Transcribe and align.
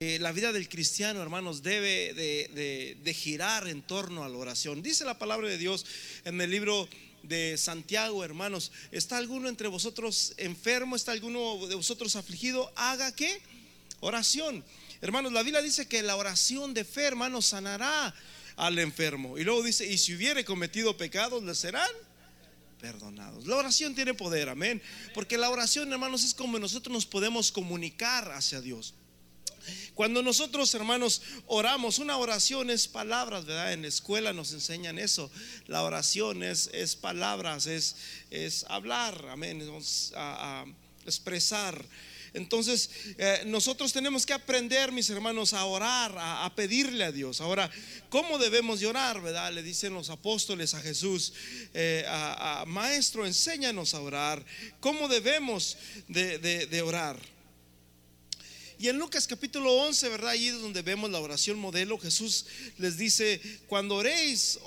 Eh, 0.00 0.20
la 0.20 0.30
vida 0.30 0.52
del 0.52 0.68
cristiano, 0.68 1.20
hermanos, 1.20 1.64
debe 1.64 2.14
de, 2.14 3.14
girar 3.14 3.66
en 3.66 3.82
torno 3.82 4.22
a 4.22 4.28
la 4.28 4.38
oración. 4.38 4.80
Dice 4.80 5.04
la 5.04 5.18
palabra 5.18 5.48
de 5.48 5.58
Dios 5.58 5.84
en 6.24 6.40
el 6.40 6.52
libro 6.52 6.88
de 7.24 7.58
Santiago, 7.58 8.22
hermanos, 8.22 8.70
¿está 8.92 9.16
alguno 9.16 9.48
entre 9.48 9.66
vosotros 9.66 10.34
enfermo? 10.36 10.94
¿Está 10.94 11.10
alguno 11.10 11.66
de 11.66 11.74
vosotros 11.74 12.14
afligido? 12.14 12.72
Haga 12.76 13.10
qué? 13.10 13.42
Oración. 13.98 14.64
Hermanos, 15.00 15.32
la 15.32 15.42
Biblia 15.42 15.62
dice 15.62 15.88
que 15.88 16.00
la 16.04 16.14
oración 16.14 16.74
de 16.74 16.84
fe, 16.84 17.02
hermanos, 17.02 17.46
sanará 17.46 18.14
al 18.54 18.78
enfermo. 18.78 19.36
Y 19.36 19.42
luego 19.42 19.64
dice, 19.64 19.84
y 19.84 19.98
si 19.98 20.14
hubiere 20.14 20.44
cometido 20.44 20.96
pecados, 20.96 21.42
le 21.42 21.56
serán 21.56 21.90
perdonados. 22.80 23.48
La 23.48 23.56
oración 23.56 23.96
tiene 23.96 24.14
poder, 24.14 24.48
amén. 24.48 24.80
Porque 25.12 25.36
la 25.36 25.50
oración, 25.50 25.92
hermanos, 25.92 26.22
es 26.22 26.34
como 26.34 26.56
nosotros 26.60 26.92
nos 26.92 27.04
podemos 27.04 27.50
comunicar 27.50 28.30
hacia 28.30 28.60
Dios. 28.60 28.94
Cuando 29.98 30.22
nosotros, 30.22 30.72
hermanos, 30.74 31.22
oramos, 31.48 31.98
una 31.98 32.18
oración 32.18 32.70
es 32.70 32.86
palabras, 32.86 33.46
¿verdad? 33.46 33.72
En 33.72 33.82
la 33.82 33.88
escuela 33.88 34.32
nos 34.32 34.52
enseñan 34.52 34.96
eso. 34.96 35.28
La 35.66 35.82
oración 35.82 36.44
es, 36.44 36.70
es 36.72 36.94
palabras, 36.94 37.66
es, 37.66 37.96
es 38.30 38.64
hablar, 38.68 39.26
amén, 39.28 39.60
a, 40.14 40.64
expresar. 41.04 41.84
Entonces, 42.32 42.90
eh, 43.18 43.42
nosotros 43.46 43.92
tenemos 43.92 44.24
que 44.24 44.34
aprender, 44.34 44.92
mis 44.92 45.10
hermanos, 45.10 45.52
a 45.52 45.64
orar, 45.64 46.14
a, 46.16 46.54
pedirle 46.54 47.02
a 47.02 47.10
Dios. 47.10 47.40
Ahora, 47.40 47.68
¿cómo 48.08 48.38
debemos 48.38 48.78
de 48.78 48.86
verdad? 49.20 49.52
Le 49.52 49.64
dicen 49.64 49.94
los 49.94 50.10
apóstoles 50.10 50.74
a 50.74 50.80
Jesús, 50.80 51.32
eh, 51.74 52.06
Maestro, 52.68 53.26
enséñanos 53.26 53.94
a 53.94 54.00
orar. 54.00 54.46
¿Cómo 54.78 55.08
debemos 55.08 55.76
de, 56.06 56.38
de 56.38 56.82
orar? 56.82 57.18
Y 58.78 58.88
en 58.88 58.96
Lucas 58.96 59.26
capítulo 59.26 59.72
11, 59.72 60.08
¿verdad? 60.08 60.30
Ahí 60.30 60.46
es 60.46 60.60
donde 60.60 60.82
vemos 60.82 61.10
la 61.10 61.18
oración 61.18 61.58
modelo. 61.58 61.98
Jesús 61.98 62.46
les 62.78 62.96
dice, 62.96 63.40
cuando 63.66 63.96
oréis, 63.96 64.60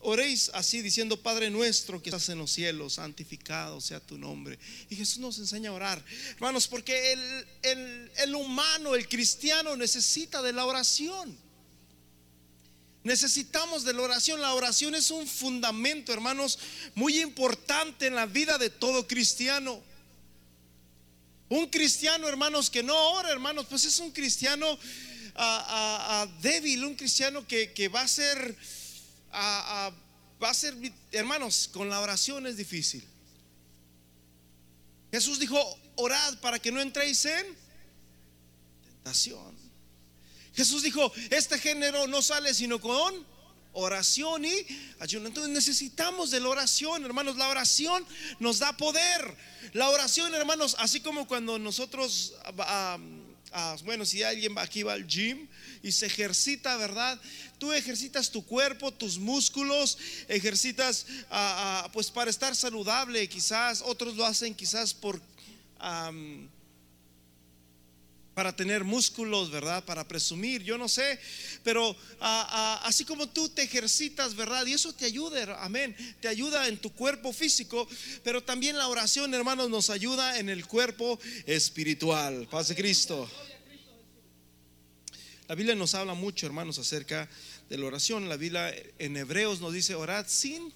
oréis 0.00 0.50
así 0.52 0.82
diciendo, 0.82 1.16
Padre 1.22 1.48
nuestro 1.48 2.02
que 2.02 2.10
estás 2.10 2.28
en 2.28 2.38
los 2.38 2.50
cielos, 2.50 2.94
santificado 2.94 3.80
sea 3.80 3.98
tu 3.98 4.18
nombre. 4.18 4.58
Y 4.90 4.96
Jesús 4.96 5.18
nos 5.18 5.38
enseña 5.38 5.70
a 5.70 5.72
orar. 5.72 6.04
Hermanos, 6.34 6.68
porque 6.68 7.12
el, 7.62 8.10
el 8.16 8.34
humano, 8.34 8.94
el 8.94 9.08
cristiano 9.08 9.74
necesita 9.74 10.42
de 10.42 10.52
la 10.52 10.66
oración. 10.66 11.34
Necesitamos 13.04 13.84
de 13.84 13.94
la 13.94 14.02
oración. 14.02 14.42
La 14.42 14.52
oración 14.52 14.94
es 14.94 15.10
un 15.10 15.26
fundamento, 15.26 16.12
hermanos, 16.12 16.58
muy 16.94 17.20
importante 17.20 18.06
en 18.06 18.16
la 18.16 18.26
vida 18.26 18.58
de 18.58 18.68
todo 18.68 19.06
cristiano. 19.06 19.82
Un 21.50 21.66
cristiano, 21.66 22.28
hermanos, 22.28 22.70
que 22.70 22.80
no 22.80 22.96
ora, 23.10 23.30
hermanos, 23.30 23.66
pues 23.68 23.84
es 23.84 23.98
un 23.98 24.12
cristiano 24.12 24.78
débil, 26.40 26.84
un 26.84 26.94
cristiano 26.94 27.44
que, 27.44 27.90
va 27.92 28.02
a 28.02 28.08
ser, 28.08 28.56
va 29.32 30.48
a 30.48 30.54
ser, 30.54 30.76
hermanos, 31.10 31.68
con 31.72 31.90
la 31.90 31.98
oración 31.98 32.46
es 32.46 32.56
difícil. 32.56 33.04
Jesús 35.10 35.40
dijo, 35.40 35.58
orad 35.96 36.38
para 36.38 36.60
que 36.60 36.70
no 36.70 36.80
entréis 36.80 37.24
en 37.24 37.46
tentación. 38.84 39.56
Jesús 40.54 40.84
dijo, 40.84 41.12
este 41.30 41.58
género 41.58 42.06
no 42.06 42.22
sale 42.22 42.54
sino 42.54 42.80
con 42.80 43.26
oración 43.72 44.44
y 44.44 44.66
ayuno. 44.98 45.28
Entonces 45.28 45.52
necesitamos 45.52 46.30
de 46.30 46.40
la 46.40 46.48
oración, 46.48 47.04
hermanos. 47.04 47.36
La 47.36 47.48
oración 47.48 48.04
nos 48.38 48.58
da 48.58 48.76
poder. 48.76 49.36
La 49.72 49.88
oración, 49.90 50.34
hermanos, 50.34 50.76
así 50.78 51.00
como 51.00 51.26
cuando 51.26 51.58
nosotros, 51.58 52.34
ah, 52.44 52.98
ah, 53.52 53.76
bueno, 53.84 54.04
si 54.04 54.22
alguien 54.22 54.56
aquí 54.58 54.82
va 54.82 54.94
al 54.94 55.06
gym 55.06 55.46
y 55.82 55.92
se 55.92 56.06
ejercita, 56.06 56.76
¿verdad? 56.76 57.20
Tú 57.58 57.72
ejercitas 57.72 58.30
tu 58.30 58.44
cuerpo, 58.44 58.92
tus 58.92 59.18
músculos, 59.18 59.98
ejercitas 60.28 61.06
ah, 61.30 61.88
pues 61.92 62.10
para 62.10 62.30
estar 62.30 62.56
saludable, 62.56 63.28
quizás 63.28 63.82
otros 63.84 64.16
lo 64.16 64.24
hacen 64.24 64.54
quizás 64.54 64.94
por 64.94 65.20
para 68.40 68.56
tener 68.56 68.84
músculos, 68.84 69.50
¿verdad? 69.50 69.84
Para 69.84 70.08
presumir, 70.08 70.62
yo 70.62 70.78
no 70.78 70.88
sé, 70.88 71.20
pero 71.62 71.94
ah, 72.20 72.48
ah, 72.50 72.88
así 72.88 73.04
como 73.04 73.28
tú 73.28 73.50
te 73.50 73.60
ejercitas, 73.60 74.34
¿verdad? 74.34 74.64
Y 74.64 74.72
eso 74.72 74.94
te 74.94 75.04
ayuda, 75.04 75.62
amén, 75.62 75.94
te 76.22 76.26
ayuda 76.26 76.66
en 76.66 76.78
tu 76.78 76.90
cuerpo 76.90 77.34
físico, 77.34 77.86
pero 78.24 78.42
también 78.42 78.78
la 78.78 78.88
oración, 78.88 79.34
hermanos, 79.34 79.68
nos 79.68 79.90
ayuda 79.90 80.38
en 80.38 80.48
el 80.48 80.66
cuerpo 80.66 81.20
espiritual. 81.44 82.48
Paz 82.50 82.68
de 82.68 82.76
Cristo. 82.76 83.30
La 85.46 85.54
Biblia 85.54 85.74
nos 85.74 85.94
habla 85.94 86.14
mucho, 86.14 86.46
hermanos, 86.46 86.78
acerca 86.78 87.28
de 87.68 87.76
la 87.76 87.84
oración. 87.84 88.26
La 88.26 88.38
Biblia 88.38 88.74
en 88.98 89.18
Hebreos 89.18 89.60
nos 89.60 89.74
dice 89.74 89.94
orad 89.94 90.24
sin 90.26 90.72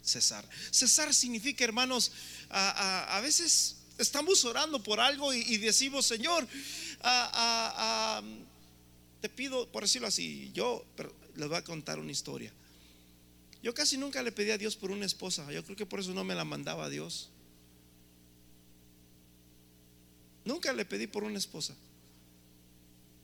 cesar. 0.00 0.48
Cesar 0.70 1.12
significa, 1.12 1.62
hermanos, 1.62 2.10
a, 2.48 3.18
a 3.18 3.20
veces 3.20 3.79
estamos 4.02 4.44
orando 4.44 4.82
por 4.82 5.00
algo 5.00 5.32
y, 5.32 5.56
decimos, 5.58 6.06
Señor, 6.06 6.46
te 9.20 9.28
pido, 9.28 9.70
por 9.70 9.82
decirlo 9.82 10.08
así, 10.08 10.50
yo 10.52 10.84
les 11.36 11.48
voy 11.48 11.56
a 11.56 11.64
contar 11.64 11.98
una 11.98 12.12
historia. 12.12 12.52
Yo 13.62 13.74
casi 13.74 13.98
nunca 13.98 14.22
le 14.22 14.32
pedí 14.32 14.50
a 14.50 14.58
Dios 14.58 14.76
por 14.76 14.90
una 14.90 15.04
esposa. 15.04 15.50
Yo 15.52 15.62
creo 15.64 15.76
que 15.76 15.86
por 15.86 16.00
eso 16.00 16.14
no 16.14 16.24
me 16.24 16.34
la 16.34 16.44
mandaba 16.44 16.86
a 16.86 16.88
Dios. 16.88 17.28
Nunca 20.44 20.72
le 20.72 20.84
pedí 20.84 21.06
por 21.06 21.24
una 21.24 21.38
esposa. 21.38 21.74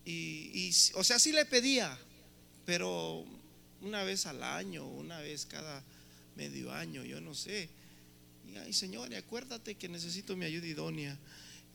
Y, 0.05 0.71
o 0.95 1.03
sea, 1.03 1.19
sí 1.19 1.33
le 1.33 1.45
pedía, 1.47 1.99
pero 2.65 3.25
una 3.81 4.05
vez 4.05 4.27
al 4.27 4.43
año, 4.43 4.87
una 4.87 5.19
vez 5.19 5.47
cada 5.47 5.83
medio 6.37 6.73
año, 6.73 7.03
yo 7.05 7.21
no 7.21 7.35
sé. 7.35 7.69
Ay, 8.65 8.73
Señor, 8.73 9.15
acuérdate 9.15 9.75
que 9.75 9.89
necesito 9.89 10.37
mi 10.37 10.45
ayuda 10.45 10.67
idónea. 10.67 11.19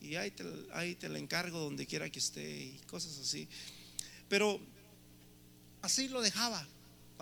Y 0.02 0.16
ahí 0.16 0.32
te, 0.32 0.44
ahí 0.74 0.96
te 0.96 1.10
la 1.10 1.20
encargo 1.20 1.60
donde 1.60 1.86
quiera 1.86 2.10
que 2.10 2.20
esté 2.20 2.64
y 2.64 2.80
cosas 2.88 3.18
así. 3.20 3.48
Pero 4.28 4.60
así 5.82 6.08
lo 6.08 6.22
dejaba. 6.22 6.68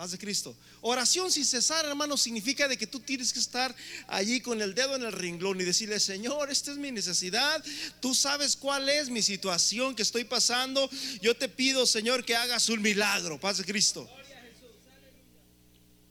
Paz 0.00 0.12
de 0.12 0.18
Cristo. 0.18 0.56
Oración 0.80 1.30
sin 1.30 1.44
cesar, 1.44 1.84
hermano, 1.84 2.16
significa 2.16 2.66
de 2.66 2.78
que 2.78 2.86
tú 2.86 3.00
tienes 3.00 3.34
que 3.34 3.38
estar 3.38 3.76
allí 4.08 4.40
con 4.40 4.62
el 4.62 4.74
dedo 4.74 4.96
en 4.96 5.02
el 5.02 5.12
ringlón 5.12 5.60
y 5.60 5.64
decirle, 5.64 6.00
Señor, 6.00 6.50
esta 6.50 6.70
es 6.70 6.78
mi 6.78 6.90
necesidad. 6.90 7.62
Tú 8.00 8.14
sabes 8.14 8.56
cuál 8.56 8.88
es 8.88 9.10
mi 9.10 9.20
situación 9.20 9.94
que 9.94 10.00
estoy 10.00 10.24
pasando. 10.24 10.88
Yo 11.20 11.36
te 11.36 11.50
pido, 11.50 11.84
Señor, 11.84 12.24
que 12.24 12.34
hagas 12.34 12.70
un 12.70 12.80
milagro. 12.80 13.38
Paz 13.38 13.58
de 13.58 13.64
Cristo. 13.66 14.08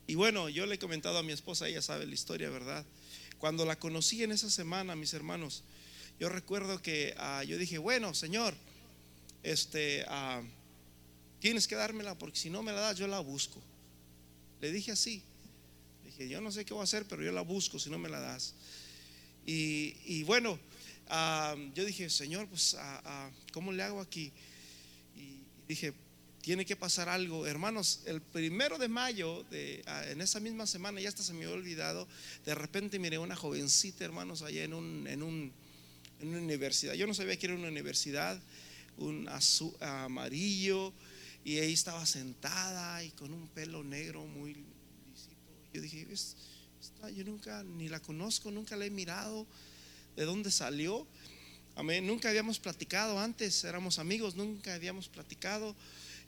Y 0.05 0.13
bueno, 0.13 0.49
yo 0.49 0.67
le 0.67 0.75
he 0.75 0.79
comentado 0.79 1.17
a 1.17 1.23
mi 1.23 1.31
esposa, 1.31 1.67
ella 1.67 1.81
sabe 1.81 2.05
la 2.05 2.13
historia, 2.13 2.51
¿verdad? 2.51 2.85
Cuando 3.39 3.65
la 3.65 3.79
conocí 3.79 4.21
en 4.21 4.33
esa 4.33 4.49
semana, 4.49 4.95
mis 4.95 5.13
hermanos, 5.13 5.63
yo 6.19 6.27
recuerdo 6.27 6.81
que 6.81 7.15
ah, 7.17 7.43
yo 7.45 7.57
dije, 7.57 7.77
bueno, 7.77 8.13
Señor, 8.13 8.53
este, 9.43 10.03
ah, 10.09 10.41
tienes 11.39 11.65
que 11.65 11.75
dármela 11.75 12.17
porque 12.17 12.37
si 12.37 12.49
no 12.49 12.61
me 12.61 12.73
la 12.73 12.81
das, 12.81 12.97
yo 12.97 13.07
la 13.07 13.21
busco. 13.21 13.61
Le 14.59 14.73
dije 14.73 14.91
así. 14.91 15.23
dije, 16.03 16.27
yo 16.27 16.41
no 16.41 16.51
sé 16.51 16.65
qué 16.65 16.73
voy 16.73 16.81
a 16.81 16.83
hacer, 16.83 17.05
pero 17.05 17.23
yo 17.23 17.31
la 17.31 17.41
busco 17.41 17.79
si 17.79 17.89
no 17.89 17.97
me 17.97 18.09
la 18.09 18.19
das. 18.19 18.55
Y, 19.45 20.21
bueno, 20.23 20.59
ah, 21.07 21.55
yo 21.73 21.85
dije, 21.85 22.09
Señor, 22.09 22.47
pues, 22.49 22.75
¿cómo 23.53 23.71
le 23.71 23.81
hago 23.81 24.01
aquí? 24.01 24.33
Y 25.15 25.39
dije, 25.65 25.93
tiene 26.41 26.65
que 26.65 26.75
pasar 26.75 27.09
algo. 27.09 27.45
Hermanos, 27.45 28.01
el 28.05 28.21
primero 28.21 28.77
de 28.77 28.87
mayo, 28.87 29.43
de, 29.51 29.83
ah, 29.87 30.03
en 30.07 30.21
esa 30.21 30.39
misma 30.39 30.65
semana, 30.65 31.01
ya 31.01 31.09
hasta 31.09 31.23
se 31.23 31.33
me 31.33 31.43
había 31.45 31.55
olvidado, 31.55 32.07
de 32.45 32.55
repente 32.55 32.99
miré 32.99 33.17
una 33.17 33.35
jovencita, 33.35 34.05
hermanos, 34.05 34.41
allá 34.41 34.63
en, 34.63 34.73
un, 34.73 35.07
en, 35.07 35.23
un, 35.23 35.51
en 36.19 36.27
una 36.29 36.39
universidad. 36.39 36.93
Yo 36.93 37.07
no 37.07 37.13
sabía 37.13 37.37
que 37.37 37.47
era 37.47 37.55
una 37.55 37.67
universidad, 37.67 38.41
un 38.97 39.27
azul, 39.29 39.73
amarillo, 39.79 40.93
y 41.43 41.57
ahí 41.59 41.73
estaba 41.73 42.05
sentada 42.05 43.03
y 43.03 43.11
con 43.11 43.33
un 43.33 43.47
pelo 43.47 43.83
negro 43.83 44.25
muy 44.25 44.53
lisito. 44.53 45.35
Yo 45.73 45.81
dije, 45.81 46.07
yo 47.15 47.23
nunca 47.23 47.63
ni 47.63 47.89
la 47.89 47.99
conozco, 48.01 48.51
nunca 48.51 48.75
la 48.75 48.85
he 48.85 48.89
mirado, 48.89 49.45
de 50.15 50.25
dónde 50.25 50.51
salió. 50.51 51.07
Amén, 51.75 52.05
nunca 52.05 52.29
habíamos 52.29 52.59
platicado 52.59 53.19
antes, 53.19 53.63
éramos 53.63 53.99
amigos, 53.99 54.35
nunca 54.35 54.73
habíamos 54.73 55.07
platicado. 55.07 55.75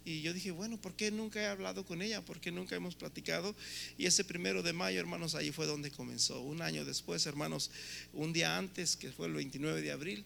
Y 0.04 0.22
yo 0.22 0.34
dije, 0.34 0.52
bueno, 0.52 0.82
¿por 0.82 0.94
qué 0.94 1.12
nunca 1.12 1.40
he 1.42 1.46
hablado 1.46 1.86
con 1.86 2.02
ella? 2.02 2.26
¿Por 2.26 2.40
qué 2.40 2.52
nunca 2.52 2.76
hemos 2.76 2.96
platicado? 2.96 3.56
Y 3.98 4.08
ese 4.08 4.24
primero 4.24 4.64
de 4.64 4.74
mayo, 4.74 5.00
hermanos, 5.00 5.36
ahí 5.36 5.52
fue 5.52 5.68
donde 5.68 5.92
comenzó. 5.92 6.42
Un 6.42 6.62
año 6.62 6.84
después, 6.86 7.26
hermanos, 7.28 7.70
un 8.14 8.34
día 8.34 8.58
antes, 8.58 8.96
que 8.96 9.12
fue 9.12 9.28
el 9.28 9.34
29 9.34 9.82
de 9.82 9.92
abril, 9.92 10.26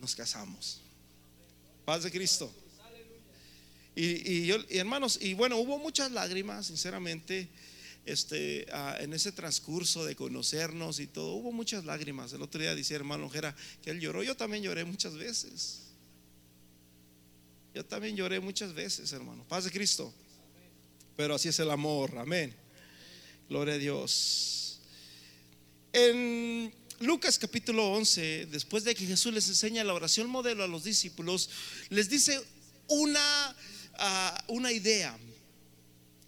nos 0.00 0.14
casamos. 0.14 0.80
Paz 1.84 2.04
de 2.04 2.12
Cristo. 2.12 2.52
Y, 3.94 4.46
yo, 4.46 4.56
hermanos, 4.70 5.18
y 5.20 5.34
bueno, 5.34 5.58
hubo 5.58 5.78
muchas 5.78 6.12
lágrimas, 6.12 6.66
sinceramente, 6.66 7.48
este, 8.06 8.66
ah, 8.72 8.96
en 9.00 9.12
ese 9.12 9.32
transcurso 9.32 10.04
de 10.04 10.16
conocernos 10.16 10.98
y 10.98 11.06
todo, 11.08 11.32
hubo 11.34 11.52
muchas 11.52 11.84
lágrimas. 11.84 12.32
El 12.32 12.42
otro 12.42 12.60
día 12.60 12.74
decía 12.74 12.96
hermano 12.96 13.28
Jera 13.28 13.54
que 13.82 13.90
él 13.90 14.00
lloró, 14.00 14.22
yo 14.22 14.36
también 14.36 14.62
lloré 14.62 14.84
muchas 14.84 15.14
veces. 15.14 15.91
Yo 17.74 17.84
también 17.84 18.16
lloré 18.16 18.38
muchas 18.40 18.74
veces, 18.74 19.12
hermano. 19.12 19.44
Paz 19.48 19.64
de 19.64 19.70
Cristo. 19.70 20.12
Pero 21.16 21.34
así 21.34 21.48
es 21.48 21.58
el 21.58 21.70
amor. 21.70 22.18
Amén. 22.18 22.54
Gloria 23.48 23.74
a 23.74 23.78
Dios. 23.78 24.80
En 25.92 26.72
Lucas 27.00 27.38
capítulo 27.38 27.92
11, 27.92 28.46
después 28.46 28.84
de 28.84 28.94
que 28.94 29.06
Jesús 29.06 29.32
les 29.32 29.48
enseña 29.48 29.84
la 29.84 29.94
oración 29.94 30.28
modelo 30.28 30.64
a 30.64 30.68
los 30.68 30.84
discípulos, 30.84 31.50
les 31.88 32.08
dice 32.08 32.40
una, 32.88 33.56
ah, 33.94 34.44
una 34.48 34.72
idea. 34.72 35.18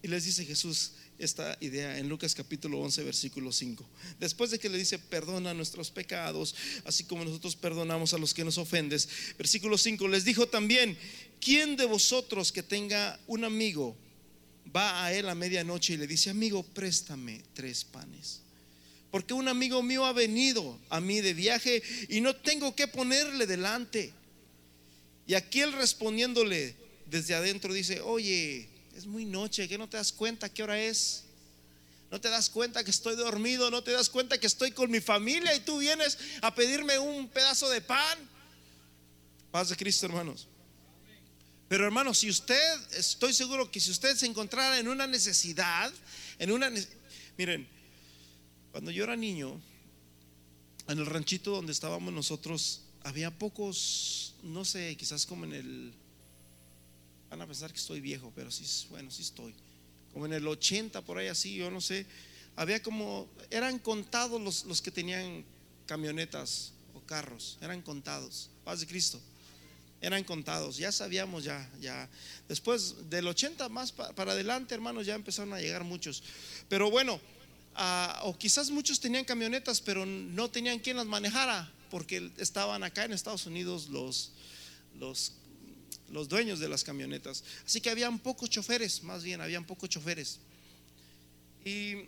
Y 0.03 0.09
les 0.09 0.25
dice 0.25 0.45
Jesús, 0.45 0.93
esta 1.19 1.57
idea 1.61 1.99
en 1.99 2.09
Lucas 2.09 2.35
capítulo 2.35 2.81
11, 2.81 3.05
versículo 3.05 3.53
5. 3.53 3.87
Después 4.19 4.51
de 4.51 4.59
que 4.59 4.69
le 4.69 4.79
dice, 4.79 4.99
perdona 4.99 5.55
nuestros 5.55 5.91
pecados, 5.91 6.55
así 6.85 7.05
como 7.05 7.25
nosotros 7.25 7.57
perdonamos 7.57 8.15
a 8.15 8.19
los 8.19 8.35
que 8.35 8.45
nos 8.45 8.59
ofendes. 8.59 9.09
Versículo 9.39 9.79
5, 9.79 10.09
les 10.09 10.25
dijo 10.25 10.47
también, 10.47 10.99
¿quién 11.41 11.77
de 11.77 11.87
vosotros 11.87 12.53
que 12.53 12.63
tenga 12.63 13.19
un 13.27 13.45
amigo 13.45 13.97
va 14.75 15.05
a 15.05 15.13
él 15.13 15.29
a 15.29 15.35
medianoche 15.35 15.95
y 15.95 15.99
le 15.99 16.07
dice, 16.07 16.31
amigo, 16.31 16.63
préstame 16.63 17.43
tres 17.55 17.85
panes? 17.85 18.41
Porque 19.11 19.35
un 19.35 19.47
amigo 19.47 19.83
mío 19.83 20.05
ha 20.05 20.13
venido 20.13 20.77
a 20.91 21.01
mí 21.01 21.21
de 21.21 21.35
viaje 21.35 21.83
y 22.09 22.21
no 22.21 22.35
tengo 22.35 22.75
que 22.75 22.89
ponerle 22.89 23.47
delante. 23.47 24.13
Y 25.27 25.35
aquel 25.35 25.73
respondiéndole 25.73 26.75
desde 27.07 27.35
adentro 27.35 27.73
dice, 27.73 28.01
oye, 28.01 28.69
es 28.97 29.07
muy 29.07 29.25
noche, 29.25 29.69
que 29.69 29.79
no 29.79 29.89
te 29.89 29.97
das 29.97 30.13
cuenta 30.13 30.49
qué 30.49 30.63
hora 30.63 30.81
es. 30.81 31.25
No 32.11 32.21
te 32.21 32.29
das 32.29 32.49
cuenta 32.49 32.85
que 32.85 32.91
estoy 32.91 33.17
dormido, 33.17 33.71
no 33.71 33.83
te 33.83 33.91
das 33.91 34.09
cuenta 34.09 34.39
que 34.39 34.47
estoy 34.47 34.71
con 34.71 34.91
mi 34.91 35.01
familia 35.01 35.55
y 35.57 35.61
tú 35.61 35.79
vienes 35.79 36.17
a 36.43 36.55
pedirme 36.55 36.99
un 36.99 37.29
pedazo 37.29 37.69
de 37.71 37.81
pan. 37.81 38.19
Paz 39.51 39.71
de 39.71 39.77
Cristo, 39.77 40.07
hermanos. 40.07 40.47
Pero 41.69 41.85
hermanos, 41.85 42.19
si 42.19 42.31
usted, 42.31 42.93
estoy 42.93 43.33
seguro 43.33 43.71
que 43.71 43.81
si 43.81 43.91
usted 43.91 44.17
se 44.17 44.27
encontrara 44.27 44.79
en 44.79 44.87
una 44.87 45.07
necesidad, 45.07 45.93
en 46.39 46.53
una, 46.53 46.71
miren, 47.37 47.67
cuando 48.71 48.91
yo 48.91 49.05
era 49.05 49.17
niño, 49.17 49.61
en 50.87 50.99
el 50.99 51.07
ranchito 51.07 51.51
donde 51.51 51.73
estábamos 51.73 52.13
nosotros, 52.13 52.83
había 53.03 53.37
pocos, 53.37 54.35
no 54.43 54.65
sé, 54.65 54.95
quizás 54.97 55.27
como 55.27 55.47
en 55.47 55.53
el 55.53 55.95
Van 57.35 57.43
a 57.43 57.47
pensar 57.49 57.73
que 57.73 57.81
estoy 57.81 58.01
viejo, 58.01 58.33
pero 58.37 58.49
sí, 58.49 58.65
bueno, 58.91 59.11
sí 59.11 59.23
estoy. 59.23 59.53
Como 60.13 60.25
en 60.27 60.35
el 60.35 60.47
80, 60.47 61.03
por 61.03 61.19
ahí 61.19 61.27
así, 61.27 61.57
yo 61.57 61.69
no 61.69 61.81
sé. 61.81 62.07
Había 62.55 62.81
como, 62.81 63.29
eran 63.51 63.81
contados 63.81 64.41
los, 64.41 64.65
los 64.67 64.81
que 64.81 64.93
tenían 64.93 65.45
camionetas 65.85 66.75
o 66.95 67.01
carros, 67.01 67.59
eran 67.61 67.83
contados. 67.83 68.51
Paz 68.63 68.79
de 68.79 68.87
Cristo. 68.87 69.21
Eran 70.01 70.23
contados, 70.23 70.77
ya 70.77 70.93
sabíamos 70.93 71.43
ya, 71.43 71.69
ya. 71.81 72.09
Después 72.47 73.11
del 73.11 73.27
80 73.27 73.69
más 73.69 73.91
para 73.91 74.31
adelante, 74.31 74.73
hermanos, 74.73 75.05
ya 75.05 75.17
empezaron 75.17 75.55
a 75.55 75.61
llegar 75.61 75.83
muchos. 75.83 76.23
Pero 76.69 76.89
bueno, 76.89 77.21
ah, 77.75 78.21
o 78.23 78.39
quizás 78.39 78.71
muchos 78.71 79.01
tenían 79.01 79.25
camionetas, 79.25 79.81
pero 79.81 80.07
no 80.07 80.49
tenían 80.53 80.79
quien 80.79 80.99
las 80.99 81.07
manejara, 81.07 81.73
porque 81.91 82.31
estaban 82.37 82.85
acá 82.85 83.05
en 83.05 83.13
Estados 83.13 83.45
Unidos 83.47 83.89
los, 83.89 84.31
los 85.01 85.33
los 86.15 86.29
dueños 86.29 86.61
de 86.61 86.69
las 86.69 86.85
camionetas. 86.85 87.43
Así 87.67 87.81
que 87.81 87.91
habían 87.91 88.21
pocos 88.21 88.49
choferes, 88.49 89.03
más 89.03 89.25
bien, 89.25 89.41
habían 89.41 89.65
pocos 89.65 89.89
choferes. 89.91 90.39
Y 91.65 92.05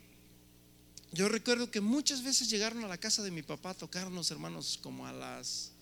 yo 1.13 1.29
recuerdo 1.29 1.69
que 1.71 1.81
muchas 1.81 2.23
veces 2.23 2.49
llegaron 2.49 2.85
a 2.85 2.89
la 2.89 2.99
casa 2.99 3.25
de 3.25 3.33
mi 3.33 3.43
papá 3.43 3.71
a 3.71 3.75
tocarnos, 3.75 4.31
hermanos, 4.31 4.79
como 4.81 5.07
a 5.07 5.13
las... 5.13 5.73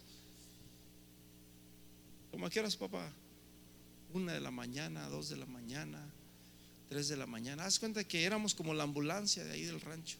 ¿Cómo 2.30 2.46
a 2.46 2.50
qué 2.50 2.62
papá? 2.78 3.12
Una 4.14 4.32
de 4.32 4.40
la 4.40 4.50
mañana, 4.50 5.06
dos 5.08 5.28
de 5.28 5.36
la 5.36 5.46
mañana, 5.46 6.02
tres 6.88 7.08
de 7.08 7.18
la 7.18 7.26
mañana. 7.26 7.66
Haz 7.66 7.78
cuenta 7.78 8.04
que 8.04 8.24
éramos 8.24 8.54
como 8.54 8.72
la 8.72 8.84
ambulancia 8.84 9.44
de 9.44 9.52
ahí 9.52 9.64
del 9.64 9.82
rancho. 9.82 10.16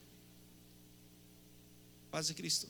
Paz 2.10 2.28
de 2.28 2.34
Cristo. 2.34 2.68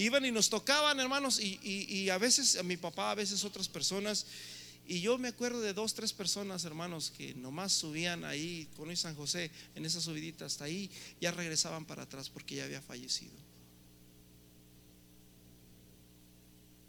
Iban 0.00 0.24
y 0.24 0.30
nos 0.30 0.48
tocaban, 0.48 0.98
hermanos, 0.98 1.38
y, 1.40 2.08
a 2.10 2.18
veces 2.18 2.56
a 2.56 2.62
mi 2.62 2.76
papá, 2.76 3.10
a 3.10 3.14
veces 3.14 3.44
otras 3.44 3.68
personas. 3.68 4.26
Y 4.86 5.00
yo 5.00 5.18
me 5.18 5.28
acuerdo 5.28 5.60
de 5.60 5.72
dos, 5.72 5.94
tres 5.94 6.12
personas, 6.12 6.64
hermanos, 6.64 7.12
que 7.16 7.34
nomás 7.34 7.72
subían 7.72 8.24
ahí 8.24 8.68
con 8.76 8.94
San 8.96 9.14
José, 9.14 9.50
en 9.74 9.86
esa 9.86 10.00
subidita 10.00 10.46
hasta 10.46 10.64
ahí, 10.64 10.90
ya 11.20 11.30
regresaban 11.30 11.84
para 11.84 12.02
atrás 12.02 12.28
porque 12.28 12.56
ya 12.56 12.64
había 12.64 12.82
fallecido. 12.82 13.34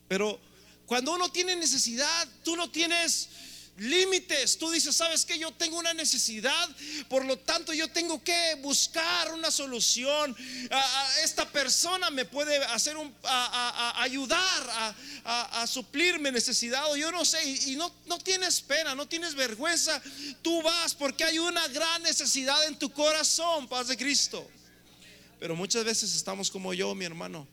Pero 0.08 0.40
cuando 0.86 1.14
uno 1.14 1.32
tiene 1.32 1.56
necesidad, 1.56 2.28
tú 2.44 2.56
no 2.56 2.72
tienes 2.72 3.30
límites. 3.78 4.58
Tú 4.58 4.70
dices, 4.70 4.96
¿sabes 4.96 5.26
que 5.26 5.38
Yo 5.38 5.52
tengo 5.52 5.78
una 5.78 5.94
necesidad, 5.94 6.70
por 7.10 7.26
lo 7.26 7.38
tanto 7.38 7.74
yo 7.74 7.88
tengo 7.90 8.24
que 8.24 8.56
buscar 8.62 9.34
una 9.34 9.52
solución. 9.52 10.36
esta 11.24 11.50
persona 11.50 12.10
me 12.10 12.26
puede 12.26 12.58
hacer 12.66 12.98
un, 12.98 13.14
ayudar 13.96 14.96
a, 15.24 15.68
suplir 15.68 16.20
mi 16.20 16.32
necesidad 16.32 16.92
o 16.92 16.96
yo 16.96 17.12
no 17.12 17.24
sé, 17.24 17.44
y, 17.68 17.76
no, 17.76 17.92
no 18.06 18.18
tienes 18.20 18.62
pena, 18.62 18.96
no 18.96 19.08
tienes 19.08 19.36
vergüenza. 19.36 20.02
Tú 20.42 20.62
vas 20.62 20.94
porque 20.94 21.24
hay 21.24 21.40
una 21.40 21.68
gran 21.70 22.04
necesidad 22.04 22.66
en 22.68 22.78
tu 22.78 22.92
corazón, 22.92 23.68
paz 23.68 23.88
de 23.88 23.98
Cristo. 23.98 24.48
Pero 25.40 25.56
muchas 25.56 25.84
veces 25.84 26.16
estamos 26.16 26.52
como 26.52 26.74
yo, 26.74 26.94
mi 26.94 27.06
hermano. 27.06 27.48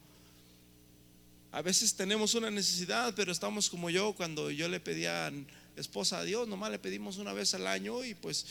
A 1.50 1.62
veces 1.62 1.94
tenemos 1.94 2.34
una 2.34 2.50
necesidad, 2.50 3.14
pero 3.16 3.32
estamos 3.32 3.70
como 3.70 3.88
yo 3.88 4.12
cuando 4.12 4.50
yo 4.50 4.68
le 4.68 4.80
pedía 4.80 5.32
esposa 5.78 6.18
a 6.18 6.24
Dios, 6.24 6.48
nomás 6.48 6.70
le 6.70 6.78
pedimos 6.78 7.16
una 7.16 7.32
vez 7.32 7.54
al 7.54 7.66
año 7.66 8.04
y 8.04 8.14
pues 8.14 8.44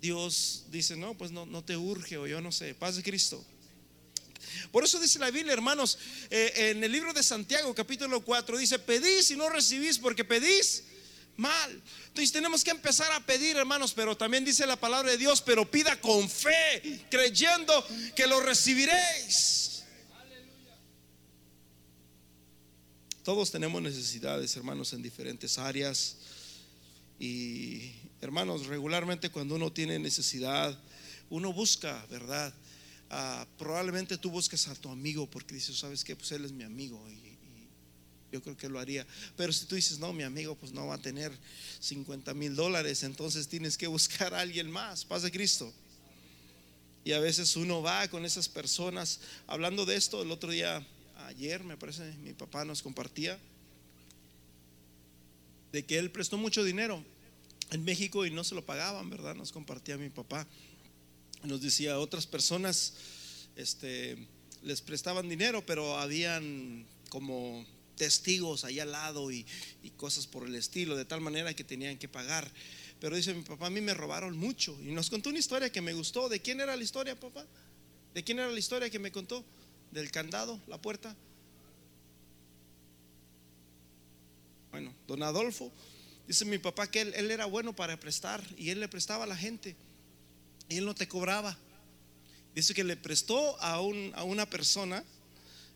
Dios 0.00 0.64
dice, 0.70 0.96
no, 0.96 1.14
pues 1.14 1.30
no, 1.30 1.46
no 1.46 1.64
te 1.64 1.76
urge 1.76 2.18
o 2.18 2.26
yo 2.26 2.40
no 2.40 2.52
sé, 2.52 2.74
paz 2.74 2.96
de 2.96 3.02
Cristo. 3.02 3.44
Por 4.70 4.84
eso 4.84 4.98
dice 4.98 5.18
la 5.18 5.30
Biblia, 5.30 5.52
hermanos, 5.52 5.98
eh, 6.30 6.52
en 6.70 6.82
el 6.82 6.92
libro 6.92 7.12
de 7.12 7.22
Santiago 7.22 7.74
capítulo 7.74 8.22
4 8.22 8.58
dice, 8.58 8.78
pedís 8.78 9.30
y 9.30 9.36
no 9.36 9.48
recibís 9.48 9.98
porque 9.98 10.24
pedís 10.24 10.84
mal. 11.36 11.82
Entonces 12.08 12.32
tenemos 12.32 12.62
que 12.62 12.70
empezar 12.70 13.10
a 13.12 13.24
pedir, 13.24 13.56
hermanos, 13.56 13.92
pero 13.94 14.16
también 14.16 14.44
dice 14.44 14.66
la 14.66 14.76
palabra 14.76 15.12
de 15.12 15.18
Dios, 15.18 15.40
pero 15.40 15.70
pida 15.70 16.00
con 16.00 16.28
fe, 16.28 17.06
creyendo 17.10 17.86
que 18.14 18.26
lo 18.26 18.40
recibiréis. 18.40 19.61
Todos 23.24 23.52
tenemos 23.52 23.80
necesidades, 23.80 24.56
hermanos, 24.56 24.92
en 24.92 25.00
diferentes 25.00 25.56
áreas. 25.56 26.16
Y, 27.20 27.92
hermanos, 28.20 28.66
regularmente 28.66 29.30
cuando 29.30 29.54
uno 29.54 29.72
tiene 29.72 29.96
necesidad, 30.00 30.76
uno 31.30 31.52
busca, 31.52 32.04
¿verdad? 32.10 32.52
Ah, 33.10 33.46
probablemente 33.58 34.18
tú 34.18 34.28
buscas 34.28 34.66
a 34.66 34.74
tu 34.74 34.88
amigo 34.88 35.30
porque 35.30 35.54
dices, 35.54 35.78
¿sabes 35.78 36.02
qué? 36.02 36.16
Pues 36.16 36.32
él 36.32 36.44
es 36.44 36.50
mi 36.50 36.64
amigo 36.64 37.00
y, 37.08 37.30
yo 38.32 38.42
creo 38.42 38.56
que 38.56 38.68
lo 38.68 38.80
haría. 38.80 39.06
Pero 39.36 39.52
si 39.52 39.66
tú 39.66 39.74
dices, 39.74 39.98
no, 39.98 40.12
mi 40.14 40.22
amigo 40.22 40.56
pues 40.56 40.72
no 40.72 40.86
va 40.86 40.94
a 40.94 40.98
tener 40.98 41.30
50 41.80 42.32
mil 42.32 42.56
dólares, 42.56 43.02
entonces 43.02 43.46
tienes 43.46 43.76
que 43.76 43.86
buscar 43.88 44.32
a 44.32 44.40
alguien 44.40 44.70
más, 44.70 45.04
paz 45.04 45.22
de 45.22 45.30
Cristo. 45.30 45.70
Y 47.04 47.12
a 47.12 47.20
veces 47.20 47.54
uno 47.56 47.82
va 47.82 48.08
con 48.08 48.24
esas 48.24 48.48
personas, 48.48 49.20
hablando 49.46 49.84
de 49.84 49.96
esto, 49.96 50.22
el 50.22 50.30
otro 50.30 50.50
día 50.50 50.84
ayer 51.26 51.64
me 51.64 51.76
parece, 51.76 52.12
mi 52.18 52.32
papá 52.32 52.64
nos 52.64 52.82
compartía 52.82 53.38
de 55.72 55.84
que 55.84 55.98
él 55.98 56.10
prestó 56.10 56.36
mucho 56.36 56.62
dinero 56.64 57.04
en 57.70 57.84
México 57.84 58.26
y 58.26 58.30
no 58.30 58.44
se 58.44 58.54
lo 58.54 58.64
pagaban, 58.64 59.08
¿verdad? 59.08 59.34
Nos 59.34 59.52
compartía 59.52 59.96
mi 59.96 60.10
papá. 60.10 60.46
Nos 61.42 61.62
decía, 61.62 61.98
otras 61.98 62.26
personas 62.26 62.94
este, 63.56 64.16
les 64.62 64.82
prestaban 64.82 65.28
dinero, 65.28 65.64
pero 65.64 65.98
habían 65.98 66.86
como 67.08 67.66
testigos 67.96 68.64
ahí 68.64 68.78
al 68.80 68.92
lado 68.92 69.30
y, 69.30 69.46
y, 69.82 69.90
cosas 69.90 70.26
por 70.26 70.46
el 70.46 70.54
estilo, 70.54 70.96
de 70.96 71.04
tal 71.04 71.20
manera 71.20 71.54
que 71.54 71.64
tenían 71.64 71.98
que 71.98 72.08
pagar. 72.08 72.50
Pero 73.00 73.16
dice 73.16 73.34
mi 73.34 73.42
papá, 73.42 73.66
a 73.66 73.70
mí 73.70 73.80
me 73.80 73.94
robaron 73.94 74.36
mucho. 74.36 74.78
Y 74.82 74.92
nos 74.92 75.10
contó 75.10 75.30
una 75.30 75.38
historia 75.38 75.72
que 75.72 75.80
me 75.80 75.92
gustó. 75.92 76.28
¿De 76.28 76.40
quién 76.40 76.60
era 76.60 76.76
la 76.76 76.82
historia, 76.84 77.18
papá? 77.18 77.44
¿De 78.14 78.22
quién 78.22 78.38
era 78.38 78.50
la 78.50 78.58
historia 78.58 78.90
que 78.90 78.98
me 78.98 79.10
contó? 79.10 79.44
Del 79.92 80.10
candado, 80.10 80.58
la 80.66 80.78
puerta. 80.78 81.14
Bueno, 84.70 84.92
don 85.06 85.22
Adolfo, 85.22 85.70
dice 86.26 86.46
mi 86.46 86.58
papá 86.58 86.90
que 86.90 87.02
él, 87.02 87.30
era 87.30 87.44
bueno 87.44 87.76
para 87.76 88.00
prestar 88.00 88.42
y 88.56 88.70
él 88.70 88.80
le 88.80 88.88
prestaba 88.88 89.24
a 89.24 89.26
la 89.26 89.36
gente 89.36 89.76
y 90.68 90.78
él 90.78 90.86
no 90.86 90.94
te 90.94 91.06
cobraba. 91.06 91.56
Dice 92.54 92.74
que 92.74 92.84
le 92.84 92.96
prestó 92.96 93.60
a, 93.60 93.80
un, 93.80 94.12
a 94.14 94.24
una 94.24 94.46
persona. 94.46 95.04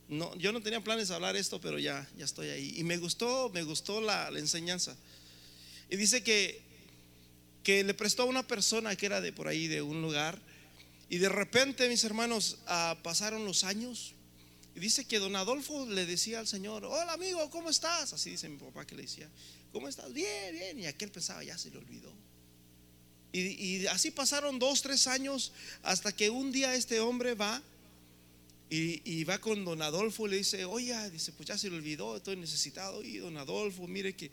No, 0.09 0.35
yo 0.37 0.53
no 0.53 0.63
tenía 0.63 0.83
planes 0.83 1.09
de 1.09 1.15
hablar 1.15 1.37
esto, 1.37 1.61
pero 1.61 1.79
ya, 1.79 2.09
ya 2.17 2.25
estoy 2.25 2.49
ahí. 2.49 2.75
Y 2.77 2.85
me 2.85 2.97
gustó, 2.97 3.51
me 3.53 3.63
gustó 3.65 4.01
la, 4.01 4.29
enseñanza. 4.29 4.97
Y 5.91 5.97
dice 5.97 6.23
que, 6.23 6.63
que 7.63 7.85
le 7.85 7.93
prestó 7.93 8.23
a 8.23 8.27
una 8.27 8.47
persona 8.47 8.97
que 8.97 9.07
era 9.07 9.21
de 9.21 9.33
por 9.33 9.49
ahí, 9.49 9.67
de 9.67 9.83
un 9.83 10.01
lugar, 10.01 10.41
y 11.09 11.19
de 11.19 11.29
repente, 11.29 11.89
mis 11.89 12.03
hermanos, 12.05 12.59
ah, 12.67 12.99
pasaron 13.03 13.45
los 13.45 13.65
años 13.65 14.15
Y 14.75 14.81
dice 14.81 15.05
que 15.07 15.19
don 15.19 15.37
Adolfo 15.37 15.87
le 15.87 16.05
decía 16.05 16.41
al 16.41 16.47
Señor, 16.47 16.85
hola 16.85 17.13
amigo, 17.13 17.49
¿cómo 17.51 17.71
estás? 17.71 18.13
Así 18.13 18.31
dice 18.31 18.49
mi 18.49 18.59
papá 18.59 18.87
que 18.87 18.95
le 18.95 19.03
decía, 19.03 19.31
¿cómo 19.73 19.89
estás? 19.89 20.13
Bien, 20.13 20.55
bien. 20.55 20.81
Y 20.81 20.87
aquel 20.87 21.11
pensaba, 21.11 21.43
ya 21.43 21.57
se 21.57 21.71
le 21.71 21.79
olvidó. 21.79 22.13
Y, 23.33 23.87
así 23.87 24.11
pasaron 24.11 24.59
dos, 24.59 24.83
tres 24.83 25.07
años 25.07 25.53
hasta 25.83 26.13
que 26.13 26.31
un 26.31 26.53
día 26.53 26.75
este 26.75 27.01
hombre 27.01 27.35
va 27.35 27.63
y, 28.69 29.25
va 29.25 29.39
con 29.39 29.65
don 29.65 29.81
Adolfo 29.83 30.27
y 30.27 30.31
le 30.31 30.37
dice, 30.39 30.65
oye, 30.65 31.11
dice, 31.11 31.33
pues 31.33 31.49
ya 31.49 31.57
se 31.57 31.71
le 31.71 31.77
olvidó, 31.77 32.17
estoy 32.17 32.37
necesitado. 32.37 33.03
Y 33.03 33.19
don 33.19 33.37
Adolfo, 33.37 33.87
mire 33.87 34.15
que 34.17 34.31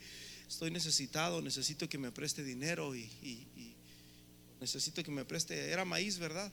estoy 0.48 0.72
necesitado, 0.72 1.42
necesito 1.42 1.88
que 1.88 1.98
me 1.98 2.12
preste 2.12 2.44
dinero 2.44 2.96
y, 2.96 3.10
necesito 4.60 5.04
que 5.04 5.12
me 5.12 5.26
preste, 5.26 5.72
era 5.72 5.84
maíz, 5.84 6.18
¿verdad? 6.18 6.52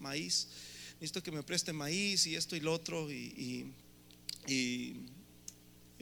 Maíz, 0.00 0.48
necesito 0.94 1.22
que 1.22 1.30
me 1.30 1.42
preste 1.42 1.72
maíz 1.72 2.26
y 2.26 2.34
esto 2.34 2.56
y 2.56 2.60
lo 2.60 2.72
otro. 2.72 3.10
Y, 3.10 3.72
y, 4.48 4.96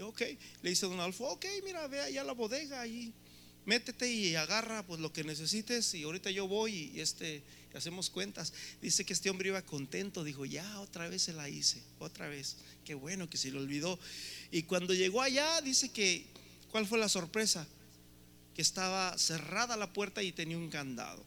ok, 0.00 0.22
le 0.62 0.70
dice 0.70 0.86
don 0.86 0.98
Adolfo, 1.00 1.26
ok, 1.26 1.44
mira, 1.64 1.86
ve 1.88 2.00
allá 2.00 2.24
la 2.24 2.32
bodega 2.32 2.80
allí 2.80 3.12
métete 3.68 4.10
y 4.10 4.34
agarra 4.34 4.82
pues 4.86 4.98
lo 4.98 5.12
que 5.12 5.24
necesites 5.24 5.92
y 5.92 6.04
ahorita 6.04 6.30
yo 6.30 6.48
voy 6.48 6.90
y 6.94 7.00
este 7.00 7.42
hacemos 7.74 8.08
cuentas. 8.08 8.54
Dice 8.80 9.04
que 9.04 9.12
este 9.12 9.28
hombre 9.28 9.48
iba 9.48 9.60
contento, 9.60 10.24
dijo, 10.24 10.46
ya 10.46 10.80
otra 10.80 11.06
vez 11.08 11.22
se 11.22 11.34
la 11.34 11.50
hice, 11.50 11.82
otra 11.98 12.28
vez. 12.28 12.56
Qué 12.86 12.94
bueno 12.94 13.28
que 13.28 13.36
se 13.36 13.50
lo 13.50 13.60
olvidó. 13.60 13.98
Y 14.50 14.62
cuando 14.62 14.94
llegó 14.94 15.20
allá, 15.20 15.60
dice 15.60 15.90
que, 15.90 16.24
¿cuál 16.70 16.86
fue 16.86 16.98
la 16.98 17.10
sorpresa? 17.10 17.68
Que 18.54 18.62
estaba 18.62 19.16
cerrada 19.18 19.76
la 19.76 19.92
puerta 19.92 20.22
y 20.22 20.32
tenía 20.32 20.56
un 20.56 20.70
candado. 20.70 21.22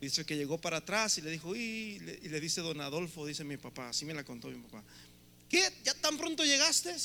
Dice 0.00 0.24
que 0.24 0.36
llegó 0.36 0.58
para 0.58 0.78
atrás 0.78 1.18
y 1.18 1.20
le 1.20 1.30
dijo, 1.30 1.54
y 1.54 1.98
le, 1.98 2.18
y 2.22 2.28
le 2.28 2.40
dice 2.40 2.62
don 2.62 2.80
Adolfo, 2.80 3.26
dice 3.26 3.44
mi 3.44 3.58
papá, 3.58 3.90
así 3.90 4.04
me 4.06 4.14
la 4.14 4.24
contó 4.24 4.48
mi 4.48 4.58
papá. 4.58 4.82
¿Qué? 5.48 5.62
¿Ya 5.84 5.92
tan 5.94 6.16
pronto 6.16 6.44
llegaste? 6.44 6.96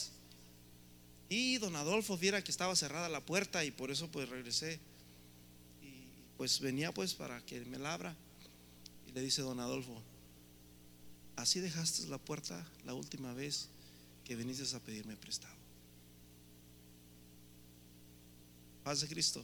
Y 1.28 1.58
don 1.58 1.76
Adolfo 1.76 2.18
viera 2.18 2.44
que 2.44 2.52
estaba 2.52 2.76
cerrada 2.76 3.10
la 3.10 3.20
puerta 3.20 3.66
y 3.66 3.72
por 3.72 3.92
eso 3.92 4.08
pues 4.10 4.30
regresé. 4.30 4.80
Y 5.82 6.06
pues 6.38 6.60
venía 6.60 6.94
pues 6.94 7.14
para 7.14 7.42
que 7.46 7.60
me 7.66 7.80
la 7.80 7.94
abra. 7.94 8.16
Y 9.08 9.12
le 9.12 9.22
dice 9.22 9.42
don 9.42 9.60
Adolfo, 9.60 10.02
así 11.36 11.60
dejaste 11.60 12.08
la 12.08 12.18
puerta 12.18 12.66
la 12.86 12.94
última 12.94 13.34
vez 13.34 13.68
que 14.24 14.36
viniste 14.36 14.76
a 14.76 14.80
pedirme 14.80 15.18
prestado. 15.18 15.56
Paz 18.84 19.02
de 19.02 19.08
Cristo. 19.08 19.44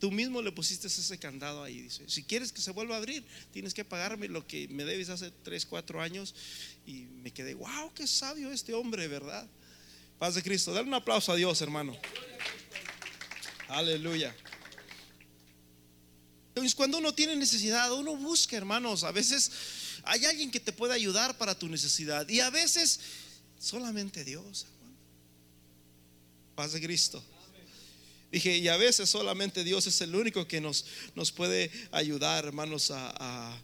Tú 0.00 0.10
mismo 0.10 0.40
le 0.40 0.50
pusiste 0.50 0.86
ese 0.86 1.18
candado 1.18 1.62
ahí. 1.62 1.82
Dice, 1.82 2.08
si 2.08 2.24
quieres 2.24 2.52
que 2.52 2.62
se 2.62 2.70
vuelva 2.70 2.94
a 2.94 2.98
abrir, 2.98 3.22
tienes 3.52 3.74
que 3.74 3.84
pagarme 3.84 4.28
lo 4.28 4.46
que 4.46 4.66
me 4.68 4.86
debes 4.86 5.10
hace 5.10 5.30
3, 5.30 5.66
4 5.66 6.00
años. 6.00 6.34
Y 6.86 7.02
me 7.22 7.30
quedé, 7.30 7.52
wow, 7.52 7.92
qué 7.94 8.06
sabio 8.06 8.50
este 8.50 8.72
hombre, 8.72 9.06
¿verdad? 9.08 9.46
Paz 10.18 10.34
de 10.36 10.42
Cristo. 10.42 10.72
Dale 10.72 10.88
un 10.88 10.94
aplauso 10.94 11.32
a 11.32 11.36
Dios, 11.36 11.60
hermano. 11.60 11.94
Aleluya. 13.68 14.34
Entonces, 16.48 16.74
cuando 16.74 16.96
uno 16.96 17.14
tiene 17.14 17.36
necesidad, 17.36 17.92
uno 17.92 18.16
busca, 18.16 18.56
hermanos. 18.56 19.04
A 19.04 19.12
veces 19.12 19.52
hay 20.04 20.24
alguien 20.24 20.50
que 20.50 20.60
te 20.60 20.72
puede 20.72 20.94
ayudar 20.94 21.36
para 21.36 21.58
tu 21.58 21.68
necesidad. 21.68 22.26
Y 22.26 22.40
a 22.40 22.48
veces 22.48 23.00
solamente 23.58 24.24
Dios, 24.24 24.64
hermano. 24.64 24.96
Paz 26.54 26.72
de 26.72 26.80
Cristo. 26.80 27.22
Dije, 28.30 28.58
y 28.58 28.68
a 28.68 28.76
veces 28.76 29.10
solamente 29.10 29.64
Dios 29.64 29.86
es 29.86 30.00
el 30.00 30.14
único 30.14 30.46
que 30.46 30.60
nos, 30.60 30.84
nos 31.14 31.32
puede 31.32 31.70
ayudar, 31.90 32.44
hermanos, 32.44 32.90
a 32.90 33.60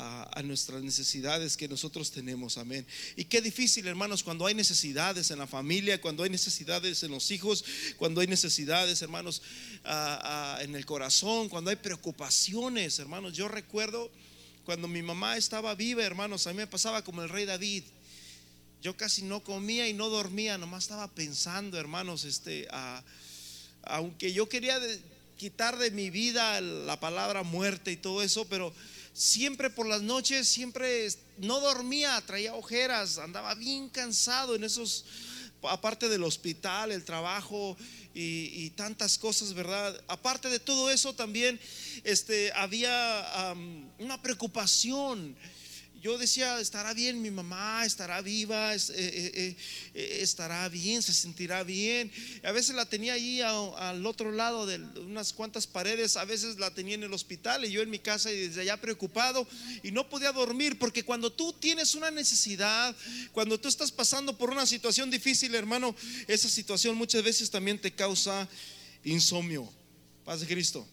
a, 0.00 0.42
nuestras 0.42 0.82
necesidades 0.82 1.56
que 1.56 1.68
nosotros 1.68 2.10
tenemos. 2.10 2.58
Amén. 2.58 2.86
Y 3.16 3.24
qué 3.24 3.40
difícil, 3.40 3.86
hermanos, 3.86 4.22
cuando 4.22 4.46
hay 4.46 4.54
necesidades 4.54 5.30
en 5.30 5.38
la 5.38 5.46
familia, 5.46 6.00
cuando 6.00 6.22
hay 6.22 6.30
necesidades 6.30 7.02
en 7.02 7.10
los 7.10 7.30
hijos, 7.30 7.64
cuando 7.96 8.20
hay 8.20 8.26
necesidades, 8.26 9.02
hermanos, 9.02 9.42
en 10.60 10.74
el 10.74 10.86
corazón, 10.86 11.48
cuando 11.48 11.70
hay 11.70 11.76
preocupaciones, 11.76 12.98
hermanos. 12.98 13.34
Yo 13.34 13.48
recuerdo 13.48 14.10
cuando 14.64 14.88
mi 14.88 15.02
mamá 15.02 15.36
estaba 15.36 15.74
viva, 15.74 16.02
hermanos, 16.02 16.46
a 16.46 16.50
mí 16.50 16.56
me 16.56 16.66
pasaba 16.66 17.02
como 17.02 17.22
el 17.22 17.28
rey 17.28 17.44
David. 17.44 17.84
Yo 18.82 18.96
casi 18.96 19.22
no 19.22 19.44
comía 19.44 19.88
y 19.88 19.92
no 19.92 20.08
dormía, 20.08 20.56
nomás 20.56 20.84
estaba 20.84 21.08
pensando, 21.08 21.78
hermanos, 21.78 22.24
este, 22.24 22.66
aunque 23.82 24.32
yo 24.32 24.48
quería 24.48 24.78
quitar 25.36 25.78
de 25.78 25.90
mi 25.90 26.10
vida 26.10 26.60
la 26.60 27.00
palabra 27.00 27.42
muerte 27.42 27.92
y 27.92 27.96
todo 27.96 28.22
eso, 28.22 28.44
pero 28.46 28.74
siempre 29.12 29.70
por 29.70 29.86
las 29.86 30.02
noches, 30.02 30.48
siempre 30.48 31.08
no 31.38 31.60
dormía, 31.60 32.20
traía 32.26 32.54
ojeras, 32.54 33.18
andaba 33.18 33.54
bien 33.54 33.88
cansado 33.88 34.54
en 34.54 34.64
esos, 34.64 35.04
aparte 35.62 36.08
del 36.08 36.24
hospital, 36.24 36.92
el 36.92 37.04
trabajo 37.04 37.76
y, 38.14 38.70
tantas 38.70 39.18
cosas, 39.18 39.54
¿verdad? 39.54 39.98
Aparte 40.08 40.48
de 40.48 40.58
todo 40.58 40.90
eso 40.90 41.14
también 41.14 41.60
este, 42.04 42.52
había 42.54 43.54
una 43.98 44.20
preocupación 44.20 45.36
yo 46.00 46.16
decía, 46.16 46.58
estará 46.60 46.94
bien 46.94 47.20
mi 47.20 47.30
mamá, 47.30 47.84
estará 47.84 48.22
viva, 48.22 48.74
eh, 48.74 48.80
eh, 48.94 49.56
eh, 49.94 50.18
estará 50.22 50.66
bien, 50.70 51.02
se 51.02 51.12
sentirá 51.12 51.62
bien. 51.62 52.10
A 52.42 52.52
veces 52.52 52.74
la 52.74 52.86
tenía 52.86 53.12
ahí 53.12 53.42
al 53.42 54.06
otro 54.06 54.32
lado 54.32 54.64
de 54.64 54.78
unas 55.00 55.34
cuantas 55.34 55.66
paredes, 55.66 56.16
a 56.16 56.24
veces 56.24 56.58
la 56.58 56.72
tenía 56.72 56.94
en 56.94 57.02
el 57.02 57.12
hospital 57.12 57.66
y 57.66 57.70
yo 57.70 57.82
en 57.82 57.90
mi 57.90 57.98
casa 57.98 58.32
y 58.32 58.48
desde 58.48 58.62
allá 58.62 58.80
preocupado 58.80 59.46
y 59.82 59.92
no 59.92 60.08
podía 60.08 60.32
dormir 60.32 60.78
porque 60.78 61.04
cuando 61.04 61.30
tú 61.30 61.52
tienes 61.52 61.94
una 61.94 62.10
necesidad, 62.10 62.96
cuando 63.32 63.60
tú 63.60 63.68
estás 63.68 63.92
pasando 63.92 64.38
por 64.38 64.48
una 64.50 64.64
situación 64.64 65.10
difícil, 65.10 65.54
hermano, 65.54 65.94
esa 66.28 66.48
situación 66.48 66.96
muchas 66.96 67.22
veces 67.22 67.50
también 67.50 67.78
te 67.78 67.92
causa 67.92 68.48
insomnio. 69.04 69.70
Paz 70.24 70.40
de 70.40 70.46
Cristo. 70.46 70.86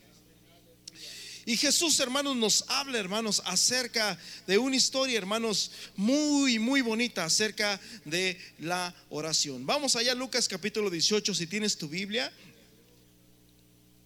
Y 1.48 1.56
Jesús, 1.56 1.98
hermanos, 2.02 2.36
nos 2.36 2.66
habla, 2.68 3.00
hermanos, 3.00 3.42
acerca 3.46 4.20
de 4.46 4.58
una 4.58 4.76
historia, 4.76 5.18
hermanos, 5.18 5.72
muy, 5.96 6.60
muy 6.60 6.82
bonita 6.82 7.24
acerca 7.24 7.80
de 8.04 8.38
la 8.60 8.94
oración. 9.10 9.66
Vamos 9.66 9.96
allá, 9.96 10.14
Lucas 10.14 10.46
capítulo 10.50 10.90
18, 10.90 11.34
si 11.34 11.48
tienes 11.48 11.78
tu 11.78 11.88
Biblia. 11.88 12.34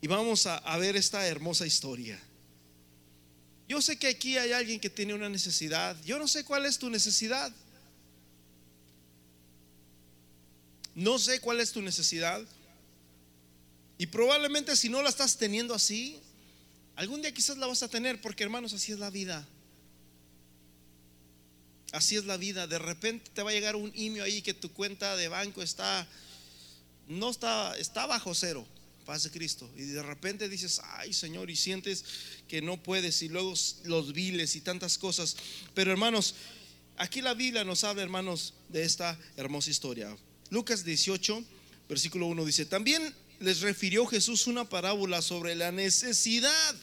Y 0.02 0.08
vamos 0.08 0.46
a, 0.46 0.58
a 0.58 0.78
ver 0.78 0.96
esta 0.96 1.26
hermosa 1.26 1.66
historia. 1.66 2.22
Yo 3.68 3.82
sé 3.82 3.98
que 3.98 4.10
aquí 4.10 4.38
hay 4.38 4.52
alguien 4.52 4.80
que 4.80 4.92
tiene 4.92 5.16
una 5.16 5.28
necesidad. 5.28 5.98
Yo 6.06 6.20
no 6.20 6.28
sé 6.28 6.44
cuál 6.44 6.68
es 6.68 6.78
tu 6.78 6.92
necesidad. 6.92 7.52
No 10.94 11.18
sé 11.18 11.40
cuál 11.40 11.60
es 11.60 11.72
tu 11.72 11.82
necesidad. 11.82 12.40
Y 13.98 14.06
probablemente 14.06 14.76
si 14.76 14.90
no 14.90 15.02
la 15.02 15.10
estás 15.10 15.38
teniendo 15.38 15.74
así, 15.74 16.22
Algún 17.02 17.24
día 17.24 17.34
quizás 17.34 17.58
la 17.58 17.66
vas 17.66 17.82
a 17.82 17.88
tener 17.88 18.22
porque 18.22 18.44
hermanos, 18.44 18.74
así 18.74 18.92
es 18.92 19.00
la 19.00 19.10
vida. 19.10 19.44
Así 21.92 22.16
es 22.16 22.26
la 22.26 22.38
vida. 22.38 22.68
De 22.68 22.78
repente 22.78 23.32
te 23.34 23.42
va 23.42 23.50
a 23.50 23.54
llegar 23.54 23.76
un 23.76 23.92
email 23.96 24.22
ahí 24.22 24.44
que 24.44 24.54
tu 24.54 24.72
cuenta 24.72 25.18
de 25.18 25.28
banco 25.28 25.64
está, 25.64 26.08
no 27.08 27.32
está, 27.32 27.76
está 27.80 28.06
bajo 28.06 28.36
cero. 28.36 28.68
Paz 29.04 29.24
de 29.24 29.32
Cristo. 29.32 29.68
Y 29.76 29.82
de 29.82 30.04
repente 30.04 30.48
dices, 30.48 30.80
ay 30.84 31.12
Señor, 31.12 31.50
y 31.50 31.56
sientes 31.56 32.06
que 32.48 32.62
no 32.62 32.78
puedes, 32.84 33.24
y 33.24 33.30
luego 33.30 33.56
los 33.86 34.14
viles 34.14 34.56
y 34.56 34.62
tantas 34.62 35.00
cosas. 35.00 35.36
Pero 35.74 35.90
hermanos, 35.90 36.36
aquí 36.98 37.24
la 37.24 37.34
Biblia 37.34 37.64
nos 37.64 37.84
habla, 37.84 38.04
hermanos, 38.04 38.54
de 38.70 38.84
esta 38.84 39.18
hermosa 39.38 39.72
historia. 39.72 40.16
Lucas 40.52 40.86
18, 40.86 41.44
versículo 41.90 42.28
1 42.28 42.46
dice, 42.46 42.68
también 42.68 43.12
les 43.40 43.62
refirió 43.62 44.06
Jesús 44.06 44.46
una 44.46 44.70
parábola 44.70 45.24
sobre 45.24 45.56
la 45.56 45.72
necesidad 45.72 46.76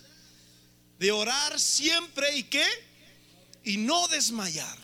de 0.99 1.13
orar 1.13 1.59
siempre 1.61 2.37
y 2.37 2.45
qué? 2.45 2.67
Y 3.65 3.77
no 3.77 4.09
desmayar. 4.09 4.77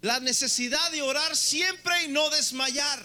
La 0.00 0.20
necesidad 0.20 0.92
de 0.92 1.02
orar 1.02 1.36
siempre 1.36 2.04
y 2.04 2.08
no 2.08 2.30
desmayar. 2.30 3.04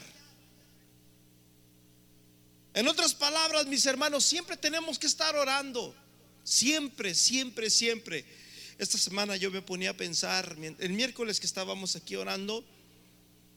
En 2.76 2.88
otras 2.88 3.14
palabras, 3.14 3.66
mis 3.68 3.86
hermanos, 3.86 4.24
siempre 4.24 4.58
tenemos 4.58 5.00
que 5.00 5.08
estar 5.08 5.36
orando. 5.36 5.96
Siempre, 6.44 7.16
siempre, 7.16 7.70
siempre. 7.70 8.26
Esta 8.78 8.98
semana 8.98 9.38
yo 9.38 9.50
me 9.52 9.62
ponía 9.62 9.92
a 9.92 9.98
pensar, 9.98 10.56
el 10.80 10.94
miércoles 10.94 11.40
que 11.40 11.46
estábamos 11.46 11.96
aquí 11.96 12.16
orando, 12.16 12.64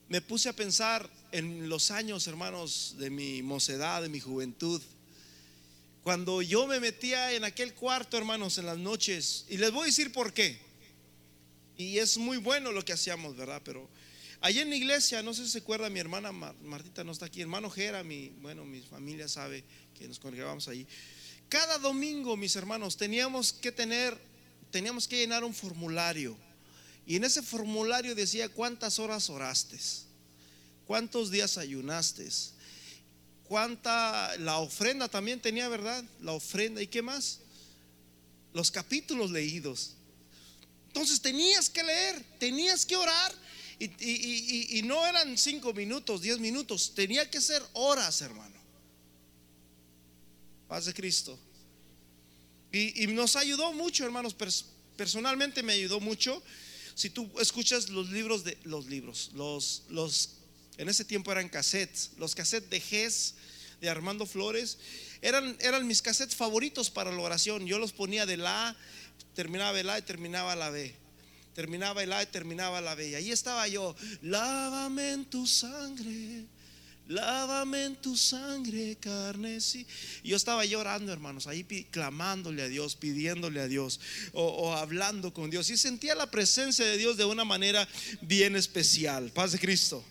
me 0.08 0.20
puse 0.20 0.48
a 0.48 0.52
pensar 0.52 1.10
en 1.32 1.68
los 1.68 1.90
años, 1.90 2.26
hermanos, 2.26 2.94
de 2.98 3.10
mi 3.10 3.42
mocedad, 3.42 4.02
de 4.02 4.08
mi 4.08 4.20
juventud. 4.20 4.80
Cuando 6.06 6.40
yo 6.40 6.68
me 6.68 6.78
metía 6.78 7.32
en 7.32 7.42
aquel 7.42 7.75
cuarto, 7.75 8.16
hermanos, 8.16 8.58
en 8.58 8.66
las 8.66 8.78
noches, 8.78 9.44
y 9.48 9.56
les 9.56 9.72
voy 9.72 9.82
a 9.82 9.86
decir 9.86 10.12
por 10.12 10.32
qué. 10.32 10.56
Y 11.76 11.98
es 11.98 12.16
muy 12.16 12.36
bueno 12.36 12.70
lo 12.70 12.84
que 12.84 12.92
hacíamos, 12.92 13.36
¿verdad? 13.36 13.60
Pero 13.64 13.90
allí 14.40 14.60
en 14.60 14.70
la 14.70 14.76
iglesia, 14.76 15.20
no 15.25 15.34
sé 15.34 15.44
si 15.44 15.50
se 15.50 15.58
acuerda, 15.58 15.90
mi 15.90 15.98
hermana 15.98 16.30
Martita 16.30 17.02
no 17.02 17.10
está 17.10 17.26
aquí, 17.26 17.40
hermano 17.40 17.70
Jera, 17.70 18.04
mi, 18.04 18.28
bueno, 18.40 18.64
mi 18.64 18.82
familia 18.82 19.26
sabe 19.26 19.64
que 19.98 20.06
nos 20.06 20.20
congregamos 20.20 20.68
ahí. 20.68 20.86
Cada 21.48 21.76
domingo, 21.78 22.36
mis 22.36 22.54
hermanos, 22.54 22.96
teníamos 22.96 23.52
que 23.52 23.72
tener 23.72 24.16
teníamos 24.70 25.08
que 25.08 25.16
llenar 25.16 25.42
un 25.42 25.54
formulario. 25.54 26.38
Y 27.04 27.16
en 27.16 27.25
ese 27.25 27.42
formulario 27.42 28.14
decía 28.14 28.48
cuántas 28.48 29.00
horas 29.00 29.28
oraste, 29.28 29.80
cuántos 30.86 31.32
días 31.32 31.58
ayunaste, 31.58 32.28
cuánta, 33.48 34.36
la 34.38 34.58
ofrenda 34.58 35.08
también 35.08 35.40
tenía, 35.40 35.68
¿verdad? 35.68 36.04
La 36.20 36.32
ofrenda, 36.32 36.82
¿y 36.82 36.86
qué 36.86 37.02
más? 37.02 37.40
Los 38.52 38.70
capítulos 38.70 39.30
leídos. 39.30 39.94
Entonces 40.88 41.20
tenías 41.20 41.68
que 41.68 41.82
leer, 41.82 42.24
tenías 42.38 42.86
que 42.86 42.96
orar. 42.96 43.32
Y, 43.78 44.78
y 44.78 44.82
no 44.82 45.06
eran 45.06 45.36
cinco 45.36 45.74
minutos, 45.74 46.22
diez 46.22 46.38
minutos, 46.38 46.92
tenía 46.94 47.30
que 47.30 47.40
ser 47.40 47.62
horas, 47.74 48.22
hermano. 48.22 48.56
Paz 50.68 50.86
de 50.86 50.94
Cristo. 50.94 51.38
Y, 52.72 53.06
nos 53.08 53.36
ayudó 53.36 53.72
mucho, 53.72 54.04
hermanos. 54.04 54.34
Personalmente 54.96 55.62
me 55.62 55.72
ayudó 55.72 56.00
mucho. 56.00 56.42
Si 56.94 57.10
tú 57.10 57.30
escuchas 57.40 57.88
los 57.88 58.10
libros 58.10 58.44
de 58.44 58.58
los 58.64 58.86
libros, 58.86 59.30
los, 59.34 59.84
los 59.88 60.30
en 60.78 60.88
ese 60.88 61.04
tiempo 61.04 61.33
eran 61.33 61.49
cassettes, 61.49 62.12
los 62.18 62.35
cassettes 62.35 62.71
de 62.71 62.80
Ges 62.80 63.35
de 63.80 63.88
Armando 63.90 64.26
Flores, 64.26 64.78
eran, 65.23 65.56
eran 65.61 65.87
mis 65.87 66.02
cassettes 66.02 66.37
favoritos 66.37 66.90
para 66.90 67.11
la 67.11 67.21
oración. 67.21 67.66
Yo 67.66 67.78
los 67.78 67.92
ponía 67.92 68.26
de 68.26 68.37
la 68.37 68.68
A, 68.68 68.76
terminaba 69.35 69.78
el 69.78 69.90
A 69.90 69.99
y 69.99 70.02
terminaba 70.02 70.56
la 70.56 70.71
B. 70.71 70.95
Terminaba 71.54 72.02
el 72.02 72.12
A 72.12 72.23
y 72.23 72.26
terminaba 72.26 72.80
la 72.80 72.95
B. 72.95 73.11
Y 73.11 73.14
ahí 73.14 73.33
estaba 73.33 73.66
yo, 73.68 73.97
lávame 74.21 75.12
en 75.12 75.25
tu 75.25 75.47
sangre 75.47 76.47
Lávame 77.09 77.85
en 77.85 77.97
tu 77.97 78.16
sangre, 78.16 78.97
carne. 78.97 79.61
Sí. 79.61 79.87
Yo 80.25 80.37
estaba 80.37 80.64
llorando, 80.64 81.12
hermanos, 81.12 81.47
ahí 81.47 81.62
clamándole 81.90 82.62
a 82.62 82.68
Dios, 82.68 82.97
pidiéndole 82.97 83.61
a 83.61 83.68
Dios 83.68 84.00
o, 84.33 84.75
hablando 84.75 85.33
con 85.33 85.49
Dios. 85.49 85.71
Y 85.71 85.76
sentía 85.76 86.16
la 86.16 86.30
presencia 86.30 86.85
de 86.85 86.97
Dios 86.97 87.16
de 87.16 87.25
una 87.25 87.45
manera 87.45 87.88
bien 88.23 88.56
especial. 88.56 89.30
Paz 89.30 89.52
de 89.52 89.61
Cristo. 89.61 90.04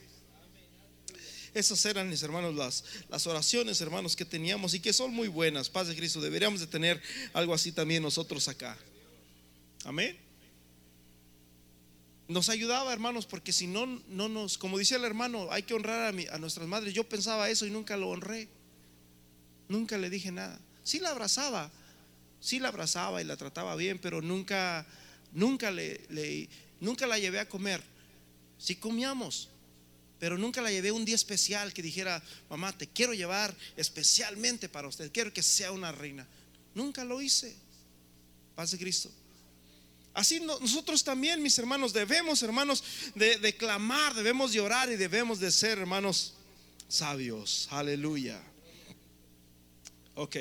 Esas 1.56 1.84
eran, 1.86 2.08
mis 2.08 2.22
hermanos, 2.22 2.54
las, 2.54 2.84
las 3.10 3.26
oraciones, 3.26 3.82
hermanos, 3.82 4.16
que 4.16 4.26
teníamos 4.26 4.76
y 4.76 4.80
que 4.80 4.94
son 4.94 5.12
muy 5.12 5.28
buenas. 5.28 5.70
Paz 5.70 5.88
de 5.88 5.96
Cristo. 5.96 6.22
Deberíamos 6.22 6.60
de 6.60 6.68
tener 6.68 7.02
algo 7.34 7.56
así 7.56 7.72
también 7.72 8.04
nosotros 8.04 8.48
acá. 8.48 8.78
Amén 9.86 10.26
nos 12.28 12.50
ayudaba, 12.50 12.92
hermanos, 12.92 13.26
porque 13.26 13.54
si 13.54 13.68
no, 13.68 13.86
no 14.08 14.28
nos, 14.30 14.58
como 14.58 14.78
dice 14.78 14.96
el 14.96 15.04
hermano, 15.04 15.48
hay 15.52 15.64
que 15.64 15.74
honrar 15.74 16.14
a, 16.32 16.38
nuestras 16.40 16.68
madres. 16.68 16.94
Yo 16.94 17.08
pensaba 17.08 17.50
eso 17.50 17.66
y 17.68 17.72
nunca 17.72 17.98
lo 17.98 18.10
honré. 18.10 18.48
Nunca 19.68 19.98
le 19.98 20.10
dije 20.10 20.32
nada. 20.32 20.60
Sí 20.84 21.00
la 21.00 21.12
abrazaba, 21.12 21.72
sí 22.40 22.60
la 22.60 22.70
abrazaba 22.70 23.22
y 23.22 23.26
la 23.26 23.38
trataba 23.38 23.76
bien, 23.76 24.00
pero 24.00 24.22
nunca, 24.22 24.86
nunca 25.34 25.72
le, 25.72 26.50
nunca 26.80 27.06
la 27.06 27.20
llevé 27.20 27.40
a 27.40 27.50
comer. 27.50 27.82
Sí 28.58 28.76
comíamos, 28.76 29.50
pero 30.20 30.38
nunca 30.38 30.62
la 30.62 30.72
llevé 30.72 30.92
un 30.92 31.06
día 31.06 31.16
especial 31.16 31.74
que 31.74 31.82
dijera, 31.82 32.24
mamá, 32.50 32.78
te 32.78 32.88
quiero 32.88 33.14
llevar 33.14 33.56
especialmente 33.76 34.70
para 34.70 34.88
usted, 34.88 35.12
quiero 35.12 35.34
que 35.34 35.44
sea 35.44 35.72
una 35.72 35.92
reina. 35.92 36.26
Nunca 36.74 37.04
lo 37.04 37.22
hice. 37.22 37.56
Paz 38.56 38.72
de 38.72 38.78
Cristo. 38.78 39.12
Así 40.14 40.40
nosotros 40.40 41.04
también, 41.04 41.42
mis 41.42 41.60
hermanos, 41.60 41.92
debemos, 41.92 42.42
hermanos, 42.42 42.84
de, 43.16 43.58
clamar, 43.58 44.14
debemos 44.14 44.54
de 44.54 44.62
orar 44.62 44.90
y 44.90 44.96
debemos 44.96 45.42
de 45.42 45.52
ser, 45.52 45.78
hermanos, 45.78 46.34
sabios. 46.88 47.68
Aleluya. 47.70 48.42
Ok. 50.16 50.38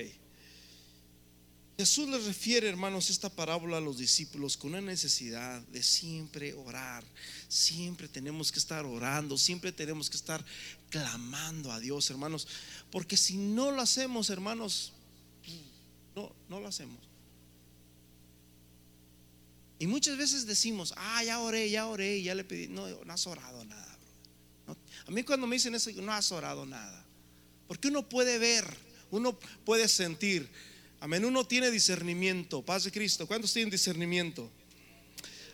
Jesús 1.76 2.09
les 2.09 2.25
refiere, 2.25 2.69
hermanos, 2.69 3.11
esta 3.11 3.28
parábola 3.28 3.78
a 3.78 3.81
los 3.81 3.99
discípulos 3.99 4.57
con 4.57 4.71
una 4.71 4.81
necesidad 4.81 5.61
de 5.62 5.83
siempre 5.83 6.54
orar. 6.54 7.02
Siempre 7.49 8.07
tenemos 8.07 8.52
que 8.52 8.61
estar 8.61 8.85
orando, 8.85 9.37
siempre 9.37 9.73
tenemos 9.73 10.09
que 10.09 10.16
estar 10.16 10.45
clamando 10.88 11.73
a 11.73 11.81
Dios, 11.81 12.09
hermanos. 12.11 12.47
Porque 12.93 13.16
si 13.16 13.37
no 13.37 13.73
lo 13.73 13.83
hacemos, 13.83 14.30
hermanos, 14.30 14.93
no, 16.15 16.32
no 16.49 16.60
lo 16.60 16.69
hacemos. 16.69 16.99
Y 19.80 19.89
muchas 19.89 20.17
veces 20.17 20.47
decimos, 20.47 20.95
ah, 20.97 21.25
ya 21.25 21.41
oré, 21.41 21.69
ya 21.69 21.89
oré, 21.89 22.23
ya 22.23 22.37
le 22.37 22.45
pedí. 22.45 22.69
No, 22.69 22.87
no 23.04 23.13
has 23.13 23.26
orado 23.26 23.65
nada, 23.65 23.95
a 25.06 25.10
mí 25.10 25.23
cuando 25.23 25.47
me 25.47 25.56
dicen 25.56 25.75
eso, 25.75 25.91
no 25.93 26.13
has 26.13 26.32
orado 26.32 26.65
nada. 26.65 27.04
Porque 27.69 27.89
uno 27.89 28.08
puede 28.08 28.39
ver, 28.39 28.65
uno 29.10 29.39
puede 29.65 29.89
sentir. 29.89 30.49
Amén, 31.04 31.23
uno 31.23 31.47
tiene 31.47 31.71
discernimiento. 31.71 32.62
Paz 32.62 32.84
de 32.84 32.90
Cristo. 32.90 33.26
¿Cuántos 33.26 33.52
tienen 33.52 33.69
discernimiento? 33.69 34.50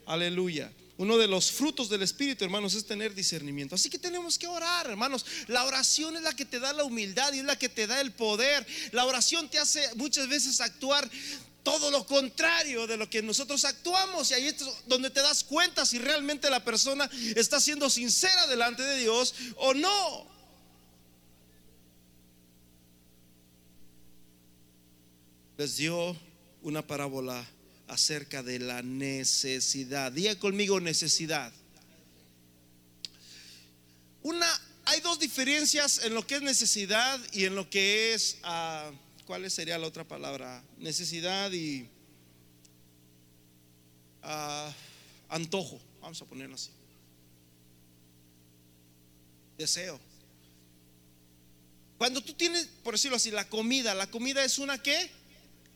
Aleluya. 0.06 0.70
Uno 0.96 1.18
de 1.18 1.26
los 1.26 1.50
frutos 1.50 1.88
del 1.88 2.02
Espíritu, 2.02 2.44
hermanos, 2.44 2.74
es 2.74 2.86
tener 2.86 3.16
discernimiento. 3.16 3.74
Así 3.74 3.90
que 3.90 3.98
tenemos 3.98 4.38
que 4.38 4.46
orar, 4.46 4.86
hermanos. 4.86 5.26
La 5.48 5.64
oración 5.64 6.16
es 6.16 6.22
la 6.22 6.36
que 6.36 6.44
te 6.44 6.60
da 6.60 6.72
la 6.72 6.84
humildad 6.84 7.32
y 7.32 7.40
es 7.40 7.44
la 7.44 7.58
que 7.58 7.68
te 7.68 7.88
da 7.88 8.00
el 8.00 8.12
poder. 8.12 8.64
La 8.92 9.04
oración 9.06 9.50
te 9.50 9.58
hace 9.58 9.82
muchas 9.96 10.28
veces 10.28 10.60
actuar 10.60 11.10
todo 11.64 11.90
lo 11.90 12.06
contrario 12.06 12.86
de 12.86 12.96
lo 12.96 13.10
que 13.10 13.20
nosotros 13.20 13.64
actuamos. 13.64 14.30
Y 14.30 14.34
ahí 14.34 14.46
es 14.46 14.64
donde 14.86 15.10
te 15.10 15.20
das 15.20 15.42
cuenta 15.42 15.84
si 15.84 15.98
realmente 15.98 16.48
la 16.48 16.62
persona 16.62 17.10
está 17.34 17.58
siendo 17.58 17.90
sincera 17.90 18.46
delante 18.46 18.84
de 18.84 19.00
Dios 19.00 19.34
o 19.56 19.74
no. 19.74 20.30
Les 25.60 25.76
dio 25.76 26.16
una 26.62 26.86
parábola 26.86 27.46
acerca 27.86 28.42
de 28.42 28.58
la 28.60 28.80
necesidad. 28.80 30.10
Diga 30.10 30.34
conmigo 30.36 30.80
necesidad. 30.80 31.52
Una, 34.22 34.48
hay 34.86 35.02
dos 35.02 35.18
diferencias 35.18 36.02
en 36.02 36.14
lo 36.14 36.26
que 36.26 36.36
es 36.36 36.40
necesidad 36.40 37.20
y 37.34 37.44
en 37.44 37.56
lo 37.56 37.68
que 37.68 38.14
es... 38.14 38.38
Uh, 38.42 38.90
¿cuál 39.26 39.50
sería 39.50 39.76
la 39.76 39.86
otra 39.86 40.02
palabra? 40.02 40.64
Necesidad 40.78 41.52
y 41.52 41.86
ah, 44.22 44.72
antojo, 45.28 45.78
vamos 46.00 46.22
a 46.22 46.24
ponerlo 46.24 46.54
así. 46.54 46.70
Deseo. 49.58 50.00
Cuando 51.98 52.22
tú 52.22 52.32
tienes, 52.32 52.66
por 52.82 52.94
decirlo 52.94 53.18
así, 53.18 53.30
la 53.30 53.46
comida, 53.46 53.94
la 53.94 54.10
comida 54.10 54.42
es 54.42 54.58
una 54.58 54.82
qué? 54.82 55.19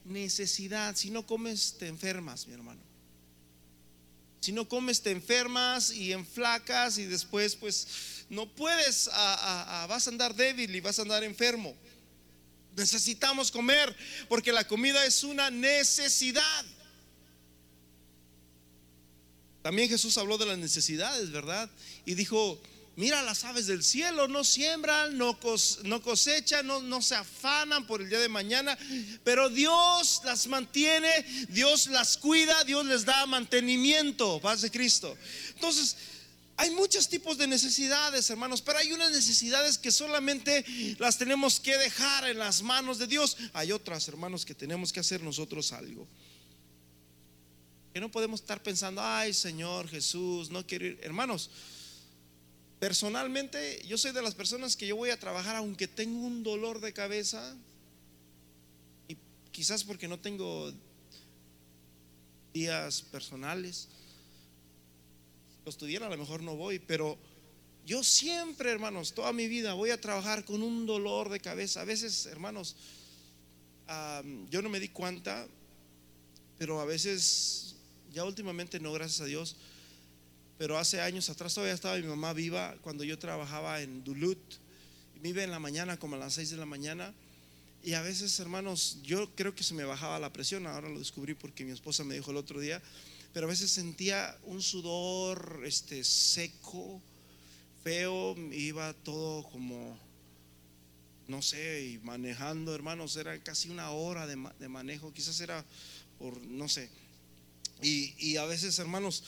Necesidad. 0.04 0.96
Si 0.96 1.10
no 1.10 1.26
comes, 1.26 1.76
te 1.78 1.88
enfermas, 1.88 2.46
mi 2.46 2.54
hermano. 2.54 2.80
Si 4.40 4.52
no 4.52 4.68
comes, 4.68 5.00
te 5.00 5.10
enfermas 5.10 5.90
y 5.90 6.12
enflacas 6.12 6.98
y 6.98 7.06
después, 7.06 7.56
pues, 7.56 8.26
no 8.28 8.46
puedes, 8.54 9.06
vas 9.06 10.06
a 10.06 10.10
andar 10.10 10.34
débil 10.34 10.74
y 10.74 10.80
vas 10.80 10.98
a 10.98 11.02
andar 11.02 11.24
enfermo. 11.24 11.74
Necesitamos 12.76 13.50
comer 13.50 13.96
porque 14.28 14.52
la 14.52 14.66
comida 14.66 15.06
es 15.06 15.24
una 15.24 15.50
necesidad. 15.50 16.64
También 19.62 19.88
Jesús 19.88 20.18
habló 20.18 20.36
de 20.36 20.44
las 20.44 20.58
necesidades, 20.58 21.30
¿verdad? 21.30 21.70
Y 22.04 22.14
dijo, 22.14 22.60
mira 22.96 23.22
las 23.22 23.44
aves 23.44 23.66
del 23.66 23.82
cielo, 23.82 24.28
no 24.28 24.44
siembran, 24.44 25.16
no, 25.18 25.38
cosechan, 26.02 26.66
no, 26.66 26.80
no 26.80 27.02
se 27.02 27.14
afanan 27.14 27.86
por 27.86 28.00
el 28.00 28.08
día 28.08 28.20
de 28.20 28.28
mañana, 28.28 28.78
pero 29.24 29.48
Dios 29.48 30.20
las 30.24 30.46
mantiene, 30.46 31.10
Dios 31.48 31.88
las 31.88 32.16
cuida, 32.16 32.64
Dios 32.64 32.86
les 32.86 33.04
da 33.04 33.26
mantenimiento, 33.26 34.40
paz 34.40 34.62
de 34.62 34.70
Cristo. 34.70 35.16
Entonces, 35.54 35.96
hay 36.56 36.70
muchos 36.70 37.08
tipos 37.08 37.36
de 37.36 37.48
necesidades, 37.48 38.30
hermanos, 38.30 38.62
pero 38.62 38.78
hay 38.78 38.92
unas 38.92 39.10
necesidades 39.10 39.76
que 39.76 39.90
solamente 39.90 40.64
las 40.98 41.18
tenemos 41.18 41.58
que 41.58 41.76
dejar 41.76 42.28
en 42.28 42.38
las 42.38 42.62
manos 42.62 42.98
de 42.98 43.08
Dios. 43.08 43.36
Hay 43.54 43.72
otras, 43.72 44.06
hermanos, 44.06 44.44
que 44.44 44.54
tenemos 44.54 44.92
que 44.92 45.00
hacer 45.00 45.20
nosotros 45.20 45.72
algo. 45.72 46.06
Que 47.92 47.98
no 47.98 48.10
podemos 48.10 48.40
estar 48.40 48.62
pensando, 48.62 49.02
ay 49.02 49.34
Señor 49.34 49.88
Jesús, 49.88 50.50
no 50.50 50.64
quiero 50.64 50.86
ir. 50.86 51.00
Hermanos, 51.02 51.50
personalmente 52.78 53.82
yo 53.86 53.98
soy 53.98 54.12
de 54.12 54.22
las 54.22 54.34
personas 54.34 54.76
que 54.76 54.86
yo 54.86 54.96
voy 54.96 55.10
a 55.10 55.18
trabajar 55.18 55.56
aunque 55.56 55.88
tengo 55.88 56.20
un 56.20 56.42
dolor 56.42 56.80
de 56.80 56.92
cabeza. 56.92 57.56
Y 59.08 59.16
quizás 59.52 59.84
porque 59.84 60.08
no 60.08 60.18
tengo 60.18 60.72
días 62.52 63.02
personales 63.02 63.88
lo 65.64 65.70
estudiara, 65.70 66.06
a 66.06 66.10
lo 66.10 66.18
mejor 66.18 66.42
no 66.42 66.56
voy, 66.56 66.78
pero 66.78 67.18
yo 67.86 68.04
siempre, 68.04 68.70
hermanos, 68.70 69.14
toda 69.14 69.32
mi 69.32 69.48
vida 69.48 69.72
voy 69.74 69.90
a 69.90 70.00
trabajar 70.00 70.44
con 70.44 70.62
un 70.62 70.86
dolor 70.86 71.30
de 71.30 71.40
cabeza. 71.40 71.80
A 71.80 71.84
veces, 71.84 72.26
hermanos, 72.26 72.76
yo 74.50 74.62
no 74.62 74.68
me 74.68 74.80
di 74.80 74.88
cuenta, 74.88 75.46
pero 76.58 76.80
a 76.80 76.84
veces, 76.84 77.76
ya 78.12 78.24
últimamente 78.24 78.78
no, 78.78 78.92
gracias 78.92 79.22
a 79.22 79.24
Dios, 79.26 79.56
pero 80.58 80.78
hace 80.78 81.00
años 81.00 81.28
atrás 81.30 81.54
todavía 81.54 81.74
estaba 81.74 81.96
mi 81.96 82.06
mamá 82.06 82.32
viva 82.32 82.76
cuando 82.82 83.04
yo 83.04 83.18
trabajaba 83.18 83.80
en 83.82 84.04
Duluth. 84.04 84.38
Iba 85.22 85.42
en 85.42 85.50
la 85.50 85.58
mañana, 85.58 85.96
como 85.96 86.16
a 86.16 86.18
las 86.18 86.34
6 86.34 86.50
de 86.50 86.56
la 86.58 86.66
mañana, 86.66 87.14
Y 87.82 87.92
a 87.92 88.02
veces, 88.02 88.38
hermanos, 88.40 88.98
yo 89.02 89.34
creo 89.34 89.54
que 89.54 89.62
se 89.62 89.74
me 89.74 89.84
bajaba 89.84 90.18
la 90.18 90.32
presión, 90.32 90.66
ahora 90.66 90.88
lo 90.88 90.98
descubrí 90.98 91.34
porque 91.34 91.66
mi 91.66 91.72
esposa 91.72 92.02
me 92.02 92.14
dijo 92.14 92.30
el 92.30 92.38
otro 92.38 92.58
día, 92.58 92.80
pero 93.34 93.46
a 93.46 93.50
veces 93.50 93.70
sentía 93.70 94.38
un 94.44 94.62
sudor 94.62 95.62
este, 95.66 96.02
seco, 96.02 97.02
feo, 97.82 98.36
iba 98.52 98.94
todo 98.94 99.42
como, 99.50 99.98
no 101.28 101.42
sé, 101.42 101.84
y 101.84 101.98
manejando, 101.98 102.74
hermanos, 102.74 103.16
era 103.16 103.38
casi 103.40 103.68
una 103.68 103.90
hora 103.90 104.26
de, 104.26 104.36
manejo, 104.68 105.12
quizás 105.12 105.38
era 105.40 105.64
por, 106.18 106.40
no 106.42 106.68
sé. 106.68 106.88
Y, 107.82 108.36
a 108.36 108.46
veces, 108.46 108.78
hermanos, 108.78 109.22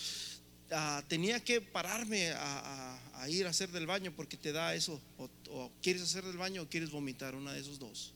ah, 0.70 1.02
tenía 1.08 1.42
que 1.42 1.60
pararme 1.60 2.30
a, 2.32 2.98
ir 3.28 3.46
a 3.46 3.50
hacer 3.50 3.70
del 3.70 3.86
baño 3.86 4.12
porque 4.14 4.36
te 4.36 4.52
da 4.52 4.74
eso, 4.74 5.00
o, 5.18 5.70
quieres 5.82 6.02
hacer 6.02 6.24
del 6.24 6.36
baño 6.36 6.62
o 6.62 6.68
quieres 6.68 6.90
vomitar, 6.90 7.34
una 7.34 7.52
de 7.52 7.60
esos 7.60 7.78
dos. 7.78 8.12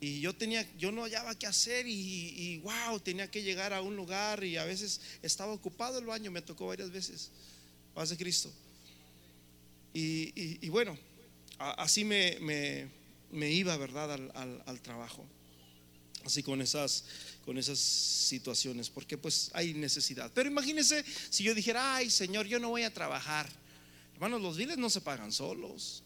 Y 0.00 0.20
yo 0.20 0.34
tenía, 0.34 0.66
yo 0.76 0.92
no 0.92 1.02
hallaba 1.02 1.34
qué 1.34 1.46
hacer 1.46 1.86
y, 1.88 2.58
wow, 2.58 3.00
tenía 3.00 3.30
que 3.30 3.42
llegar 3.42 3.72
a 3.72 3.80
un 3.80 3.96
lugar 3.96 4.44
y 4.44 4.56
a 4.58 4.64
veces 4.64 5.00
estaba 5.22 5.52
ocupado 5.52 5.98
el 5.98 6.04
baño, 6.04 6.30
me 6.30 6.42
tocó 6.42 6.66
varias 6.66 6.90
veces. 6.90 7.30
Paz 7.94 8.10
de 8.10 8.16
Cristo. 8.16 8.52
Y, 9.94 10.68
bueno, 10.68 10.98
así 11.58 12.04
me, 12.04 12.90
iba, 13.32 13.76
¿verdad?, 13.76 14.12
al, 14.34 14.80
trabajo. 14.82 15.24
Así 16.24 16.42
con 16.42 16.60
esas, 16.60 17.04
con 17.44 17.58
esas 17.58 17.78
situaciones, 17.78 18.88
porque 18.88 19.18
pues 19.18 19.50
hay 19.52 19.74
necesidad. 19.74 20.30
Pero 20.34 20.48
imagínense 20.48 21.04
si 21.30 21.44
yo 21.44 21.54
dijera, 21.54 21.96
ay 21.96 22.10
Señor, 22.10 22.46
yo 22.46 22.58
no 22.58 22.70
voy 22.70 22.82
a 22.82 22.92
trabajar. 22.92 23.48
Hermanos, 24.14 24.40
los 24.40 24.56
biles 24.56 24.78
no 24.78 24.88
se 24.88 25.00
pagan 25.00 25.32
solos. 25.32 26.02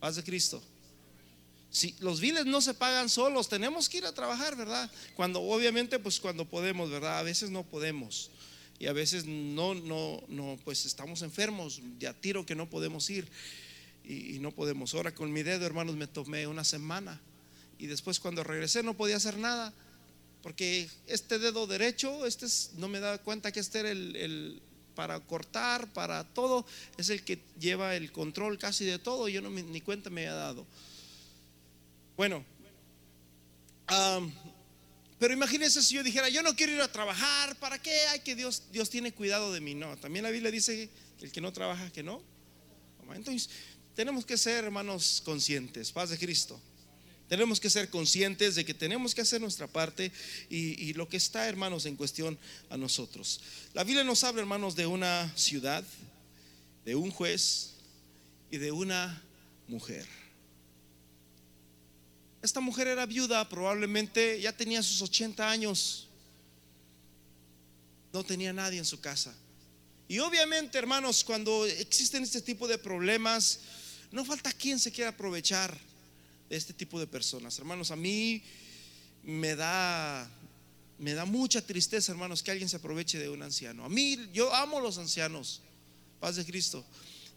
Paz 0.00 0.16
de 0.16 0.24
Cristo. 0.24 0.62
Si 1.70 1.94
los 2.00 2.20
biles 2.20 2.46
no 2.46 2.60
se 2.60 2.74
pagan 2.74 3.08
solos, 3.08 3.48
tenemos 3.48 3.88
que 3.88 3.98
ir 3.98 4.06
a 4.06 4.12
trabajar, 4.12 4.56
¿verdad? 4.56 4.90
Cuando 5.14 5.40
obviamente 5.42 5.98
pues 5.98 6.20
cuando 6.20 6.44
podemos, 6.44 6.90
¿verdad? 6.90 7.18
A 7.18 7.22
veces 7.22 7.50
no 7.50 7.64
podemos. 7.64 8.30
Y 8.78 8.86
a 8.86 8.92
veces 8.92 9.24
no 9.24 9.74
no 9.74 10.22
no 10.28 10.58
pues 10.64 10.84
estamos 10.84 11.22
enfermos, 11.22 11.80
ya 11.98 12.12
tiro 12.12 12.44
que 12.44 12.54
no 12.54 12.68
podemos 12.68 13.08
ir 13.10 13.28
y, 14.04 14.38
no 14.40 14.52
podemos. 14.52 14.94
Ahora 14.94 15.14
con 15.14 15.32
mi 15.32 15.42
dedo, 15.42 15.64
hermanos, 15.64 15.96
me 15.96 16.06
tomé 16.06 16.46
una 16.46 16.64
semana 16.64 17.20
y 17.78 17.86
después 17.86 18.20
cuando 18.20 18.44
regresé 18.44 18.82
no 18.82 18.94
podía 18.94 19.16
hacer 19.16 19.38
nada 19.38 19.72
porque 20.44 20.90
este 21.06 21.38
dedo 21.38 21.66
derecho, 21.66 22.26
este 22.26 22.46
no 22.76 22.86
me 22.86 23.00
da 23.00 23.16
cuenta 23.16 23.50
que 23.50 23.60
este 23.60 23.80
era 23.80 23.90
el, 23.90 24.60
para 24.94 25.18
cortar, 25.20 25.90
para 25.94 26.22
todo, 26.22 26.66
es 26.98 27.08
el 27.08 27.24
que 27.24 27.38
lleva 27.58 27.96
el 27.96 28.12
control 28.12 28.58
casi 28.58 28.84
de 28.84 28.98
todo. 28.98 29.26
Yo 29.30 29.40
no 29.40 29.48
ni 29.48 29.80
cuenta 29.80 30.10
me 30.10 30.20
había 30.20 30.34
dado. 30.34 30.66
Bueno, 32.14 32.44
pero 35.18 35.32
imagínense 35.32 35.82
si 35.82 35.94
yo 35.94 36.02
dijera, 36.02 36.28
yo 36.28 36.42
no 36.42 36.54
quiero 36.54 36.74
ir 36.74 36.82
a 36.82 36.92
trabajar, 36.92 37.56
¿para 37.56 37.80
qué? 37.80 37.98
Hay 38.08 38.20
que 38.20 38.34
Dios, 38.34 38.64
Dios 38.70 38.90
tiene 38.90 39.12
cuidado 39.12 39.50
de 39.50 39.62
mí. 39.62 39.74
No, 39.74 39.96
también 39.96 40.24
la 40.24 40.30
Biblia 40.30 40.50
dice 40.50 40.90
que 41.18 41.24
el 41.24 41.32
que 41.32 41.40
no 41.40 41.54
trabaja, 41.54 41.90
que 41.90 42.02
no. 42.02 42.20
Entonces, 43.14 43.48
tenemos 43.94 44.26
que 44.26 44.36
ser, 44.36 44.64
hermanos, 44.64 45.22
conscientes, 45.24 45.90
paz 45.90 46.10
de 46.10 46.18
Cristo. 46.18 46.60
Tenemos 47.28 47.58
que 47.58 47.70
ser 47.70 47.88
conscientes 47.88 48.54
de 48.54 48.64
que 48.64 48.74
tenemos 48.74 49.14
que 49.14 49.22
hacer 49.22 49.40
nuestra 49.40 49.66
parte 49.66 50.12
y, 50.50 50.92
lo 50.92 51.08
que 51.08 51.16
está, 51.16 51.48
hermanos, 51.48 51.86
en 51.86 51.96
cuestión 51.96 52.38
a 52.68 52.76
nosotros. 52.76 53.40
La 53.72 53.82
Biblia 53.82 54.04
nos 54.04 54.24
habla, 54.24 54.42
hermanos, 54.42 54.76
de 54.76 54.86
una 54.86 55.32
ciudad, 55.36 55.82
de 56.84 56.94
un 56.94 57.10
juez 57.10 57.70
y 58.50 58.58
de 58.58 58.72
una 58.72 59.22
mujer. 59.68 60.06
Esta 62.42 62.60
mujer 62.60 62.88
era 62.88 63.06
viuda, 63.06 63.48
probablemente 63.48 64.38
ya 64.38 64.54
tenía 64.54 64.82
sus 64.82 65.00
80 65.00 65.50
años. 65.50 66.08
No 68.12 68.22
tenía 68.22 68.52
nadie 68.52 68.78
en 68.78 68.84
su 68.84 69.00
casa. 69.00 69.34
Y 70.08 70.18
obviamente, 70.18 70.76
hermanos, 70.76 71.24
cuando 71.24 71.64
existen 71.64 72.22
este 72.22 72.42
tipo 72.42 72.68
de 72.68 72.76
problemas, 72.76 73.60
no 74.12 74.26
falta 74.26 74.52
quien 74.52 74.78
se 74.78 74.92
quiera 74.92 75.10
aprovechar 75.10 75.74
de 76.48 76.56
este 76.56 76.72
tipo 76.72 76.98
de 77.00 77.06
personas. 77.06 77.58
Hermanos, 77.58 77.90
a 77.90 77.96
mí 77.96 78.42
me 79.22 79.56
da 79.56 80.30
me 80.98 81.12
da 81.14 81.24
mucha 81.24 81.60
tristeza, 81.60 82.12
hermanos, 82.12 82.42
que 82.42 82.50
alguien 82.50 82.68
se 82.68 82.76
aproveche 82.76 83.18
de 83.18 83.28
un 83.28 83.42
anciano. 83.42 83.84
A 83.84 83.88
mí 83.88 84.16
yo 84.32 84.54
amo 84.54 84.80
los 84.80 84.98
ancianos. 84.98 85.60
Paz 86.20 86.36
de 86.36 86.44
Cristo. 86.44 86.84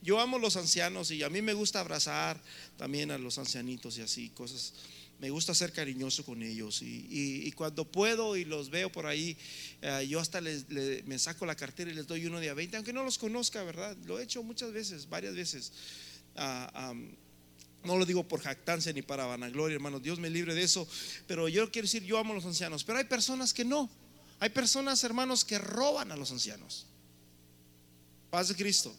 Yo 0.01 0.19
amo 0.19 0.37
los 0.37 0.55
ancianos 0.57 1.09
y 1.09 1.23
a 1.23 1.29
mí 1.29 1.41
me 1.41 1.53
gusta 1.53 1.79
abrazar 1.79 2.39
también 2.77 3.09
a 3.09 3.17
los 3.17 3.39
ancianitos 3.39 3.97
y 3.97 4.01
así, 4.01 4.29
cosas 4.29 4.73
me 5.19 5.29
gusta 5.29 5.55
ser 5.55 5.71
cariñoso 5.71 6.23
con 6.23 6.43
ellos 6.43 6.81
y, 6.81 7.51
cuando 7.53 7.85
puedo 7.85 8.35
y 8.35 8.45
los 8.45 8.69
veo 8.69 8.91
por 8.91 9.07
ahí, 9.07 9.35
eh, 9.81 10.05
yo 10.07 10.19
hasta 10.19 10.41
les, 10.41 10.65
me 11.05 11.17
saco 11.17 11.45
la 11.45 11.55
cartera 11.55 11.89
y 11.89 11.95
les 11.95 12.05
doy 12.05 12.25
uno 12.25 12.39
de 12.39 12.49
a 12.49 12.53
20, 12.53 12.77
aunque 12.77 12.93
no 12.93 13.03
los 13.03 13.17
conozca, 13.17 13.63
¿verdad? 13.63 13.97
Lo 14.05 14.19
he 14.19 14.23
hecho 14.23 14.43
muchas 14.43 14.71
veces, 14.71 15.09
varias 15.09 15.33
veces. 15.33 15.71
Ah, 16.35 16.93
no 17.87 17.97
lo 17.97 18.05
digo 18.05 18.27
por 18.27 18.41
jactancia 18.41 18.93
ni 18.93 19.01
para 19.01 19.25
vanagloria, 19.25 19.75
hermano, 19.75 19.99
Dios 19.99 20.19
me 20.19 20.29
libre 20.29 20.53
de 20.53 20.61
eso, 20.61 20.87
pero 21.25 21.47
yo 21.47 21.71
quiero 21.71 21.85
decir, 21.85 22.03
yo 22.03 22.19
amo 22.19 22.33
a 22.33 22.35
los 22.35 22.45
ancianos, 22.45 22.83
pero 22.83 22.99
hay 22.99 23.05
personas 23.05 23.53
que 23.53 23.65
no. 23.65 23.89
Hay 24.39 24.49
personas, 24.49 25.03
hermanos, 25.03 25.43
que 25.43 25.57
roban 25.57 26.11
a 26.11 26.15
los 26.15 26.31
ancianos. 26.31 26.85
Paz 28.29 28.49
de 28.49 28.55
Cristo. 28.55 28.95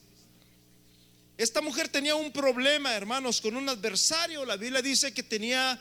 Esta 1.37 1.61
mujer 1.61 1.89
tenía 1.89 2.17
un 2.17 2.33
problema, 2.33 2.97
hermanos, 2.97 3.41
con 3.41 3.57
un 3.57 3.69
adversario. 3.69 4.45
La 4.45 4.57
Biblia 4.57 4.83
dice 4.83 5.15
que 5.15 5.23
tenía 5.23 5.79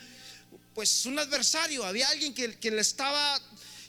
pues 0.76 1.08
un 1.08 1.18
adversario, 1.18 1.84
había 1.84 2.08
alguien 2.10 2.36
que, 2.36 2.60
que 2.60 2.70
le 2.70 2.82
estaba 2.82 3.42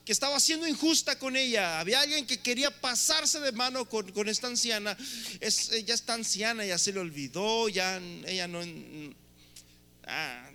que 0.09 0.12
estaba 0.12 0.40
siendo 0.40 0.66
injusta 0.66 1.18
con 1.18 1.37
ella. 1.37 1.81
Había 1.81 2.01
alguien 2.01 2.27
que 2.27 2.40
quería 2.40 2.71
pasarse 2.71 3.40
de 3.40 3.53
mano 3.53 3.87
con, 3.87 4.11
con 4.12 4.27
esta 4.27 4.47
anciana. 4.47 4.97
Es, 5.38 5.71
ella 5.71 5.92
está 5.92 6.14
anciana, 6.14 6.64
ya 6.64 6.79
se 6.79 6.94
le 6.94 7.01
olvidó, 7.01 7.68
ya 7.68 8.01
ella 8.25 8.49
no, 8.49 8.62
ah, 10.07 10.51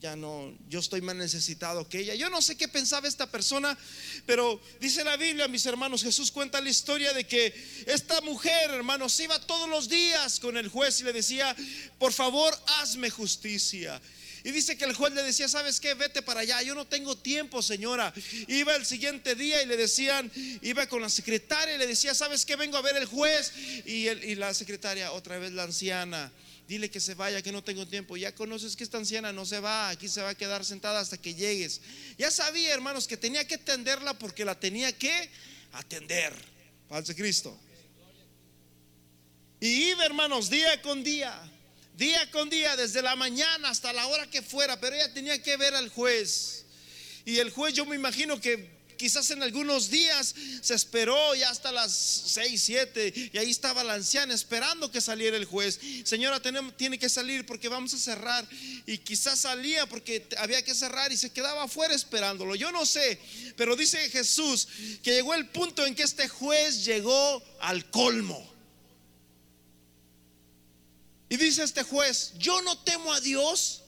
ya 0.00 0.16
no, 0.16 0.52
yo 0.68 0.80
estoy 0.80 1.00
más 1.00 1.14
necesitado 1.14 1.88
que 1.88 2.00
ella. 2.00 2.16
Yo 2.16 2.28
no 2.28 2.42
sé 2.42 2.56
qué 2.56 2.66
pensaba 2.66 3.06
esta 3.06 3.30
persona, 3.30 3.78
pero 4.26 4.60
dice 4.80 5.04
la 5.04 5.16
Biblia, 5.16 5.46
mis 5.46 5.64
hermanos, 5.64 6.02
Jesús 6.02 6.32
cuenta 6.32 6.60
la 6.60 6.68
historia 6.68 7.12
de 7.12 7.24
que 7.24 7.54
esta 7.86 8.20
mujer, 8.22 8.68
hermanos, 8.70 9.20
iba 9.20 9.38
todos 9.46 9.68
los 9.68 9.88
días 9.88 10.40
con 10.40 10.56
el 10.56 10.66
juez 10.66 11.00
y 11.00 11.04
le 11.04 11.12
decía, 11.12 11.54
por 12.00 12.12
favor, 12.12 12.52
hazme 12.80 13.10
justicia. 13.10 14.02
Y 14.44 14.50
dice 14.50 14.76
que 14.76 14.84
el 14.84 14.94
juez 14.94 15.12
le 15.12 15.22
decía, 15.22 15.48
¿sabes 15.48 15.78
qué? 15.78 15.94
Vete 15.94 16.22
para 16.22 16.40
allá. 16.40 16.62
Yo 16.62 16.74
no 16.74 16.86
tengo 16.86 17.16
tiempo, 17.16 17.62
señora. 17.62 18.12
Iba 18.48 18.74
el 18.74 18.84
siguiente 18.84 19.34
día 19.34 19.62
y 19.62 19.66
le 19.66 19.76
decían, 19.76 20.30
iba 20.62 20.86
con 20.86 21.00
la 21.00 21.08
secretaria 21.08 21.76
y 21.76 21.78
le 21.78 21.86
decía, 21.86 22.14
¿sabes 22.14 22.44
qué? 22.44 22.56
Vengo 22.56 22.76
a 22.76 22.82
ver 22.82 22.96
el 22.96 23.06
juez. 23.06 23.52
Y, 23.86 24.08
y 24.08 24.34
la 24.34 24.52
secretaria, 24.52 25.12
otra 25.12 25.38
vez 25.38 25.52
la 25.52 25.62
anciana. 25.62 26.32
Dile 26.66 26.90
que 26.90 27.00
se 27.00 27.14
vaya, 27.14 27.42
que 27.42 27.52
no 27.52 27.62
tengo 27.62 27.86
tiempo. 27.86 28.16
Ya 28.16 28.34
conoces 28.34 28.74
que 28.74 28.82
esta 28.82 28.98
anciana 28.98 29.32
no 29.32 29.46
se 29.46 29.60
va, 29.60 29.90
aquí 29.90 30.08
se 30.08 30.22
va 30.22 30.30
a 30.30 30.34
quedar 30.34 30.64
sentada 30.64 31.00
hasta 31.00 31.18
que 31.18 31.34
llegues. 31.34 31.80
Ya 32.18 32.30
sabía, 32.30 32.72
hermanos, 32.72 33.06
que 33.06 33.16
tenía 33.16 33.46
que 33.46 33.56
atenderla 33.56 34.18
porque 34.18 34.44
la 34.44 34.58
tenía 34.58 34.96
que 34.96 35.30
atender. 35.72 36.34
Paz 36.88 37.06
de 37.06 37.14
Cristo. 37.14 37.56
Y 39.60 39.90
iba, 39.90 40.04
hermanos, 40.04 40.50
día 40.50 40.82
con 40.82 41.04
día 41.04 41.51
día 41.96 42.30
con 42.30 42.48
día, 42.50 42.76
desde 42.76 43.02
la 43.02 43.16
mañana 43.16 43.68
hasta 43.68 43.92
la 43.92 44.06
hora 44.06 44.28
que 44.30 44.42
fuera, 44.42 44.80
pero 44.80 44.96
ella 44.96 45.12
tenía 45.12 45.42
que 45.42 45.56
ver 45.56 45.74
al 45.74 45.88
juez. 45.88 46.64
Y 47.24 47.38
el 47.38 47.50
juez 47.50 47.74
yo 47.74 47.86
me 47.86 47.96
imagino 47.96 48.40
que 48.40 48.82
quizás 49.02 49.30
en 49.32 49.42
algunos 49.42 49.90
días 49.90 50.32
se 50.60 50.74
esperó 50.74 51.34
ya 51.34 51.50
hasta 51.50 51.72
las 51.72 51.92
6, 51.92 52.62
7 52.62 53.30
y 53.32 53.36
ahí 53.36 53.50
estaba 53.50 53.82
la 53.82 53.94
anciana 53.94 54.32
esperando 54.32 54.92
que 54.92 55.00
saliera 55.00 55.36
el 55.36 55.44
juez. 55.44 55.80
Señora, 56.04 56.40
tiene 56.40 56.98
que 57.00 57.08
salir 57.08 57.44
porque 57.44 57.68
vamos 57.68 57.94
a 57.94 57.98
cerrar. 57.98 58.46
Y 58.86 58.98
quizás 58.98 59.40
salía 59.40 59.86
porque 59.86 60.24
había 60.38 60.62
que 60.62 60.72
cerrar 60.72 61.10
y 61.10 61.16
se 61.16 61.30
quedaba 61.30 61.64
afuera 61.64 61.94
esperándolo. 61.94 62.54
Yo 62.54 62.70
no 62.70 62.86
sé, 62.86 63.18
pero 63.56 63.74
dice 63.74 64.08
Jesús 64.08 64.68
que 65.02 65.14
llegó 65.14 65.34
el 65.34 65.48
punto 65.48 65.84
en 65.84 65.96
que 65.96 66.04
este 66.04 66.28
juez 66.28 66.84
llegó 66.84 67.42
al 67.60 67.90
colmo. 67.90 68.51
Y 71.32 71.38
dice 71.38 71.62
este 71.62 71.82
juez, 71.82 72.34
yo 72.38 72.60
no 72.60 72.76
temo 72.80 73.10
a 73.10 73.18
Dios 73.18 73.84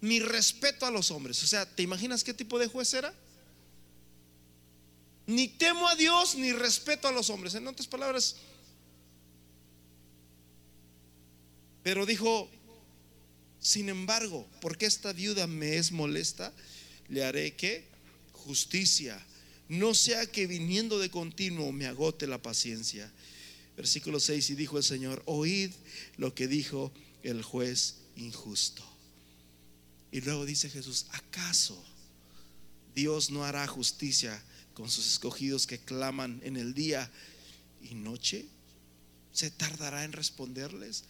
ni 0.00 0.18
respeto 0.18 0.84
a 0.84 0.90
los 0.90 1.12
hombres. 1.12 1.40
O 1.44 1.46
sea, 1.46 1.64
¿te 1.64 1.84
imaginas 1.84 2.24
qué 2.24 2.34
tipo 2.34 2.58
de 2.58 2.66
juez 2.66 2.92
era? 2.92 3.14
Ni 5.28 5.46
temo 5.46 5.86
a 5.86 5.94
Dios 5.94 6.34
ni 6.34 6.52
respeto 6.52 7.06
a 7.06 7.12
los 7.12 7.30
hombres. 7.30 7.54
En 7.54 7.68
otras 7.68 7.86
palabras, 7.86 8.34
pero 11.84 12.04
dijo, 12.04 12.50
sin 13.60 13.88
embargo, 13.88 14.44
porque 14.60 14.86
esta 14.86 15.12
viuda 15.12 15.46
me 15.46 15.76
es 15.76 15.92
molesta, 15.92 16.52
le 17.06 17.24
haré 17.24 17.54
que 17.54 17.86
justicia, 18.32 19.24
no 19.68 19.94
sea 19.94 20.26
que 20.26 20.48
viniendo 20.48 20.98
de 20.98 21.12
continuo 21.12 21.70
me 21.70 21.86
agote 21.86 22.26
la 22.26 22.42
paciencia. 22.42 23.08
Versículo 23.76 24.20
6, 24.20 24.50
y 24.50 24.54
dijo 24.54 24.78
el 24.78 24.84
Señor, 24.84 25.22
oíd 25.26 25.70
lo 26.16 26.34
que 26.34 26.48
dijo 26.48 26.92
el 27.22 27.42
juez 27.42 27.96
injusto. 28.16 28.82
Y 30.10 30.22
luego 30.22 30.46
dice 30.46 30.70
Jesús, 30.70 31.06
¿acaso 31.10 31.82
Dios 32.94 33.30
no 33.30 33.44
hará 33.44 33.66
justicia 33.66 34.42
con 34.72 34.90
sus 34.90 35.06
escogidos 35.06 35.66
que 35.66 35.78
claman 35.78 36.40
en 36.42 36.56
el 36.56 36.72
día 36.72 37.10
y 37.82 37.94
noche? 37.94 38.46
¿Se 39.32 39.50
tardará 39.50 40.04
en 40.04 40.12
responderles? 40.12 41.04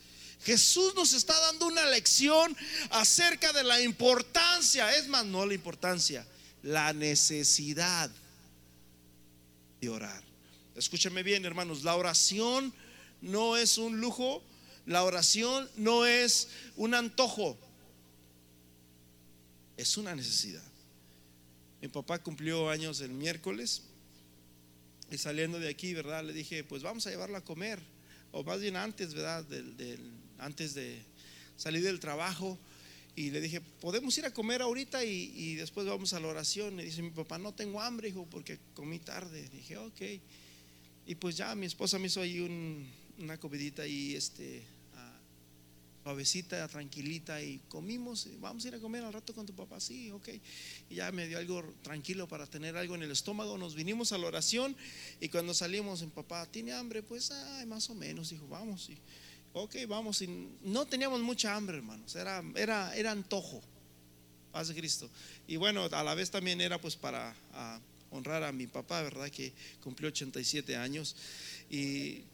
Jesús 0.45 0.95
nos 0.95 1.13
está 1.13 1.39
dando 1.41 1.67
una 1.67 1.87
lección 1.87 2.57
acerca 2.91 3.53
de 3.53 3.63
la 3.63 3.81
importancia, 3.81 4.97
es 4.97 5.09
más, 5.09 5.25
no 5.25 5.47
la 5.47 5.55
importancia, 5.55 6.27
la 6.63 6.93
necesidad 6.93 8.11
de 9.81 9.89
orar. 9.89 10.23
Escúchame 10.77 11.23
bien, 11.23 11.47
hermanos, 11.47 11.85
la 11.85 11.97
oración 11.97 12.73
no 13.23 13.57
es 13.57 13.79
un 13.79 13.99
lujo, 13.99 14.43
la 14.85 15.05
oración 15.05 15.69
no 15.77 16.05
es 16.05 16.49
un 16.77 16.95
antojo, 16.95 17.57
es 19.79 19.97
una 19.97 20.15
necesidad. 20.15 20.63
Mi 21.81 21.89
papá 21.89 22.23
cumplió 22.23 22.69
años 22.69 23.01
el 23.01 23.13
miércoles 23.13 23.85
y 25.11 25.17
saliendo 25.17 25.59
de 25.59 25.71
aquí, 25.71 25.95
¿verdad? 25.95 26.23
Le 26.23 26.35
dije, 26.35 26.63
pues 26.63 26.83
vamos 26.83 27.07
a 27.07 27.11
llevarlo 27.11 27.39
a 27.39 27.45
comer, 27.45 27.81
o 28.33 28.45
más 28.45 28.61
bien 28.61 28.77
antes, 28.77 29.15
¿verdad? 29.15 29.47
Antes 30.39 30.75
de 30.75 31.03
salir 31.57 31.83
del 31.83 32.01
trabajo. 32.01 32.59
Y 33.15 33.31
le 33.31 33.41
dije, 33.41 33.63
podemos 33.63 34.17
ir 34.19 34.27
a 34.27 34.35
comer 34.35 34.61
ahorita 34.61 35.03
y, 35.03 35.55
después 35.55 35.87
vamos 35.87 36.13
a 36.13 36.21
la 36.21 36.29
oración. 36.29 36.79
Y 36.81 36.85
dice 36.85 37.01
mi 37.01 37.09
papá, 37.09 37.39
no 37.39 37.55
tengo 37.55 37.81
hambre, 37.81 38.11
hijo, 38.11 38.27
porque 38.31 38.59
comí 38.75 38.99
tarde. 38.99 39.49
dije, 39.49 39.79
ok. 39.79 40.03
Y 41.07 41.15
pues 41.15 41.37
ya 41.37 41.55
mi 41.55 41.67
esposa 41.67 41.99
me 41.99 42.09
hizo 42.09 42.21
ahí 42.21 42.41
una 43.19 43.39
comidita 43.39 43.87
y 43.87 44.15
este, 44.15 44.65
suavecita, 46.07 46.69
tranquilita 46.69 47.43
y 47.43 47.59
comimos, 47.69 48.29
vamos 48.39 48.65
a 48.65 48.69
ir 48.69 48.75
a 48.77 48.79
comer 48.79 49.03
al 49.03 49.13
rato 49.13 49.35
con 49.35 49.45
tu 49.45 49.53
papá, 49.53 49.81
sí, 49.81 50.09
ok. 50.13 50.29
Y 50.89 50.95
ya 50.95 51.11
me 51.11 51.27
dio 51.27 51.37
algo 51.37 51.65
tranquilo 51.83 52.29
para 52.29 52.47
tener 52.47 52.77
algo 52.77 52.95
en 52.95 53.03
el 53.03 53.11
estómago, 53.11 53.59
nos 53.59 53.75
vinimos 53.75 54.13
a 54.13 54.19
la 54.19 54.29
oración 54.29 54.77
y 55.21 55.29
cuando 55.29 55.53
salimos, 55.53 56.03
mi 56.03 56.07
papá, 56.07 56.47
¿tiene 56.47 56.73
hambre? 56.73 57.03
Pues, 57.03 57.33
ay, 57.33 57.67
más 57.67 57.91
o 57.91 57.97
menos, 57.97 58.31
dijo, 58.31 58.47
vamos, 58.47 58.89
y, 58.89 58.97
ok, 59.53 59.75
vamos, 59.89 60.23
y 60.23 60.29
no 60.63 60.87
teníamos 60.87 61.21
mucha 61.23 61.57
hambre, 61.57 61.79
hermanos, 61.79 62.15
era, 62.15 62.41
era, 62.55 62.97
era 62.97 63.11
antojo, 63.11 63.61
paz 64.53 64.69
de 64.69 64.77
Cristo. 64.77 65.11
Y 65.49 65.57
bueno, 65.57 65.89
a 65.91 66.05
la 66.05 66.15
vez 66.15 66.31
también 66.31 66.61
era 66.61 66.81
pues 66.81 66.95
para 66.95 67.35
honrar 68.17 68.43
a 68.43 68.53
mi 68.53 68.67
papá, 68.67 69.03
¿verdad? 69.03 69.31
Que 69.31 69.53
cumplió 69.83 70.09
87 70.09 70.77
años. 70.77 71.17
Y, 71.71 72.25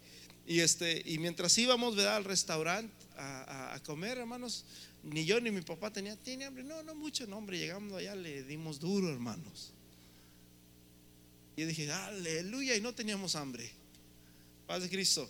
este, 0.46 1.02
y 1.04 1.18
mientras 1.18 1.56
íbamos 1.58 1.96
¿verdad? 1.96 2.16
al 2.16 2.24
restaurante, 2.24 2.92
a, 3.16 3.80
comer, 3.84 4.18
hermanos, 4.18 4.64
ni 5.02 5.24
yo 5.24 5.40
ni 5.40 5.50
mi 5.50 5.62
papá 5.62 5.92
tenía, 5.92 6.16
hambre. 6.46 6.64
No, 6.64 6.82
no 6.82 6.94
mucho, 6.94 7.26
no, 7.26 7.38
hombre, 7.38 7.58
llegamos 7.58 7.92
allá, 7.92 8.14
le 8.14 8.42
dimos 8.44 8.80
duro, 8.80 9.10
hermanos. 9.10 9.72
Y 11.56 11.64
dije, 11.64 11.90
aleluya, 11.90 12.74
y 12.76 12.80
no 12.80 12.94
teníamos 12.94 13.36
hambre. 13.36 13.70
Paz 14.66 14.82
de 14.82 14.88
Cristo. 14.88 15.28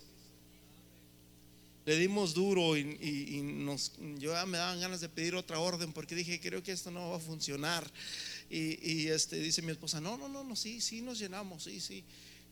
Le 1.85 1.97
dimos 1.97 2.33
duro 2.33 2.77
y, 2.77 3.41
nos, 3.43 3.91
yo 4.17 4.31
ya 4.31 4.45
me 4.45 4.57
daban 4.57 4.79
ganas 4.79 5.01
de 5.01 5.09
pedir 5.09 5.35
otra 5.35 5.59
orden 5.59 5.91
porque 5.91 6.15
dije, 6.15 6.39
creo 6.39 6.63
que 6.63 6.71
esto 6.71 6.91
no 6.91 7.11
va 7.11 7.17
a 7.17 7.19
funcionar. 7.19 7.85
Y, 8.55 9.07
este, 9.07 9.39
dice 9.39 9.63
mi 9.63 9.71
esposa, 9.71 9.99
no, 9.99 10.15
no, 10.15 10.27
no, 10.29 10.43
no, 10.43 10.55
sí, 10.55 10.79
sí, 10.79 11.01
nos 11.01 11.17
llenamos, 11.17 11.63
sí, 11.63 11.81
sí. 11.81 12.03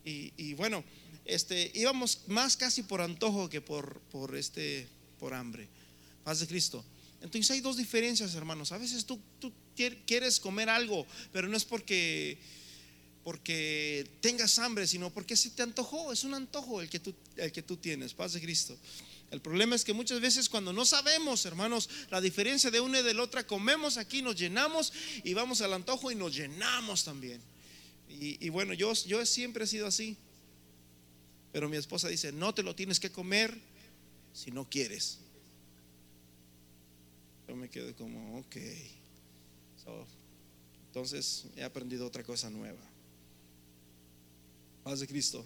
Y, 0.04 0.34
y 0.36 0.56
bueno, 0.56 0.84
este, 1.26 1.72
íbamos 1.76 2.22
más 2.26 2.58
casi 2.58 2.82
por 2.82 3.02
antojo 3.02 3.50
que 3.50 3.62
por, 3.62 4.00
por 4.12 4.36
este, 4.36 4.88
por 5.20 5.36
hambre. 5.36 5.68
Paz 6.24 6.40
de 6.40 6.48
Cristo. 6.48 6.84
Entonces 7.22 7.52
hay 7.52 7.62
dos 7.62 7.78
diferencias, 7.78 8.34
hermanos. 8.34 8.72
A 8.72 8.80
veces 8.80 9.06
tú, 9.06 9.20
tú 9.40 9.54
quieres 10.06 10.40
comer 10.40 10.70
algo, 10.70 11.06
pero 11.32 11.48
no 11.48 11.56
es 11.56 11.66
porque, 11.66 12.40
porque 13.24 14.10
tengas 14.22 14.58
hambre, 14.58 14.88
sino 14.88 15.12
porque 15.12 15.38
se 15.38 15.52
te 15.52 15.62
antojó. 15.62 16.12
Es 16.12 16.24
un 16.24 16.34
antojo 16.34 16.82
el 16.82 16.90
que 16.90 17.00
tú, 17.00 17.14
el 17.38 17.52
que 17.52 17.62
tú 17.62 17.78
tienes. 17.78 18.16
Paz 18.16 18.34
de 18.34 18.42
Cristo. 18.42 18.76
El 19.32 19.40
problema 19.40 19.78
es 19.78 19.86
que 19.86 19.94
muchas 19.94 20.20
veces 20.20 20.50
cuando 20.50 20.74
no 20.74 20.84
sabemos, 20.84 21.46
hermanos, 21.46 21.90
la 22.10 22.20
diferencia 22.20 22.70
de 22.70 22.82
una 22.82 23.00
y 23.00 23.04
de 23.04 23.14
la 23.14 23.24
otra, 23.24 23.48
comemos 23.48 23.96
aquí, 23.96 24.22
nos 24.22 24.36
llenamos 24.36 24.92
y 25.24 25.34
vamos 25.34 25.62
al 25.62 25.74
antojo 25.74 26.12
y 26.12 26.16
nos 26.16 26.36
llenamos 26.36 27.06
también. 27.06 27.42
Y, 28.10 28.50
bueno, 28.50 28.74
yo, 28.74 28.92
yo 28.94 29.26
siempre 29.26 29.64
he 29.64 29.68
sido 29.68 29.88
así. 29.88 30.18
Pero 31.54 31.70
mi 31.70 31.78
esposa 31.78 32.10
dice, 32.10 32.34
no 32.34 32.54
te 32.54 32.62
lo 32.62 32.76
tienes 32.76 33.00
que 33.00 33.10
comer 33.10 33.58
si 34.34 34.52
no 34.52 34.70
quieres. 34.70 35.20
Yo 37.48 37.56
me 37.56 37.70
quedo 37.70 37.96
como, 37.96 38.40
ok. 38.40 38.58
entonces 40.88 41.46
he 41.56 41.64
aprendido 41.64 42.06
otra 42.06 42.24
cosa 42.24 42.50
nueva. 42.50 42.82
Paz 44.84 45.00
de 45.00 45.08
Cristo. 45.08 45.46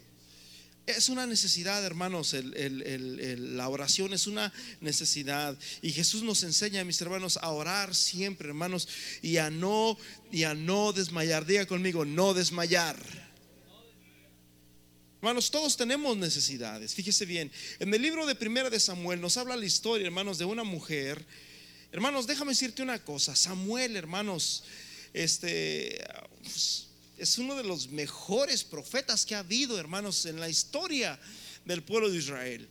Es 0.86 1.10
una 1.10 1.26
necesidad, 1.26 1.84
hermanos, 1.84 2.36
la 2.36 3.70
oración 3.70 4.14
es 4.14 4.28
una 4.28 4.54
necesidad. 4.82 5.58
Y 5.82 5.92
Jesús 5.92 6.22
nos 6.22 6.44
enseña, 6.44 6.84
mis 6.84 7.02
hermanos, 7.02 7.38
a 7.42 7.50
orar 7.50 7.96
siempre, 7.96 8.50
hermanos, 8.50 8.88
y 9.24 9.38
a 9.38 9.50
no, 9.50 9.98
y 10.32 10.44
a 10.44 10.54
no 10.54 10.94
desmayar. 10.94 11.46
Diga 11.46 11.66
conmigo, 11.66 12.06
no 12.06 12.36
desmayar. 12.36 12.98
Hermanos, 15.22 15.50
todos 15.50 15.76
tenemos 15.76 16.16
necesidades. 16.18 16.94
Fíjese 16.94 17.26
bien, 17.26 17.52
en 17.80 17.92
el 17.92 18.00
libro 18.00 18.28
de 18.28 18.36
Primera 18.36 18.70
de 18.70 18.80
Samuel 18.80 19.20
nos 19.20 19.38
habla 19.38 19.56
la 19.56 19.66
historia, 19.66 20.06
hermanos, 20.06 20.38
de 20.38 20.46
una 20.46 20.64
mujer. 20.64 21.26
Hermanos, 21.92 22.28
déjame 22.28 22.52
decirte 22.52 22.84
una 22.84 23.04
cosa. 23.04 23.36
Samuel, 23.36 23.96
hermanos, 23.96 24.66
este 25.14 26.00
es 27.18 27.38
uno 27.38 27.56
de 27.56 27.64
los 27.64 27.90
mejores 27.90 28.64
profetas 28.64 29.26
que 29.26 29.36
ha 29.36 29.40
habido, 29.40 29.80
hermanos, 29.80 30.26
en 30.26 30.40
la 30.40 30.50
historia 30.50 31.20
del 31.66 31.84
pueblo 31.84 32.10
de 32.10 32.18
Israel. 32.18 32.68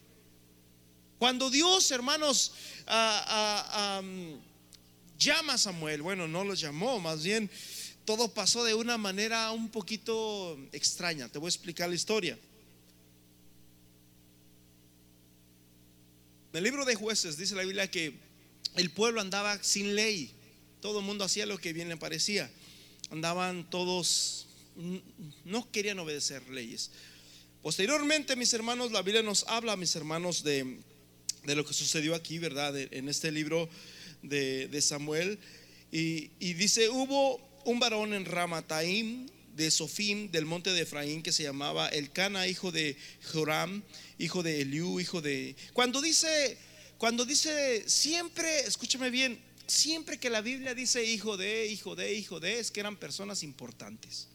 Cuando 1.18 1.50
Dios, 1.50 1.90
hermanos, 1.90 2.52
llama 5.18 5.54
a 5.54 5.58
Samuel, 5.58 6.02
bueno, 6.02 6.28
no 6.28 6.44
lo 6.44 6.54
llamó, 6.54 7.00
más 7.00 7.22
bien 7.22 7.50
todo 8.04 8.34
pasó 8.34 8.64
de 8.64 8.74
una 8.74 8.98
manera 8.98 9.50
un 9.52 9.70
poquito 9.70 10.58
extraña. 10.72 11.28
Te 11.28 11.38
voy 11.38 11.46
a 11.46 11.50
explicar 11.50 11.88
la 11.88 11.94
historia. 11.94 12.38
En 16.52 16.58
el 16.58 16.64
libro 16.64 16.84
de 16.84 16.94
jueces 16.94 17.36
dice 17.38 17.54
la 17.54 17.62
Biblia 17.62 17.90
que 17.90 18.18
el 18.76 18.90
pueblo 18.90 19.20
andaba 19.20 19.62
sin 19.62 19.94
ley. 19.94 20.32
Todo 20.80 20.98
el 20.98 21.04
mundo 21.06 21.24
hacía 21.24 21.46
lo 21.46 21.58
que 21.58 21.72
bien 21.72 21.88
le 21.88 21.96
parecía. 21.96 22.50
Andaban 23.14 23.70
todos, 23.70 24.48
no 25.44 25.70
querían 25.70 26.00
obedecer 26.00 26.42
leyes. 26.50 26.90
Posteriormente, 27.62 28.34
mis 28.34 28.52
hermanos, 28.54 28.90
la 28.90 29.02
Biblia 29.02 29.22
nos 29.22 29.44
habla, 29.46 29.76
mis 29.76 29.94
hermanos, 29.94 30.42
de, 30.42 30.80
lo 31.44 31.64
que 31.64 31.72
sucedió 31.72 32.16
aquí, 32.16 32.38
¿verdad? 32.40 32.76
En 32.76 33.08
este 33.08 33.30
libro 33.30 33.68
de, 34.22 34.80
Samuel. 34.82 35.38
Y, 35.92 36.32
y 36.40 36.54
dice, 36.54 36.88
hubo 36.88 37.40
un 37.64 37.78
varón 37.78 38.14
en 38.14 38.24
Ramataim 38.24 39.28
de 39.54 39.70
Sofim 39.70 40.32
del 40.32 40.44
monte 40.44 40.72
de 40.72 40.82
Efraín 40.82 41.22
que 41.22 41.30
se 41.30 41.44
llamaba 41.44 41.86
Elcana, 41.90 42.48
hijo 42.48 42.72
de 42.72 42.96
Joram, 43.32 43.84
hijo 44.18 44.42
de 44.42 44.62
Eliú, 44.62 44.98
hijo 44.98 45.22
de... 45.22 45.54
Cuando 45.72 46.02
dice, 46.02 46.58
cuando 46.98 47.24
dice 47.24 47.88
siempre, 47.88 48.62
escúchame 48.62 49.10
bien, 49.10 49.38
siempre 49.66 50.18
que 50.18 50.30
la 50.30 50.40
Biblia 50.40 50.74
dice 50.74 51.04
hijo 51.04 51.36
de, 51.36 51.66
hijo 51.66 51.94
de, 51.94 52.14
hijo 52.14 52.40
de, 52.40 52.58
es 52.58 52.70
que 52.70 52.80
eran 52.80 52.96
personas 52.96 53.42
importantes. 53.42 54.28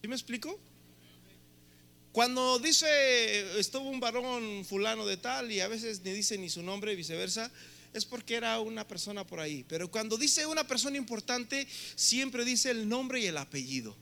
¿Sí 0.00 0.08
me 0.08 0.14
explico? 0.14 0.58
Cuando 2.12 2.58
dice 2.58 3.58
estuvo 3.58 3.90
un 3.90 4.00
varón 4.00 4.64
fulano 4.64 5.04
de 5.04 5.16
tal 5.16 5.52
y 5.52 5.60
a 5.60 5.68
veces 5.68 6.00
ni 6.02 6.12
dice 6.12 6.38
ni 6.38 6.48
su 6.48 6.62
nombre 6.62 6.92
y 6.92 6.96
viceversa, 6.96 7.50
es 7.92 8.04
porque 8.04 8.36
era 8.36 8.60
una 8.60 8.86
persona 8.86 9.26
por 9.26 9.40
ahí. 9.40 9.64
Pero 9.68 9.90
cuando 9.90 10.16
dice 10.16 10.46
una 10.46 10.66
persona 10.66 10.96
importante, 10.96 11.66
siempre 11.94 12.44
dice 12.44 12.70
el 12.70 12.88
nombre 12.88 13.20
y 13.20 13.26
el 13.26 13.36
apellido. 13.36 13.96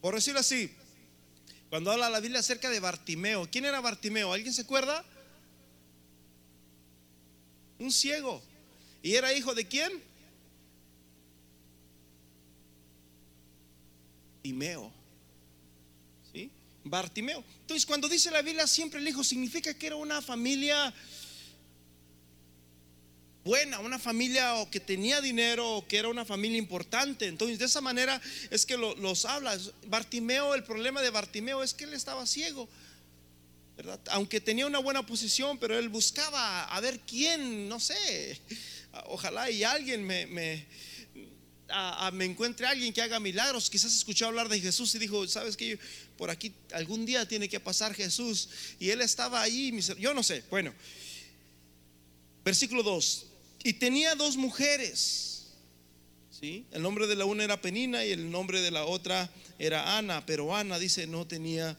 Por 0.00 0.14
decirlo 0.14 0.40
así, 0.40 0.70
cuando 1.70 1.90
habla 1.90 2.10
la 2.10 2.20
Biblia 2.20 2.40
acerca 2.40 2.70
de 2.70 2.80
Bartimeo, 2.80 3.48
¿quién 3.50 3.64
era 3.64 3.80
Bartimeo? 3.80 4.32
¿Alguien 4.32 4.52
se 4.52 4.62
acuerda? 4.62 5.04
Un 7.78 7.90
ciego. 7.90 8.42
¿Y 9.02 9.14
era 9.14 9.32
hijo 9.32 9.54
de 9.54 9.66
quién? 9.66 9.92
¿Sí? 16.32 16.50
Bartimeo. 16.84 17.42
Entonces, 17.60 17.86
cuando 17.86 18.08
dice 18.08 18.30
la 18.30 18.42
Biblia 18.42 18.66
siempre 18.66 19.00
el 19.00 19.08
hijo, 19.08 19.24
significa 19.24 19.74
que 19.74 19.86
era 19.86 19.96
una 19.96 20.22
familia 20.22 20.92
buena, 23.44 23.78
una 23.80 23.98
familia 23.98 24.54
o 24.54 24.70
que 24.70 24.80
tenía 24.80 25.20
dinero 25.20 25.76
o 25.76 25.86
que 25.86 25.98
era 25.98 26.08
una 26.08 26.24
familia 26.24 26.58
importante. 26.58 27.26
Entonces, 27.26 27.58
de 27.58 27.66
esa 27.66 27.80
manera 27.80 28.20
es 28.50 28.64
que 28.64 28.76
los 28.76 29.24
habla. 29.26 29.58
Bartimeo, 29.86 30.54
el 30.54 30.64
problema 30.64 31.02
de 31.02 31.10
Bartimeo 31.10 31.62
es 31.62 31.74
que 31.74 31.84
él 31.84 31.92
estaba 31.92 32.26
ciego. 32.26 32.68
Aunque 34.10 34.40
tenía 34.40 34.66
una 34.66 34.78
buena 34.78 35.04
posición, 35.04 35.58
pero 35.58 35.76
él 35.78 35.88
buscaba 35.88 36.64
a 36.64 36.80
ver 36.80 37.00
quién, 37.00 37.68
no 37.68 37.80
sé, 37.80 38.40
ojalá 39.06 39.50
y 39.50 39.64
alguien 39.64 40.04
me, 40.04 40.26
me, 40.26 40.66
encuentre 42.24 42.66
alguien 42.66 42.92
que 42.92 43.02
haga 43.02 43.18
milagros. 43.18 43.68
Quizás 43.68 43.92
escuchó 43.94 44.26
hablar 44.26 44.48
de 44.48 44.60
Jesús 44.60 44.94
y 44.94 44.98
dijo, 44.98 45.26
sabes 45.26 45.56
que 45.56 45.78
por 46.16 46.30
aquí 46.30 46.52
algún 46.72 47.04
día 47.04 47.26
tiene 47.26 47.48
que 47.48 47.58
pasar 47.58 47.94
Jesús. 47.94 48.48
Y 48.78 48.90
él 48.90 49.00
estaba 49.00 49.42
ahí, 49.42 49.76
yo 49.98 50.14
no 50.14 50.22
sé. 50.22 50.44
Bueno, 50.50 50.72
versículo 52.44 52.82
2. 52.82 53.26
Y 53.64 53.72
tenía 53.74 54.14
dos 54.14 54.36
mujeres. 54.36 55.46
¿sí? 56.30 56.66
El 56.70 56.82
nombre 56.82 57.06
de 57.06 57.16
la 57.16 57.24
una 57.24 57.44
era 57.44 57.60
Penina 57.60 58.04
y 58.04 58.12
el 58.12 58.30
nombre 58.30 58.60
de 58.60 58.70
la 58.70 58.84
otra 58.84 59.30
era 59.58 59.96
Ana. 59.96 60.24
Pero 60.26 60.54
Ana 60.54 60.78
dice 60.78 61.06
no 61.06 61.26
tenía 61.26 61.76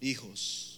hijos. 0.00 0.69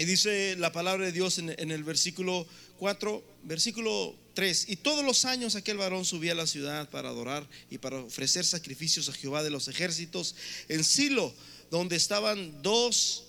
Y 0.00 0.06
dice 0.06 0.56
la 0.56 0.72
palabra 0.72 1.04
de 1.04 1.12
Dios 1.12 1.38
en, 1.38 1.54
en 1.58 1.70
el 1.70 1.84
versículo 1.84 2.46
4, 2.78 3.22
versículo 3.42 4.16
3. 4.32 4.70
Y 4.70 4.76
todos 4.76 5.04
los 5.04 5.26
años 5.26 5.56
aquel 5.56 5.76
varón 5.76 6.06
subía 6.06 6.32
a 6.32 6.34
la 6.34 6.46
ciudad 6.46 6.88
para 6.88 7.10
adorar 7.10 7.46
y 7.70 7.76
para 7.76 7.98
ofrecer 7.98 8.46
sacrificios 8.46 9.10
a 9.10 9.12
Jehová 9.12 9.42
de 9.42 9.50
los 9.50 9.68
ejércitos 9.68 10.34
en 10.68 10.84
Silo, 10.84 11.34
donde 11.70 11.96
estaban 11.96 12.62
dos 12.62 13.24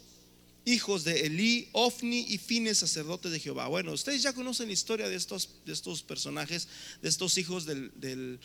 hijos 0.64 1.04
de 1.04 1.26
Elí, 1.26 1.68
Ofni 1.74 2.26
y 2.30 2.38
Fines, 2.38 2.78
sacerdotes 2.78 3.34
de 3.34 3.42
Jehová. 3.42 3.68
Bueno, 3.68 3.92
ustedes 3.92 4.24
ya 4.24 4.32
conocen 4.32 4.68
la 4.68 4.74
historia 4.74 5.10
de 5.10 5.18
estos, 5.18 5.50
de 5.66 5.74
estos 5.74 6.04
personajes, 6.04 6.70
de 7.02 7.10
estos 7.10 7.38
hijos 7.38 7.66
del, 7.66 7.92
del, 7.96 8.40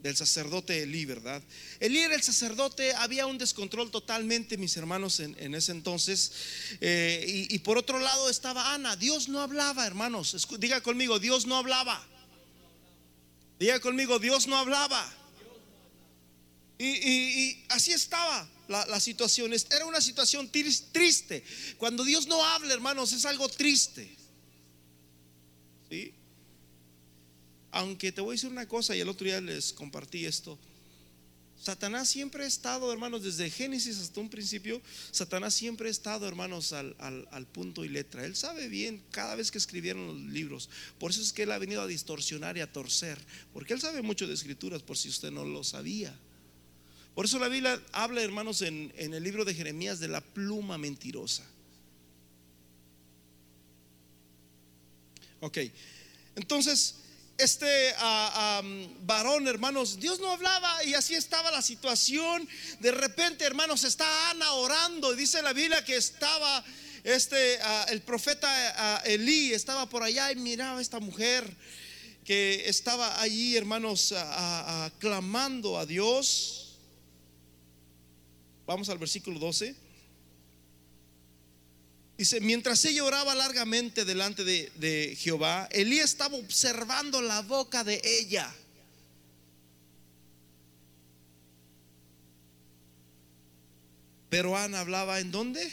del 0.00 0.16
sacerdote 0.16 0.82
Elí, 0.82 1.04
¿verdad? 1.04 1.42
Elí 1.80 1.98
era 1.98 2.14
el 2.14 2.22
sacerdote, 2.22 2.94
había 2.94 3.26
un 3.26 3.38
descontrol 3.38 3.90
totalmente, 3.90 4.56
mis 4.56 4.76
hermanos, 4.76 5.20
en, 5.20 5.54
ese 5.54 5.72
entonces. 5.72 6.32
Eh, 6.80 7.46
y, 7.50 7.58
por 7.60 7.78
otro 7.78 7.98
lado 7.98 8.30
estaba 8.30 8.74
Ana. 8.74 8.96
Dios 8.96 9.28
no 9.28 9.40
hablaba, 9.40 9.86
hermanos. 9.86 10.46
Diga 10.58 10.80
conmigo, 10.82 11.18
Dios 11.18 11.46
no 11.46 11.56
hablaba. 11.56 12.06
Diga 13.58 13.80
conmigo, 13.80 14.18
Dios 14.18 14.46
no 14.46 14.56
hablaba. 14.56 15.14
Y, 16.78 17.64
así 17.68 17.92
estaba 17.92 18.48
la, 18.68 18.86
la, 18.86 19.00
situación. 19.00 19.52
Era 19.52 19.84
una 19.84 20.00
situación 20.00 20.48
triste. 20.50 21.42
Cuando 21.76 22.04
Dios 22.04 22.28
no 22.28 22.44
habla, 22.44 22.72
hermanos, 22.72 23.12
es 23.12 23.24
algo 23.24 23.48
triste. 23.48 24.16
¿Sí? 25.90 26.14
Aunque 27.70 28.12
te 28.12 28.20
voy 28.20 28.30
a 28.30 28.34
decir 28.34 28.50
una 28.50 28.66
cosa, 28.66 28.96
y 28.96 29.00
el 29.00 29.08
otro 29.08 29.26
día 29.26 29.40
les 29.40 29.72
compartí 29.72 30.24
esto. 30.24 30.58
Satanás 31.60 32.08
siempre 32.08 32.44
ha 32.44 32.46
estado, 32.46 32.92
hermanos, 32.92 33.24
desde 33.24 33.50
Génesis 33.50 33.98
hasta 33.98 34.20
un 34.20 34.30
principio, 34.30 34.80
Satanás 35.10 35.54
siempre 35.54 35.88
ha 35.88 35.90
estado, 35.90 36.28
hermanos, 36.28 36.72
al, 36.72 36.94
al, 36.98 37.46
punto 37.46 37.84
y 37.84 37.88
letra. 37.88 38.24
Él 38.24 38.36
sabe 38.36 38.68
bien 38.68 39.02
cada 39.10 39.34
vez 39.34 39.50
que 39.50 39.58
escribieron 39.58 40.06
los 40.06 40.32
libros. 40.32 40.70
Por 40.98 41.10
eso 41.10 41.20
es 41.20 41.32
que 41.32 41.42
él 41.42 41.52
ha 41.52 41.58
venido 41.58 41.82
a 41.82 41.86
distorsionar 41.88 42.56
y 42.56 42.60
a 42.60 42.72
torcer. 42.72 43.18
Porque 43.52 43.74
él 43.74 43.80
sabe 43.80 44.02
mucho 44.02 44.28
de 44.28 44.34
escrituras, 44.34 44.82
por 44.82 44.96
si 44.96 45.08
usted 45.08 45.32
no 45.32 45.44
lo 45.44 45.64
sabía. 45.64 46.16
Por 47.16 47.24
eso 47.24 47.40
la 47.40 47.48
Biblia 47.48 47.82
habla, 47.90 48.22
hermanos, 48.22 48.62
en, 48.62 48.92
en 48.96 49.12
el 49.12 49.24
libro 49.24 49.44
de 49.44 49.52
Jeremías 49.52 49.98
de 49.98 50.06
la 50.06 50.20
pluma 50.20 50.78
mentirosa. 50.78 51.44
Ok, 55.40 55.58
entonces 56.36 56.96
este 57.38 57.94
ah, 57.98 58.60
varón, 59.02 59.46
hermanos, 59.46 60.00
Dios 60.00 60.18
no 60.18 60.32
hablaba 60.32 60.84
y 60.84 60.94
así 60.94 61.14
estaba 61.14 61.50
la 61.52 61.62
situación. 61.62 62.48
De 62.80 62.90
repente, 62.90 63.44
hermanos, 63.44 63.84
está 63.84 64.30
Ana 64.30 64.52
orando 64.54 65.14
y 65.14 65.16
dice 65.16 65.40
la 65.40 65.52
Biblia 65.52 65.84
que 65.84 65.96
estaba 65.96 66.64
este 67.04 67.58
el 67.88 68.02
profeta 68.02 68.98
Elí 69.04 69.52
estaba 69.52 69.88
por 69.88 70.02
allá 70.02 70.32
y 70.32 70.36
miraba 70.36 70.80
a 70.80 70.82
esta 70.82 70.98
mujer 70.98 71.56
que 72.24 72.68
estaba 72.68 73.22
allí, 73.22 73.56
hermanos, 73.56 74.12
clamando 74.98 75.78
a 75.78 75.86
Dios. 75.86 76.76
Vamos 78.66 78.88
al 78.88 78.98
versículo 78.98 79.38
12. 79.38 79.87
Dice, 82.18 82.40
mientras 82.40 82.84
ella 82.84 83.04
oraba 83.04 83.32
largamente 83.36 84.04
delante 84.04 84.42
de, 84.42 85.16
Jehová, 85.16 85.68
Elí 85.70 86.00
estaba 86.00 86.36
observando 86.36 87.22
la 87.22 87.42
boca 87.42 87.84
de 87.84 88.02
ella. 88.04 88.52
Pero 94.28 94.56
Ana 94.56 94.80
hablaba 94.80 95.20
en 95.20 95.30
dónde? 95.30 95.62
En 95.62 95.70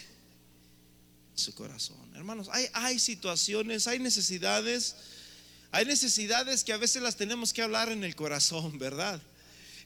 su 1.34 1.56
corazón. 1.56 1.98
Hermanos, 2.16 2.48
hay, 2.52 2.68
hay 2.74 3.00
situaciones, 3.00 3.88
hay 3.88 3.98
necesidades, 3.98 4.96
hay 5.72 5.86
necesidades 5.86 6.64
que 6.64 6.74
a 6.74 6.78
veces 6.78 7.02
las 7.02 7.16
tenemos 7.16 7.54
que 7.54 7.64
hablar 7.64 7.92
en 7.92 8.04
el 8.04 8.16
corazón, 8.16 8.78
¿verdad? 8.78 9.20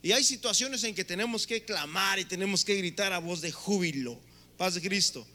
Y 0.02 0.12
hay 0.12 0.24
situaciones 0.24 0.84
en 0.84 0.94
que 0.94 1.06
tenemos 1.06 1.46
que 1.46 1.64
clamar 1.64 2.18
y 2.18 2.26
tenemos 2.26 2.66
que 2.66 2.76
gritar 2.76 3.14
a 3.14 3.18
voz 3.18 3.40
de 3.40 3.50
júbilo. 3.50 4.20
Paz 4.58 4.74
de 4.74 4.82
Cristo. 4.82 5.26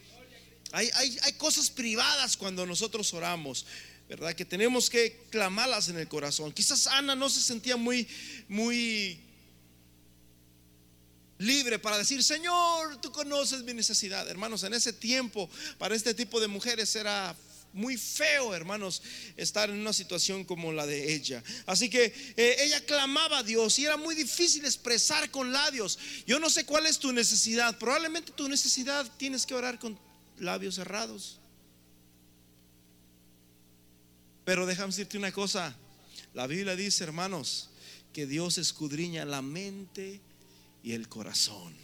Hay, 0.72 1.34
cosas 1.38 1.70
privadas 1.70 2.36
cuando 2.38 2.66
nosotros 2.66 3.14
oramos. 3.14 3.66
¿verdad? 4.08 4.36
Que 4.36 4.46
tenemos 4.46 4.90
que 4.90 5.26
clamarlas 5.32 5.90
en 5.90 5.98
el 5.98 6.08
corazón. 6.08 6.52
Quizás 6.52 6.86
Ana 6.86 7.16
no 7.16 7.28
se 7.28 7.42
sentía 7.42 7.76
muy, 7.76 8.08
muy 8.48 9.20
libre 11.40 11.80
para 11.80 11.98
decir, 11.98 12.24
Señor, 12.24 13.02
tú 13.02 13.12
conoces 13.12 13.64
mi 13.64 13.74
necesidad. 13.74 14.28
Hermanos, 14.30 14.64
en 14.64 14.76
ese 14.76 14.94
tiempo, 14.94 15.50
para 15.80 15.96
este 15.96 16.14
tipo 16.14 16.40
de 16.40 16.48
mujeres 16.48 16.96
era 16.96 17.36
muy 17.76 17.98
feo, 17.98 18.56
hermanos, 18.56 19.02
estar 19.36 19.70
en 19.70 19.78
una 19.78 19.92
situación 19.92 20.46
como 20.46 20.72
la 20.72 20.86
de 20.86 21.14
ella. 21.14 21.44
Así 21.66 21.90
que 21.90 22.06
eh, 22.38 22.56
ella 22.60 22.80
clamaba 22.86 23.40
a 23.40 23.44
Dios 23.44 23.78
y 23.80 23.86
era 23.86 23.98
muy 23.98 24.16
difícil 24.16 24.64
expresar 24.64 25.30
con 25.30 25.52
labios. 25.52 26.00
Yo 26.26 26.40
no 26.40 26.50
sé 26.50 26.66
cuál 26.66 26.86
es 26.86 27.00
tu 27.00 27.12
necesidad. 27.12 27.78
Probablemente 27.78 28.32
tu 28.32 28.48
necesidad 28.48 29.06
tienes 29.18 29.46
que 29.46 29.56
orar 29.56 29.78
con 29.78 30.00
labios 30.40 30.76
cerrados. 30.76 31.40
Pero 34.44 34.66
déjame 34.66 34.90
decirte 34.90 35.18
una 35.18 35.32
cosa. 35.32 35.76
La 36.34 36.48
Biblia 36.48 36.76
dice, 36.76 37.04
hermanos, 37.04 37.70
que 38.14 38.26
Dios 38.28 38.58
escudriña 38.58 39.26
la 39.26 39.42
mente 39.42 40.22
y 40.84 40.94
el 40.94 41.10
corazón. 41.10 41.76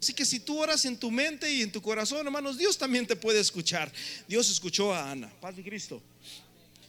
Así 0.00 0.14
que 0.14 0.24
si 0.24 0.40
tú 0.40 0.58
oras 0.60 0.84
en 0.84 0.96
tu 0.96 1.10
mente 1.10 1.52
y 1.52 1.62
en 1.62 1.72
tu 1.72 1.82
corazón, 1.82 2.24
hermanos, 2.26 2.56
Dios 2.56 2.78
también 2.78 3.06
te 3.06 3.16
puede 3.16 3.40
escuchar. 3.40 3.92
Dios 4.28 4.48
escuchó 4.48 4.94
a 4.94 5.10
Ana, 5.10 5.30
Paz 5.40 5.56
de 5.56 5.64
Cristo. 5.64 6.00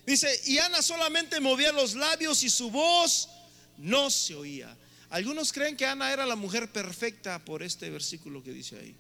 Dice, 0.06 0.40
y 0.46 0.58
Ana 0.60 0.82
solamente 0.82 1.40
movía 1.40 1.72
los 1.72 1.96
labios 1.96 2.44
y 2.44 2.50
su 2.50 2.72
voz 2.72 3.30
no 3.78 4.10
se 4.10 4.36
oía. 4.36 4.76
Algunos 5.10 5.52
creen 5.52 5.76
que 5.76 5.86
Ana 5.86 6.14
era 6.14 6.26
la 6.26 6.36
mujer 6.36 6.72
perfecta 6.72 7.44
por 7.44 7.64
este 7.64 7.90
versículo 7.90 8.44
que 8.44 8.54
dice 8.54 8.78
ahí 8.78 8.96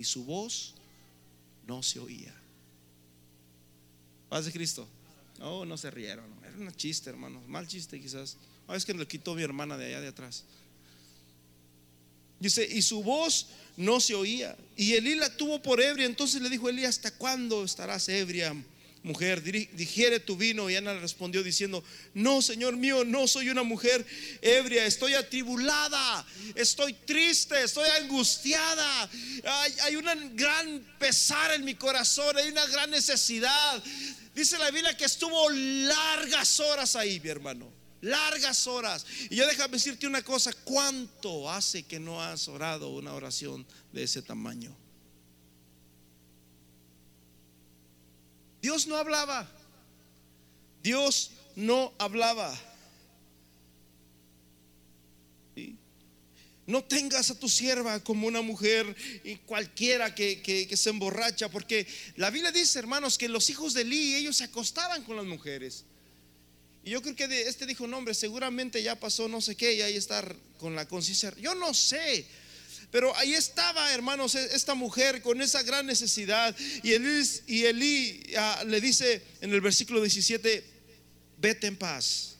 y 0.00 0.04
su 0.04 0.24
voz 0.24 0.74
no 1.66 1.82
se 1.82 2.00
oía. 2.00 2.34
Paz 4.30 4.46
de 4.46 4.52
Cristo. 4.52 4.88
No, 5.38 5.66
no 5.66 5.76
se 5.76 5.90
rieron. 5.90 6.24
Era 6.42 6.56
un 6.56 6.72
chiste, 6.74 7.10
hermano. 7.10 7.40
Mal 7.46 7.68
chiste 7.68 8.00
quizás. 8.00 8.36
Ah, 8.66 8.76
es 8.76 8.84
que 8.84 8.94
lo 8.94 9.06
quitó 9.06 9.34
mi 9.34 9.42
hermana 9.42 9.76
de 9.76 9.86
allá 9.86 10.00
de 10.00 10.08
atrás. 10.08 10.44
Dice, 12.38 12.66
y 12.66 12.80
su 12.80 13.02
voz 13.02 13.48
no 13.76 14.00
se 14.00 14.14
oía. 14.14 14.56
Y 14.74 14.94
Elí 14.94 15.14
la 15.16 15.36
tuvo 15.36 15.60
por 15.62 15.80
ebria. 15.80 16.06
Entonces 16.06 16.40
le 16.40 16.48
dijo 16.48 16.68
Elí, 16.70 16.86
¿hasta 16.86 17.10
cuándo 17.10 17.62
estarás 17.62 18.08
ebria? 18.08 18.54
Mujer, 19.02 19.42
digiere 19.42 20.20
tu 20.20 20.36
vino. 20.36 20.68
Y 20.70 20.76
Ana 20.76 20.94
respondió 20.94 21.42
diciendo, 21.42 21.82
no, 22.14 22.42
Señor 22.42 22.76
mío, 22.76 23.04
no 23.04 23.26
soy 23.26 23.50
una 23.50 23.62
mujer 23.62 24.04
ebria, 24.42 24.86
estoy 24.86 25.14
atribulada, 25.14 26.26
estoy 26.54 26.92
triste, 26.92 27.62
estoy 27.62 27.88
angustiada. 28.00 29.10
Hay, 29.44 29.72
hay 29.82 29.96
un 29.96 30.36
gran 30.36 30.96
pesar 30.98 31.52
en 31.52 31.64
mi 31.64 31.74
corazón, 31.74 32.36
hay 32.36 32.48
una 32.48 32.66
gran 32.66 32.90
necesidad. 32.90 33.82
Dice 34.34 34.58
la 34.58 34.70
Biblia 34.70 34.96
que 34.96 35.04
estuvo 35.04 35.50
largas 35.50 36.60
horas 36.60 36.96
ahí, 36.96 37.20
mi 37.20 37.28
hermano. 37.28 37.72
Largas 38.02 38.66
horas. 38.66 39.04
Y 39.28 39.36
yo 39.36 39.46
déjame 39.46 39.74
decirte 39.74 40.06
una 40.06 40.22
cosa, 40.22 40.52
¿cuánto 40.64 41.50
hace 41.50 41.82
que 41.82 42.00
no 42.00 42.22
has 42.22 42.48
orado 42.48 42.90
una 42.90 43.12
oración 43.12 43.66
de 43.92 44.04
ese 44.04 44.22
tamaño? 44.22 44.74
Dios 48.70 48.86
no 48.86 48.96
hablaba. 48.96 49.50
Dios 50.80 51.32
no 51.56 51.92
hablaba. 51.98 52.56
No 56.66 56.84
tengas 56.84 57.32
a 57.32 57.34
tu 57.40 57.48
sierva 57.48 57.98
como 57.98 58.28
una 58.28 58.42
mujer 58.42 58.94
y 59.24 59.34
cualquiera 59.38 60.14
que, 60.14 60.68
se 60.72 60.90
emborracha, 60.90 61.48
porque 61.48 61.84
la 62.14 62.30
Biblia 62.30 62.52
dice, 62.52 62.78
hermanos, 62.78 63.18
que 63.18 63.28
los 63.28 63.50
hijos 63.50 63.74
de 63.74 63.80
Eli, 63.80 64.14
ellos 64.14 64.36
se 64.36 64.44
acostaban 64.44 65.02
con 65.02 65.16
las 65.16 65.26
mujeres. 65.26 65.84
Y 66.84 66.90
yo 66.90 67.02
creo 67.02 67.16
que 67.16 67.24
este 67.48 67.66
dijo, 67.66 67.88
no, 67.88 67.98
hombre, 67.98 68.14
seguramente 68.14 68.84
ya 68.84 68.94
pasó 68.94 69.26
no 69.26 69.40
sé 69.40 69.56
qué 69.56 69.74
y 69.74 69.82
ahí 69.82 69.96
está 69.96 70.24
con 70.58 70.76
la 70.76 70.86
conciencia. 70.86 71.34
Yo 71.40 71.56
no 71.56 71.74
sé, 71.74 72.24
Pero 72.90 73.16
ahí 73.16 73.34
estaba, 73.34 73.92
hermanos, 73.92 74.34
e-, 74.34 74.54
esta 74.54 74.74
mujer 74.74 75.22
con 75.22 75.40
esa 75.40 75.62
gran 75.62 75.86
necesidad. 75.86 76.56
Y 76.82 76.92
Elí, 76.92 78.22
y 78.26 78.34
ah, 78.36 78.64
le 78.66 78.80
dice 78.80 79.22
en 79.40 79.52
el 79.52 79.60
versículo 79.60 80.00
17, 80.00 80.64
vete 81.38 81.66
en 81.66 81.76
paz. 81.76 82.36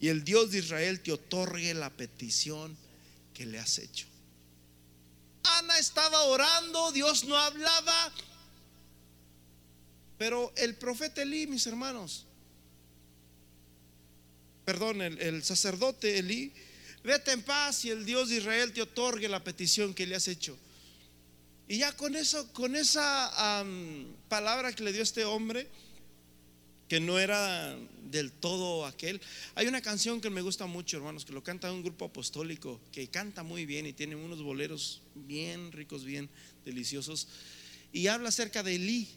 Y 0.00 0.08
el 0.08 0.24
Dios 0.24 0.50
de 0.50 0.58
Israel 0.58 1.00
te 1.00 1.12
otorgue 1.12 1.74
la 1.74 1.90
petición 1.90 2.76
que 3.34 3.46
le 3.46 3.58
has 3.58 3.78
hecho. 3.78 4.06
Ana 5.44 5.78
estaba 5.78 6.22
orando, 6.24 6.92
Dios 6.92 7.24
no 7.24 7.36
hablaba. 7.36 8.12
Pero 10.18 10.52
el 10.56 10.74
profeta 10.74 11.22
Elí, 11.22 11.46
mis 11.46 11.66
hermanos, 11.66 12.26
perdón, 14.64 15.00
el, 15.02 15.20
el 15.20 15.44
sacerdote 15.44 16.18
Elí, 16.18 16.52
vete 17.08 17.32
en 17.32 17.42
paz 17.42 17.86
y 17.86 17.90
el 17.90 18.04
Dios 18.04 18.28
de 18.28 18.36
Israel 18.36 18.70
te 18.72 18.82
otorgue 18.82 19.28
la 19.28 19.42
petición 19.42 19.94
que 19.94 20.06
le 20.06 20.14
has 20.14 20.28
hecho. 20.28 20.56
Y 21.66 21.78
ya 21.78 21.96
con 21.96 22.14
eso, 22.14 22.52
con 22.52 22.76
esa 22.76 23.64
palabra 24.28 24.74
que 24.74 24.84
le 24.84 24.92
dio 24.92 25.02
este 25.02 25.24
hombre, 25.24 25.66
que 26.86 27.00
no 27.00 27.18
era 27.18 27.76
del 28.10 28.30
todo 28.30 28.86
aquel. 28.86 29.20
Hay 29.54 29.66
una 29.66 29.80
canción 29.80 30.20
que 30.20 30.30
me 30.30 30.42
gusta 30.42 30.66
mucho, 30.66 30.98
hermanos, 30.98 31.24
que 31.24 31.32
lo 31.32 31.42
canta 31.42 31.72
un 31.72 31.82
grupo 31.82 32.06
apostólico, 32.06 32.80
que 32.92 33.08
canta 33.08 33.42
muy 33.42 33.64
bien 33.64 33.86
y 33.86 33.92
tiene 33.94 34.14
unos 34.14 34.42
boleros 34.42 35.00
bien 35.14 35.72
ricos, 35.72 36.04
bien 36.04 36.28
deliciosos. 36.64 37.28
Y 37.92 38.06
habla 38.06 38.28
acerca 38.28 38.62
de 38.62 38.76
Elí. 38.76 39.08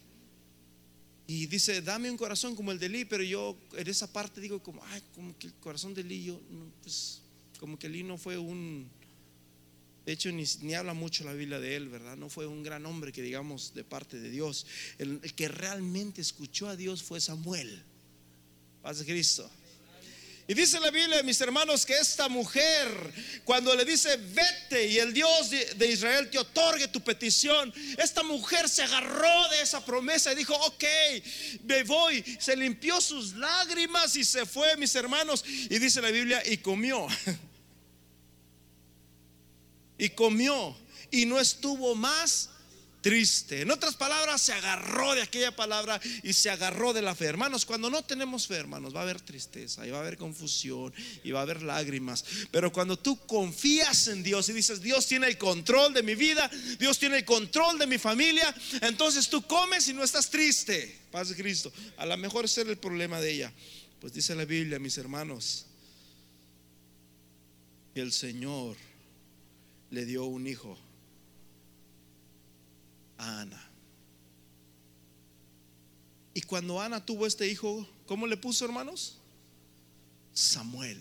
Y 1.28 1.46
dice, 1.48 1.82
dame 1.82 2.12
un 2.12 2.18
corazón 2.18 2.56
como 2.56 2.72
el 2.72 2.80
de 2.80 2.88
Elí, 2.88 3.06
pero 3.06 3.24
yo 3.24 3.58
en 3.78 3.88
esa 3.88 4.12
parte 4.12 4.42
digo 4.42 4.62
como, 4.62 4.84
ay, 4.86 5.02
como 5.16 5.38
que 5.38 5.48
el 5.48 5.54
corazón 5.54 5.94
de 5.94 6.02
Elí, 6.02 6.26
yo, 6.26 6.42
pues 6.82 7.21
como 7.62 7.78
que 7.78 7.86
Elí 7.86 8.02
no 8.02 8.18
fue 8.18 8.40
un, 8.40 8.90
de 10.06 10.14
hecho 10.14 10.32
ni, 10.32 10.74
habla 10.74 10.96
mucho 10.96 11.24
la 11.24 11.34
Biblia 11.34 11.60
de 11.60 11.76
él, 11.76 11.90
¿verdad? 11.90 12.18
No 12.18 12.28
fue 12.28 12.48
un 12.48 12.64
gran 12.64 12.88
hombre 12.88 13.12
que 13.12 13.22
digamos 13.22 13.76
de 13.76 13.84
parte 13.84 14.20
de 14.20 14.32
Dios. 14.32 14.66
El, 14.98 15.22
que 15.36 15.48
realmente 15.48 16.22
escuchó 16.22 16.68
a 16.70 16.76
Dios 16.76 17.04
fue 17.04 17.22
Samuel. 17.22 17.84
Paz 18.82 18.98
de 18.98 19.06
Cristo. 19.06 19.48
Y 20.48 20.56
dice 20.56 20.80
la 20.80 20.90
Biblia, 20.90 21.22
mis 21.22 21.40
hermanos, 21.40 21.86
que 21.86 21.94
esta 21.94 22.28
mujer, 22.28 22.90
cuando 23.46 23.76
le 23.76 23.86
dice, 23.86 24.18
vete 24.18 24.88
y 24.88 24.98
el 24.98 25.14
Dios 25.14 25.52
de, 25.52 25.88
Israel 25.88 26.32
te 26.32 26.40
otorgue 26.40 26.88
tu 26.88 27.00
petición, 27.02 27.72
esta 28.00 28.24
mujer 28.24 28.68
se 28.68 28.82
agarró 28.82 29.50
de 29.50 29.62
esa 29.62 29.86
promesa 29.86 30.34
y 30.34 30.36
dijo, 30.36 30.56
ok, 30.56 30.84
me 31.64 31.84
voy. 31.84 32.24
Se 32.40 32.56
limpió 32.56 33.00
sus 33.00 33.34
lágrimas 33.36 34.16
y 34.16 34.26
se 34.26 34.48
fue, 34.48 34.76
mis 34.78 34.96
hermanos. 34.96 35.46
Y 35.46 35.78
dice 35.78 36.02
la 36.02 36.10
Biblia, 36.10 36.42
y 36.44 36.58
comió. 36.58 37.08
y 40.02 40.10
comió 40.10 40.76
y 41.12 41.28
no 41.28 41.40
estuvo 41.40 41.94
más 41.94 42.50
triste. 43.02 43.62
En 43.62 43.70
otras 43.70 43.94
palabras, 43.94 44.42
se 44.42 44.52
agarró 44.52 45.14
de 45.14 45.22
aquella 45.22 45.56
palabra 45.56 46.02
y 46.24 46.34
se 46.34 46.50
agarró 46.50 46.92
de 46.92 47.04
la 47.04 47.14
fe. 47.14 47.26
Hermanos, 47.26 47.68
cuando 47.68 47.88
no 47.92 48.02
tenemos 48.04 48.48
fe, 48.48 48.56
hermanos, 48.56 48.96
va 48.96 49.02
a 49.02 49.04
haber 49.04 49.22
tristeza 49.22 49.86
y 49.86 49.92
va 49.92 50.00
a 50.00 50.02
haber 50.02 50.18
confusión 50.18 50.92
y 51.24 51.30
va 51.30 51.42
a 51.42 51.44
haber 51.44 51.62
lágrimas. 51.62 52.26
Pero 52.50 52.72
cuando 52.72 52.98
tú 52.98 53.16
confías 53.28 54.08
en 54.08 54.24
Dios 54.24 54.50
y 54.50 54.54
dices, 54.54 54.82
Dios 54.82 55.06
tiene 55.06 55.28
el 55.28 55.38
control 55.38 55.94
de 55.94 56.02
mi 56.02 56.16
vida, 56.16 56.50
Dios 56.80 56.98
tiene 56.98 57.18
el 57.18 57.26
control 57.26 57.78
de 57.78 57.86
mi 57.86 58.00
familia, 58.00 58.56
entonces 58.82 59.30
tú 59.30 59.44
comes 59.44 59.88
y 59.88 59.94
no 59.94 60.04
estás 60.04 60.32
triste. 60.32 61.00
Paz 61.12 61.30
de 61.30 61.36
Cristo. 61.36 61.72
A 61.98 62.08
lo 62.08 62.18
mejor 62.18 62.46
ese 62.46 62.62
era 62.62 62.72
el 62.72 62.78
problema 62.80 63.22
de 63.22 63.34
ella. 63.34 63.54
Pues 64.00 64.14
dice 64.14 64.34
la 64.34 64.46
Biblia, 64.46 64.80
mis 64.80 64.98
hermanos, 64.98 65.68
el 67.94 68.12
Señor 68.12 68.76
le 69.92 70.06
dio 70.06 70.26
un 70.26 70.48
hijo 70.48 70.78
a 73.18 73.42
Ana. 73.42 73.70
Y 76.34 76.42
cuando 76.42 76.82
Ana 76.82 77.06
tuvo 77.06 77.28
este 77.28 77.48
hijo, 77.48 77.88
¿cómo 78.08 78.26
le 78.26 78.38
puso, 78.38 78.66
hermanos? 78.66 79.18
Samuel, 80.34 81.00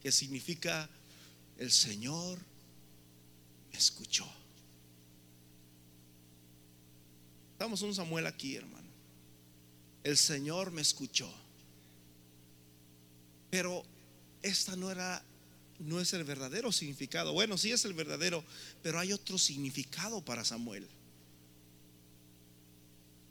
que 0.00 0.10
significa 0.10 0.88
el 1.58 1.70
Señor 1.70 2.38
me 3.70 3.78
escuchó. 3.78 4.26
Estamos 7.52 7.82
un 7.82 7.94
Samuel 7.94 8.26
aquí, 8.26 8.56
hermano. 8.56 8.88
El 10.02 10.16
Señor 10.16 10.70
me 10.70 10.80
escuchó. 10.80 11.30
Pero 13.50 13.84
esta 14.42 14.76
no 14.76 14.90
era 14.90 15.22
no 15.78 16.00
es 16.00 16.12
el 16.12 16.24
verdadero 16.24 16.72
significado. 16.72 17.32
Bueno, 17.32 17.58
sí 17.58 17.72
es 17.72 17.84
el 17.84 17.92
verdadero, 17.92 18.44
pero 18.82 18.98
hay 18.98 19.12
otro 19.12 19.38
significado 19.38 20.24
para 20.24 20.44
Samuel. 20.44 20.86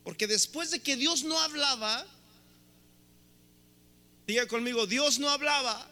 Porque 0.04 0.28
después 0.28 0.72
de 0.72 0.80
que 0.80 0.96
Dios 0.96 1.24
no 1.24 1.40
hablaba, 1.40 2.06
diga 4.28 4.48
conmigo, 4.48 4.86
Dios 4.86 5.18
no 5.20 5.30
hablaba. 5.30 5.92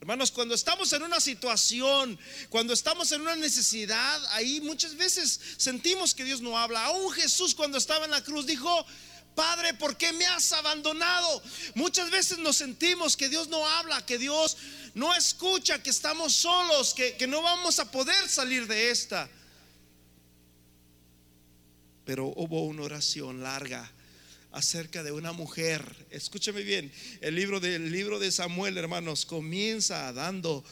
Hermanos, 0.00 0.32
cuando 0.32 0.56
estamos 0.56 0.92
en 0.92 1.04
una 1.04 1.20
situación, 1.20 2.18
cuando 2.48 2.72
estamos 2.72 3.12
en 3.12 3.20
una 3.20 3.36
necesidad, 3.36 4.20
ahí 4.30 4.60
muchas 4.60 4.96
veces 4.96 5.38
sentimos 5.58 6.12
que 6.12 6.24
Dios 6.24 6.40
no 6.40 6.58
habla. 6.58 6.84
Aún 6.86 7.12
Jesús 7.12 7.54
cuando 7.54 7.78
estaba 7.78 8.06
en 8.06 8.10
la 8.10 8.24
cruz 8.24 8.44
dijo, 8.44 8.84
Padre, 9.34 9.74
¿por 9.74 9.96
qué 9.96 10.12
me 10.12 10.26
has 10.26 10.52
abandonado? 10.52 11.42
Muchas 11.74 12.10
veces 12.10 12.38
nos 12.38 12.56
sentimos 12.56 13.16
que 13.16 13.28
Dios 13.28 13.48
no 13.48 13.66
habla, 13.66 14.04
que 14.04 14.18
Dios 14.18 14.56
no 14.94 15.14
escucha, 15.14 15.82
que 15.82 15.90
estamos 15.90 16.34
solos, 16.34 16.94
que, 16.94 17.16
que 17.16 17.26
no 17.26 17.42
vamos 17.42 17.78
a 17.78 17.90
poder 17.90 18.28
salir 18.28 18.66
de 18.66 18.90
esta. 18.90 19.28
Pero 22.04 22.26
hubo 22.36 22.64
una 22.64 22.82
oración 22.82 23.42
larga 23.42 23.90
acerca 24.52 25.02
de 25.02 25.12
una 25.12 25.32
mujer. 25.32 26.06
Escúchame 26.10 26.62
bien, 26.62 26.92
el 27.20 27.34
libro 27.34 27.58
libro 27.60 28.18
de 28.18 28.30
Samuel, 28.30 28.76
hermanos, 28.76 29.24
comienza 29.24 30.12
dando 30.12 30.64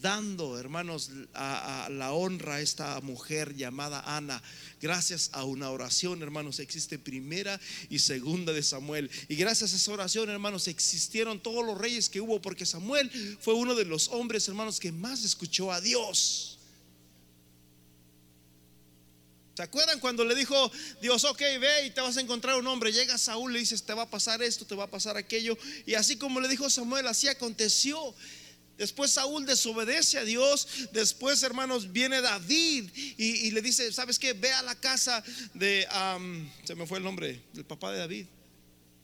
dando, 0.00 0.58
hermanos, 0.58 1.10
a, 1.34 1.88
la 1.90 2.12
honra 2.12 2.56
a 2.56 2.60
esta 2.60 3.00
mujer 3.00 3.54
llamada 3.54 4.00
Ana. 4.16 4.42
Gracias 4.80 5.30
a 5.32 5.44
una 5.44 5.70
oración, 5.70 6.22
hermanos, 6.22 6.60
existe 6.60 6.98
primera 6.98 7.60
y 7.88 7.98
segunda 7.98 8.52
de 8.52 8.62
Samuel. 8.62 9.10
Y 9.28 9.36
gracias 9.36 9.72
a 9.72 9.76
esa 9.76 9.92
oración, 9.92 10.30
hermanos, 10.30 10.68
existieron 10.68 11.40
todos 11.40 11.64
los 11.64 11.78
reyes 11.78 12.08
que 12.08 12.20
hubo, 12.20 12.40
porque 12.40 12.66
Samuel 12.66 13.10
fue 13.40 13.54
uno 13.54 13.74
de 13.74 13.84
los 13.84 14.08
hombres, 14.08 14.48
hermanos, 14.48 14.80
que 14.80 14.92
más 14.92 15.24
escuchó 15.24 15.72
a 15.72 15.80
Dios. 15.80 16.58
¿Se 19.58 19.64
acuerdan 19.64 19.98
cuando 19.98 20.24
le 20.24 20.36
dijo 20.36 20.70
Dios, 21.02 21.24
ok, 21.24 21.40
ve 21.58 21.86
y 21.86 21.90
te 21.90 22.00
vas 22.00 22.16
a 22.16 22.20
encontrar 22.20 22.54
un 22.60 22.66
hombre? 22.68 22.92
Llega 22.92 23.18
Saúl, 23.18 23.52
le 23.52 23.58
dices, 23.58 23.82
te 23.82 23.92
va 23.92 24.02
a 24.02 24.08
pasar 24.08 24.40
esto, 24.40 24.64
te 24.64 24.76
va 24.76 24.84
a 24.84 24.88
pasar 24.88 25.16
aquello. 25.16 25.58
Y 25.84 25.94
así 25.94 26.14
como 26.16 26.40
le 26.40 26.46
dijo 26.46 26.70
Samuel, 26.70 27.08
así 27.08 27.26
aconteció. 27.26 28.14
Después 28.78 29.10
Saúl 29.10 29.44
desobedece 29.44 30.18
a 30.18 30.24
Dios. 30.24 30.68
Después, 30.92 31.42
hermanos, 31.42 31.92
viene 31.92 32.20
David 32.20 32.88
y, 32.94 33.50
le 33.50 33.60
dice, 33.60 33.92
¿sabes 33.92 34.18
qué? 34.18 34.32
Ve 34.32 34.52
a 34.52 34.62
la 34.62 34.76
casa 34.76 35.22
de, 35.52 35.86
se 36.64 36.74
me 36.76 36.86
fue 36.86 36.98
el 36.98 37.04
nombre, 37.04 37.42
del 37.52 37.64
papá 37.64 37.92
de 37.92 37.98
David. 37.98 38.26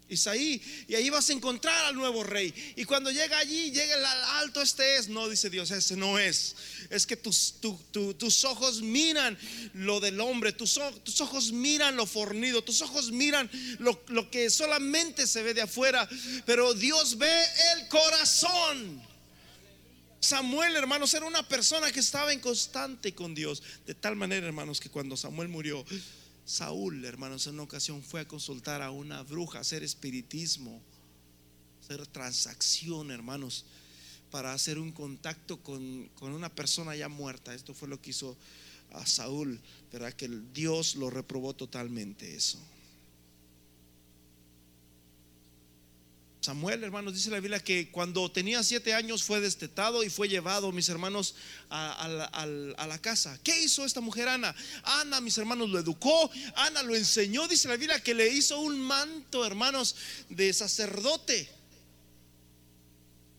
Isaí, 0.06 0.62
y 0.86 0.94
ahí 0.94 1.08
vas 1.08 1.30
a 1.30 1.32
encontrar 1.32 1.86
al 1.86 1.94
nuevo 1.94 2.22
rey. 2.22 2.52
Y 2.76 2.84
cuando 2.84 3.10
llega 3.10 3.38
allí, 3.38 3.70
llega 3.70 3.96
el 3.96 4.04
alto, 4.04 4.60
este 4.60 4.96
es. 4.96 5.08
No, 5.08 5.28
dice 5.28 5.48
Dios, 5.50 5.70
ese 5.70 5.96
no 5.96 6.18
es. 6.18 6.54
Es 6.90 7.06
que 7.06 7.16
tus, 7.16 7.54
tus 7.90 8.44
ojos 8.44 8.82
miran 8.82 9.36
lo 9.72 10.00
del 10.00 10.20
hombre, 10.20 10.52
tus, 10.52 10.78
tus, 11.02 11.20
ojos 11.22 11.52
miran 11.52 11.96
lo 11.96 12.06
fornido, 12.06 12.62
tus 12.62 12.82
ojos 12.82 13.10
miran 13.12 13.50
lo, 13.78 14.04
lo 14.08 14.30
que 14.30 14.50
solamente 14.50 15.26
se 15.26 15.42
ve 15.42 15.54
de 15.54 15.62
afuera. 15.62 16.08
Pero 16.44 16.74
Dios 16.74 17.16
ve 17.16 17.42
el 17.74 17.88
corazón. 17.88 19.13
Samuel, 20.24 20.74
hermanos, 20.74 21.12
era 21.12 21.26
una 21.26 21.46
persona 21.46 21.92
que 21.92 22.00
estaba 22.00 22.32
en 22.32 22.40
constante 22.40 23.14
con 23.14 23.34
Dios. 23.34 23.62
De 23.86 23.94
tal 23.94 24.16
manera, 24.16 24.46
hermanos, 24.46 24.80
que 24.80 24.88
cuando 24.88 25.16
Samuel 25.18 25.48
murió, 25.48 25.84
Saúl, 26.46 27.04
hermanos, 27.04 27.46
en 27.46 27.54
una 27.54 27.64
ocasión 27.64 28.02
fue 28.02 28.22
a 28.22 28.28
consultar 28.28 28.80
a 28.80 28.90
una 28.90 29.22
bruja, 29.22 29.60
hacer 29.60 29.82
espiritismo, 29.82 30.80
hacer 31.82 32.06
transacción, 32.06 33.10
hermanos, 33.10 33.66
para 34.30 34.54
hacer 34.54 34.78
un 34.78 34.92
contacto 34.92 35.62
con, 35.62 36.08
con 36.14 36.32
una 36.32 36.48
persona 36.48 36.96
ya 36.96 37.08
muerta. 37.08 37.54
Esto 37.54 37.74
fue 37.74 37.88
lo 37.88 38.00
que 38.00 38.10
hizo 38.10 38.36
a 38.92 39.06
Saúl, 39.06 39.60
¿verdad? 39.92 40.14
Que 40.14 40.28
Dios 40.54 40.96
lo 40.96 41.10
reprobó 41.10 41.54
totalmente 41.54 42.34
eso. 42.34 42.58
Samuel, 46.44 46.84
hermanos, 46.84 47.14
dice 47.14 47.30
la 47.30 47.40
Biblia 47.40 47.58
que 47.58 47.90
cuando 47.90 48.30
tenía 48.30 48.62
siete 48.62 48.92
años 48.92 49.22
fue 49.22 49.40
destetado 49.40 50.04
y 50.04 50.10
fue 50.10 50.28
llevado, 50.28 50.72
mis 50.72 50.90
hermanos, 50.90 51.36
a, 51.70 52.06
la 52.86 52.98
casa. 53.00 53.40
¿Qué 53.42 53.62
hizo 53.62 53.82
esta 53.82 54.02
mujer 54.02 54.28
Ana? 54.28 54.54
Ana, 54.82 55.22
mis 55.22 55.38
hermanos, 55.38 55.70
lo 55.70 55.78
educó, 55.78 56.30
Ana 56.54 56.82
lo 56.82 56.94
enseñó, 56.94 57.48
dice 57.48 57.66
la 57.66 57.78
Biblia 57.78 57.98
que 57.98 58.12
le 58.12 58.28
hizo 58.28 58.60
un 58.60 58.78
manto, 58.78 59.46
hermanos, 59.46 59.96
de 60.28 60.52
sacerdote. 60.52 61.48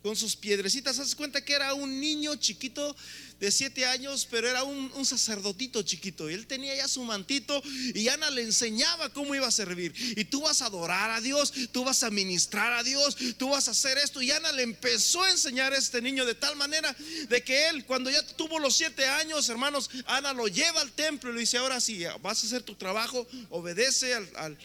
con 0.01 0.15
sus 0.15 0.35
piedrecitas. 0.35 0.97
Haz 0.97 1.13
cuenta 1.13 1.45
que 1.45 1.53
era 1.53 1.75
un 1.75 1.99
niño 1.99 2.35
chiquito 2.37 2.95
de 3.39 3.51
siete 3.51 3.85
años, 3.85 4.27
pero 4.29 4.49
era 4.49 4.63
un, 4.63 5.05
sacerdotito 5.05 5.83
chiquito. 5.83 6.29
Y 6.29 6.33
él 6.33 6.47
tenía 6.47 6.75
ya 6.75 6.87
su 6.87 7.03
mantito 7.03 7.61
y 7.93 8.07
Ana 8.07 8.29
le 8.31 8.41
enseñaba 8.41 9.09
cómo 9.09 9.35
iba 9.35 9.47
a 9.47 9.51
servir. 9.51 9.93
Y 10.17 10.25
tú 10.25 10.41
vas 10.41 10.61
a 10.61 10.67
adorar 10.67 11.11
a 11.11 11.21
Dios, 11.21 11.53
tú 11.71 11.83
vas 11.83 12.03
a 12.03 12.09
ministrar 12.09 12.73
a 12.73 12.83
Dios, 12.83 13.15
tú 13.37 13.49
vas 13.49 13.67
a 13.67 13.71
hacer 13.71 13.97
esto. 13.97 14.21
Y 14.21 14.31
Ana 14.31 14.51
le 14.51 14.63
empezó 14.63 15.23
a 15.23 15.31
enseñar 15.31 15.73
a 15.73 15.77
este 15.77 16.01
niño 16.01 16.25
de 16.25 16.35
tal 16.35 16.55
manera 16.55 16.95
de 17.29 17.43
que 17.43 17.69
él, 17.69 17.85
cuando 17.85 18.09
ya 18.09 18.25
tuvo 18.35 18.59
los 18.59 18.75
siete 18.75 19.05
años, 19.05 19.47
hermanos, 19.49 19.89
Ana 20.05 20.33
lo 20.33 20.47
lleva 20.47 20.81
al 20.81 20.91
templo 20.91 21.29
y 21.29 21.33
le 21.33 21.39
dice: 21.41 21.57
Ahora 21.57 21.79
sí, 21.79 22.03
vas 22.21 22.43
a 22.43 22.47
hacer 22.47 22.63
tu 22.63 22.75
trabajo, 22.75 23.27
obedece 23.49 24.13
al, 24.13 24.57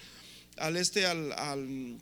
al, 0.57 0.77
este, 0.77 1.07
al 1.07 2.01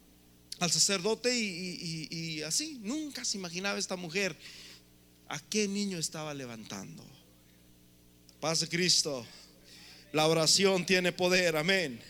al 0.61 0.71
sacerdote 0.71 1.35
y, 1.37 2.43
así. 2.43 2.79
Nunca 2.83 3.25
se 3.25 3.39
imaginaba 3.39 3.79
esta 3.79 3.97
mujer 3.97 4.37
a 5.29 5.39
qué 5.39 5.69
niño 5.69 5.99
estaba 5.99 6.35
levantando. 6.35 7.05
Paz 8.41 8.61
de 8.61 8.69
Cristo. 8.69 9.27
La 10.13 10.27
oración 10.27 10.87
tiene 10.87 11.13
poder, 11.13 11.57
amén. 11.57 12.01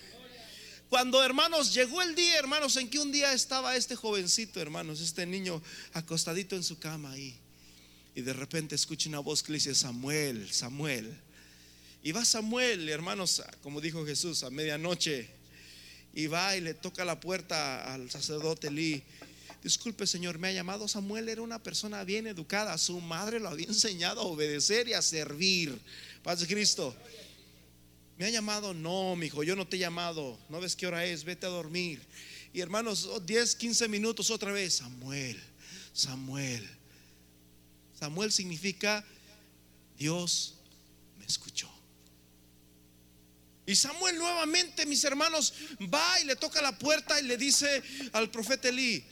Cuando 0.88 1.22
hermanos 1.22 1.74
llegó 1.74 2.00
el 2.00 2.14
día, 2.14 2.38
hermanos, 2.38 2.76
en 2.76 2.88
que 2.88 2.98
un 2.98 3.12
día 3.12 3.32
estaba 3.32 3.76
este 3.76 3.96
jovencito, 3.96 4.60
hermanos, 4.60 5.00
este 5.00 5.26
niño 5.26 5.62
acostadito 5.92 6.56
en 6.56 6.62
su 6.62 6.78
cama 6.78 7.12
ahí. 7.12 7.36
Y 8.14 8.22
de 8.22 8.32
repente 8.32 8.74
escucha 8.74 9.08
una 9.08 9.18
voz 9.18 9.42
que 9.42 9.52
le 9.52 9.58
dice, 9.58 9.74
Samuel, 9.74 10.50
Samuel. 10.50 11.14
Y 12.02 12.12
va 12.12 12.24
Samuel, 12.24 12.88
hermanos, 12.88 13.42
como 13.62 13.80
dijo 13.80 14.06
Jesús, 14.06 14.44
a 14.44 14.50
medianoche 14.50 15.38
y 16.14 16.26
va 16.26 16.56
y 16.56 16.60
le 16.60 16.74
toca 16.74 17.04
la 17.04 17.20
puerta 17.20 17.92
al 17.92 18.10
sacerdote 18.10 18.70
Lee. 18.70 19.02
Disculpe, 19.62 20.06
señor, 20.06 20.38
me 20.38 20.48
ha 20.48 20.52
llamado 20.52 20.86
Samuel, 20.86 21.28
era 21.28 21.42
una 21.42 21.62
persona 21.62 22.04
bien 22.04 22.26
educada, 22.26 22.78
su 22.78 23.00
madre 23.00 23.40
lo 23.40 23.48
había 23.48 23.66
enseñado 23.68 24.20
a 24.20 24.24
obedecer 24.24 24.88
y 24.88 24.92
a 24.92 25.02
servir. 25.02 25.78
Paz 26.22 26.40
de 26.40 26.46
Cristo. 26.46 26.94
Me 28.16 28.26
ha 28.26 28.30
llamado, 28.30 28.74
no, 28.74 29.14
mi 29.14 29.26
hijo, 29.26 29.44
yo 29.44 29.54
no 29.54 29.66
te 29.66 29.76
he 29.76 29.78
llamado, 29.78 30.38
no 30.48 30.60
ves 30.60 30.74
qué 30.74 30.86
hora 30.86 31.04
es, 31.04 31.24
vete 31.24 31.46
a 31.46 31.50
dormir. 31.50 32.00
Y 32.52 32.60
hermanos, 32.60 33.08
10, 33.24 33.54
15 33.54 33.88
minutos 33.88 34.30
otra 34.30 34.50
vez, 34.50 34.74
Samuel, 34.74 35.40
Samuel. 35.92 36.68
Samuel 37.98 38.32
significa 38.32 39.04
Dios 39.98 40.54
me 41.18 41.26
escuchó. 41.26 41.70
Y 43.66 43.76
Samuel 43.76 44.16
nuevamente, 44.16 44.86
mis 44.86 45.04
hermanos, 45.04 45.52
va 45.92 46.20
y 46.20 46.24
le 46.24 46.36
toca 46.36 46.62
la 46.62 46.78
puerta 46.78 47.20
y 47.20 47.24
le 47.24 47.36
dice 47.36 47.82
al 48.12 48.30
profeta 48.30 48.68
Elí, 48.68 49.04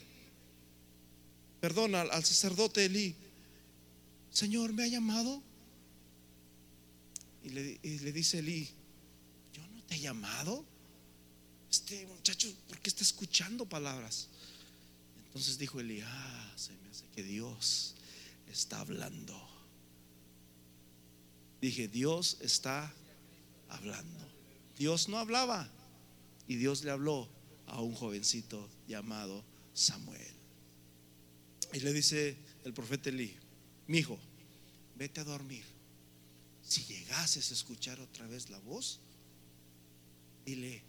perdón, 1.67 1.95
al, 1.95 2.23
sacerdote 2.23 2.85
Elí, 2.85 3.13
Señor, 4.31 4.71
¿me 4.71 4.85
ha 4.85 4.87
llamado? 4.87 5.43
Y 7.43 7.49
le, 7.49 7.79
le 7.83 8.11
dice 8.13 8.39
Elí, 8.39 8.69
yo 9.51 9.67
no 9.75 9.83
te 9.83 9.95
he 9.95 9.99
llamado. 9.99 10.63
Este 11.69 12.05
muchacho, 12.05 12.49
¿por 12.69 12.79
qué 12.79 12.89
está 12.89 13.03
escuchando 13.03 13.65
palabras? 13.65 14.29
Entonces 15.25 15.57
dijo 15.57 15.81
Elí, 15.81 15.99
ah, 16.05 16.53
se 16.55 16.71
me 16.71 16.87
hace 16.87 17.03
que 17.13 17.21
Dios 17.21 17.95
está 18.49 18.79
hablando. 18.79 19.37
Dije, 21.59 21.89
Dios 21.89 22.37
está 22.39 22.93
hablando. 23.67 24.25
Dios 24.77 25.09
no 25.09 25.17
hablaba 25.17 25.69
y 26.47 26.55
Dios 26.55 26.85
le 26.85 26.91
habló 26.91 27.27
a 27.65 27.81
un 27.81 27.93
jovencito 27.93 28.69
llamado 28.87 29.43
Samuel. 29.73 30.36
Y 31.73 31.79
le 31.79 31.93
dice 31.93 32.37
el 32.63 32.73
profeta 32.73 33.09
Elí, 33.09 33.35
mi 33.87 33.99
hijo, 33.99 34.17
vete 34.95 35.21
a 35.21 35.23
dormir. 35.23 35.63
Si 36.63 36.83
llegases 36.83 37.51
a 37.51 37.53
escuchar 37.53 37.99
otra 37.99 38.27
vez 38.27 38.49
la 38.49 38.59
voz, 38.59 38.99
dile, 40.45 40.81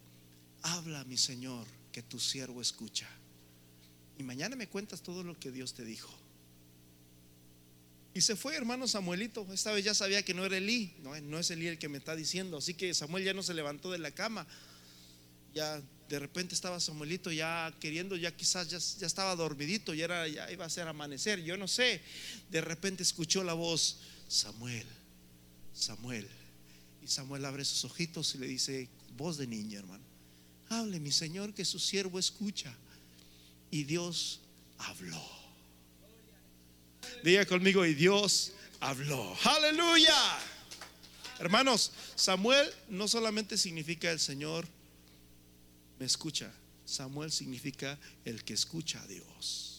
habla 0.63 1.05
mi 1.05 1.17
Señor, 1.17 1.67
que 1.93 2.03
tu 2.03 2.19
siervo 2.19 2.61
escucha. 2.61 3.09
Y 4.19 4.23
mañana 4.23 4.57
me 4.57 4.69
cuentas 4.69 5.03
todo 5.03 5.23
lo 5.23 5.39
que 5.39 5.53
Dios 5.53 5.75
te 5.75 5.85
dijo. 5.85 6.13
Y 8.15 8.21
se 8.21 8.35
fue, 8.35 8.57
hermano 8.57 8.89
Samuelito. 8.89 9.47
Esta 9.53 9.71
vez 9.71 9.85
ya 9.85 9.95
sabía 9.95 10.25
que 10.25 10.35
no 10.35 10.45
era 10.45 10.57
Elí. 10.57 10.93
No, 11.03 11.19
no 11.21 11.39
es 11.39 11.51
Elí 11.53 11.69
el 11.69 11.79
que 11.79 11.89
me 11.89 11.99
está 11.99 12.17
diciendo. 12.17 12.57
Así 12.57 12.75
que 12.75 12.93
Samuel 12.95 13.23
ya 13.23 13.33
no 13.33 13.45
se 13.45 13.55
levantó 13.55 13.93
de 13.93 13.99
la 13.99 14.11
cama. 14.11 14.45
Ya 15.55 15.81
de 16.09 16.19
repente 16.19 16.55
estaba 16.55 16.81
Samuelito 16.81 17.31
ya 17.31 17.73
queriendo, 17.81 18.17
ya 18.17 18.35
quizás 18.35 18.69
ya, 18.69 18.79
ya 18.79 19.07
estaba 19.07 19.37
dormidito, 19.37 19.93
ya, 19.93 20.07
era, 20.07 20.27
ya 20.27 20.51
iba 20.51 20.65
a 20.65 20.71
ser 20.71 20.89
amanecer. 20.89 21.43
Yo 21.43 21.57
no 21.57 21.69
sé. 21.69 22.01
De 22.51 22.61
repente 22.61 23.03
escuchó 23.03 23.45
la 23.45 23.53
voz: 23.53 23.99
Samuel, 24.27 24.87
Samuel. 25.75 26.27
Y 27.03 27.09
Samuel 27.09 27.45
abre 27.45 27.65
sus 27.65 27.85
ojitos 27.85 28.35
y 28.35 28.39
le 28.39 28.47
dice: 28.47 28.89
Voz 29.17 29.37
de 29.37 29.47
niño, 29.47 29.79
hermano. 29.79 30.05
Hable, 30.71 30.99
mi 30.99 31.13
Señor, 31.13 31.53
que 31.53 31.65
su 31.65 31.79
siervo 31.79 32.19
escucha. 32.19 32.75
Y 33.71 33.85
Dios 33.85 34.41
habló. 34.79 35.23
Diga 37.23 37.45
conmigo, 37.45 37.85
y 37.85 37.95
Dios 37.95 38.53
habló. 38.81 39.37
Aleluya. 39.45 40.39
Hermanos, 41.39 41.93
Samuel 42.17 42.69
no 42.89 43.09
solamente 43.09 43.59
significa 43.59 44.11
el 44.11 44.21
Señor 44.21 44.67
me 45.99 46.07
escucha. 46.07 46.53
Samuel 46.85 47.31
significa 47.31 47.99
el 48.25 48.45
que 48.45 48.55
escucha 48.55 49.03
a 49.03 49.07
Dios. 49.07 49.79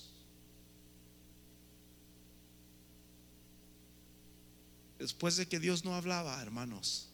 Después 5.00 5.38
de 5.38 5.48
que 5.48 5.60
Dios 5.60 5.86
no 5.86 5.96
hablaba, 5.96 6.42
hermanos, 6.42 7.08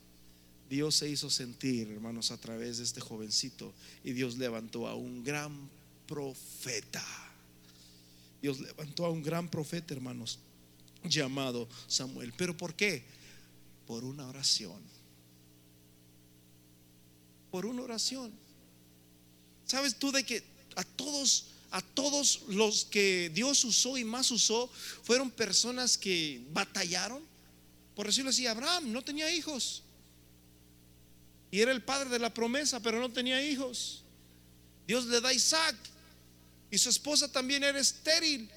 Dios 0.68 0.96
se 0.96 1.08
hizo 1.08 1.30
sentir, 1.30 1.88
hermanos, 1.88 2.32
a 2.32 2.36
través 2.36 2.78
de 2.78 2.84
este 2.84 3.00
jovencito 3.00 3.72
y 4.02 4.12
Dios 4.12 4.36
levantó 4.36 4.88
a 4.88 4.96
un 4.96 5.22
gran 5.22 5.70
profeta. 6.08 7.04
Dios 8.42 8.60
levantó 8.60 9.06
a 9.06 9.10
un 9.10 9.22
gran 9.22 9.48
profeta, 9.48 9.94
hermanos, 9.94 10.40
llamado 11.04 11.68
Samuel. 11.86 12.32
¿Pero 12.36 12.56
por 12.56 12.74
qué? 12.74 13.04
Por 13.86 14.04
una 14.04 14.26
oración. 14.26 14.80
Por 17.52 17.66
una 17.66 17.82
oración. 17.82 18.32
¿Sabes 19.66 19.96
tú 19.96 20.12
de 20.12 20.24
que 20.24 20.42
a 20.76 20.84
todos, 20.84 21.46
a 21.70 21.82
todos 21.82 22.42
los 22.48 22.84
que 22.84 23.30
Dios 23.34 23.64
usó 23.64 23.98
y 23.98 24.04
más 24.04 24.30
usó, 24.30 24.70
fueron 25.02 25.30
personas 25.30 25.98
que 25.98 26.42
batallaron? 26.52 27.22
Por 27.94 28.06
decirlo 28.06 28.30
así, 28.30 28.46
Abraham 28.46 28.92
no 28.92 29.02
tenía 29.02 29.30
hijos. 29.32 29.82
Y 31.50 31.60
era 31.60 31.72
el 31.72 31.82
padre 31.82 32.10
de 32.10 32.18
la 32.18 32.32
promesa, 32.32 32.80
pero 32.80 33.00
no 33.00 33.10
tenía 33.10 33.42
hijos. 33.42 34.02
Dios 34.86 35.06
le 35.06 35.20
da 35.20 35.30
a 35.30 35.32
Isaac 35.32 35.74
y 36.70 36.78
su 36.78 36.88
esposa 36.88 37.30
también 37.30 37.64
era 37.64 37.78
estéril. 37.78 38.48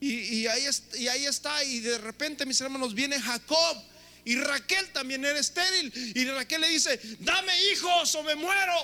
Y, 0.00 0.46
ahí, 0.46 0.64
y 0.94 1.08
ahí 1.08 1.26
está, 1.26 1.64
y 1.64 1.80
de 1.80 1.98
repente, 1.98 2.46
mis 2.46 2.60
hermanos, 2.60 2.94
viene 2.94 3.20
Jacob. 3.20 3.82
Y 4.28 4.36
Raquel 4.36 4.92
también 4.92 5.24
era 5.24 5.38
estéril. 5.38 5.90
Y 6.14 6.26
Raquel 6.26 6.60
le 6.60 6.68
dice, 6.68 7.00
dame 7.20 7.50
hijos 7.72 8.14
o 8.14 8.22
me 8.22 8.34
muero. 8.34 8.74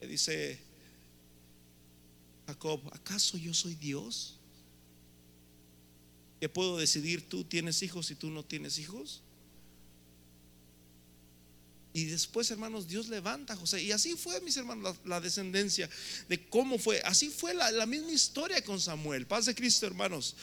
Le 0.00 0.06
dice 0.06 0.60
Jacob, 2.46 2.88
¿acaso 2.92 3.36
yo 3.36 3.52
soy 3.52 3.74
Dios? 3.74 4.38
¿Que 6.38 6.48
puedo 6.48 6.78
decidir 6.78 7.28
tú 7.28 7.42
tienes 7.42 7.82
hijos 7.82 8.12
y 8.12 8.14
tú 8.14 8.30
no 8.30 8.44
tienes 8.44 8.78
hijos? 8.78 9.24
Y 11.92 12.04
después, 12.04 12.48
hermanos, 12.52 12.86
Dios 12.86 13.08
levanta 13.08 13.54
a 13.54 13.56
José. 13.56 13.82
Y 13.82 13.90
así 13.90 14.14
fue, 14.14 14.40
mis 14.42 14.56
hermanos, 14.56 14.96
la, 15.04 15.20
descendencia 15.20 15.90
de 16.28 16.40
cómo 16.46 16.78
fue. 16.78 17.02
Así 17.04 17.30
fue 17.30 17.52
la, 17.52 17.84
misma 17.84 18.12
historia 18.12 18.62
con 18.62 18.80
Samuel. 18.80 19.26
Paz 19.26 19.46
de 19.46 19.56
Cristo, 19.56 19.86
hermanos. 19.86 20.36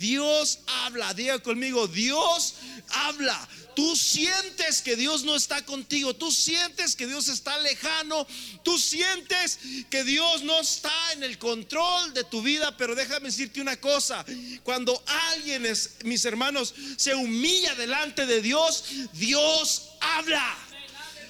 Dios 0.00 0.58
habla, 0.66 1.14
diga 1.14 1.38
conmigo, 1.38 1.86
Dios 1.86 2.54
habla. 2.88 3.48
Tú 3.76 3.94
sientes 3.94 4.82
que 4.82 4.96
Dios 4.96 5.22
no 5.22 5.36
está 5.36 5.64
contigo. 5.64 6.16
Tú 6.16 6.32
sientes 6.32 6.96
que 6.96 7.06
Dios 7.06 7.28
está 7.28 7.56
lejano. 7.60 8.26
Tú 8.64 8.76
sientes 8.76 9.60
que 9.90 10.02
Dios 10.02 10.42
no 10.42 10.58
está 10.60 11.12
en 11.12 11.22
el 11.22 11.38
control 11.38 12.12
de 12.14 12.24
tu 12.24 12.42
vida. 12.42 12.76
Pero 12.76 12.96
déjame 12.96 13.28
decirte 13.28 13.60
una 13.60 13.76
cosa. 13.76 14.24
Cuando 14.64 15.00
alguien, 15.06 15.64
es, 15.66 15.90
mis 16.02 16.24
hermanos, 16.24 16.74
se 16.96 17.14
humilla 17.14 17.76
delante 17.76 18.26
de 18.26 18.42
Dios, 18.42 18.84
Dios 19.12 19.90
habla. 20.00 20.66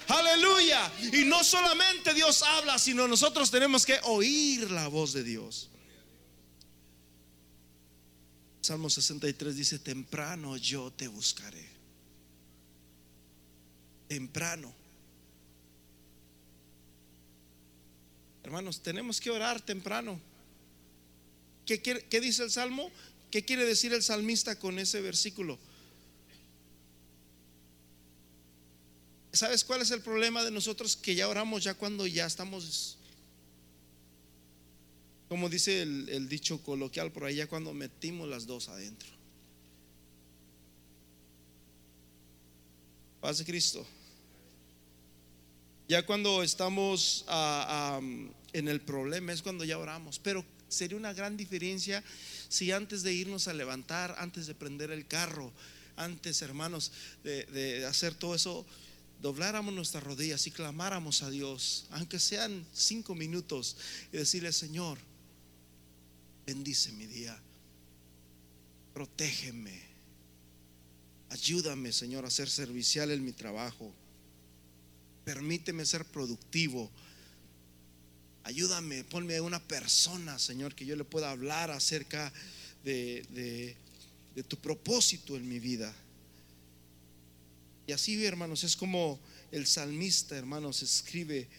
Aleluya. 0.07 0.91
Y 1.13 1.25
no 1.25 1.43
solamente 1.43 2.13
Dios 2.13 2.43
habla, 2.43 2.77
sino 2.79 3.07
nosotros 3.07 3.49
tenemos 3.51 3.85
que 3.85 3.99
oír 4.03 4.69
la 4.71 4.87
voz 4.87 5.13
de 5.13 5.23
Dios. 5.23 5.69
Salmo 8.61 8.89
63 8.89 9.55
dice, 9.55 9.79
temprano 9.79 10.55
yo 10.57 10.91
te 10.91 11.07
buscaré. 11.07 11.65
Temprano. 14.07 14.73
Hermanos, 18.43 18.81
tenemos 18.81 19.19
que 19.19 19.31
orar 19.31 19.61
temprano. 19.61 20.19
¿Qué, 21.65 21.81
qué 21.81 22.21
dice 22.21 22.43
el 22.43 22.51
Salmo? 22.51 22.91
¿Qué 23.31 23.45
quiere 23.45 23.65
decir 23.65 23.93
el 23.93 24.03
salmista 24.03 24.59
con 24.59 24.77
ese 24.77 24.99
versículo? 25.01 25.57
¿Sabes 29.33 29.63
cuál 29.63 29.81
es 29.81 29.91
el 29.91 30.01
problema 30.01 30.43
de 30.43 30.51
nosotros 30.51 30.97
que 30.97 31.15
ya 31.15 31.29
oramos 31.29 31.63
ya 31.63 31.73
cuando 31.73 32.05
ya 32.05 32.25
estamos, 32.25 32.97
como 35.29 35.47
dice 35.47 35.83
el, 35.83 36.27
dicho 36.27 36.61
coloquial 36.61 37.13
por 37.13 37.23
ahí, 37.23 37.35
ya 37.35 37.47
cuando 37.47 37.73
metimos 37.73 38.27
las 38.27 38.45
dos 38.45 38.67
adentro? 38.67 39.09
Paz 43.21 43.37
de 43.37 43.45
Cristo. 43.45 43.87
Ya 45.87 46.05
cuando 46.05 46.43
estamos 46.43 47.23
ah, 47.27 47.99
ah, 47.99 48.01
en 48.51 48.67
el 48.67 48.81
problema 48.81 49.31
es 49.31 49.41
cuando 49.41 49.63
ya 49.63 49.77
oramos. 49.77 50.19
Pero 50.19 50.43
sería 50.67 50.97
una 50.97 51.13
gran 51.13 51.37
diferencia 51.37 52.03
si 52.49 52.71
antes 52.73 53.03
de 53.03 53.13
irnos 53.13 53.47
a 53.47 53.53
levantar, 53.53 54.15
antes 54.17 54.47
de 54.47 54.55
prender 54.55 54.91
el 54.91 55.07
carro, 55.07 55.53
antes, 55.95 56.41
hermanos, 56.41 56.91
de 57.23 57.85
hacer 57.85 58.15
todo 58.15 58.35
eso, 58.35 58.65
dobláramos 59.21 59.73
nuestras 59.73 60.03
rodillas 60.03 60.45
y 60.47 60.51
clamáramos 60.51 61.21
a 61.21 61.29
Dios, 61.29 61.85
aunque 61.91 62.19
sean 62.19 62.65
cinco 62.73 63.13
minutos, 63.13 63.77
y 64.11 64.17
decirle, 64.17 64.51
Señor, 64.51 64.97
bendice 66.45 66.91
mi 66.93 67.05
día, 67.05 67.39
protégeme, 68.93 69.79
ayúdame, 71.29 71.91
Señor, 71.91 72.25
a 72.25 72.31
ser 72.31 72.49
servicial 72.49 73.11
en 73.11 73.23
mi 73.23 73.31
trabajo, 73.31 73.93
permíteme 75.23 75.85
ser 75.85 76.03
productivo. 76.05 76.89
Ayúdame, 78.43 79.03
ponme 79.03 79.39
una 79.39 79.61
persona, 79.61 80.39
Señor, 80.39 80.73
que 80.73 80.83
yo 80.83 80.95
le 80.95 81.03
pueda 81.03 81.29
hablar 81.29 81.69
acerca 81.69 82.33
de, 82.83 83.75
de 84.33 84.43
tu 84.43 84.57
propósito 84.57 85.37
en 85.37 85.47
mi 85.47 85.59
vida. 85.59 85.93
Y 87.91 87.93
así, 87.93 88.25
hermanos, 88.25 88.63
es 88.63 88.77
como 88.77 89.19
el 89.51 89.67
salmista, 89.67 90.37
hermanos, 90.37 90.81
escribe 90.81 91.49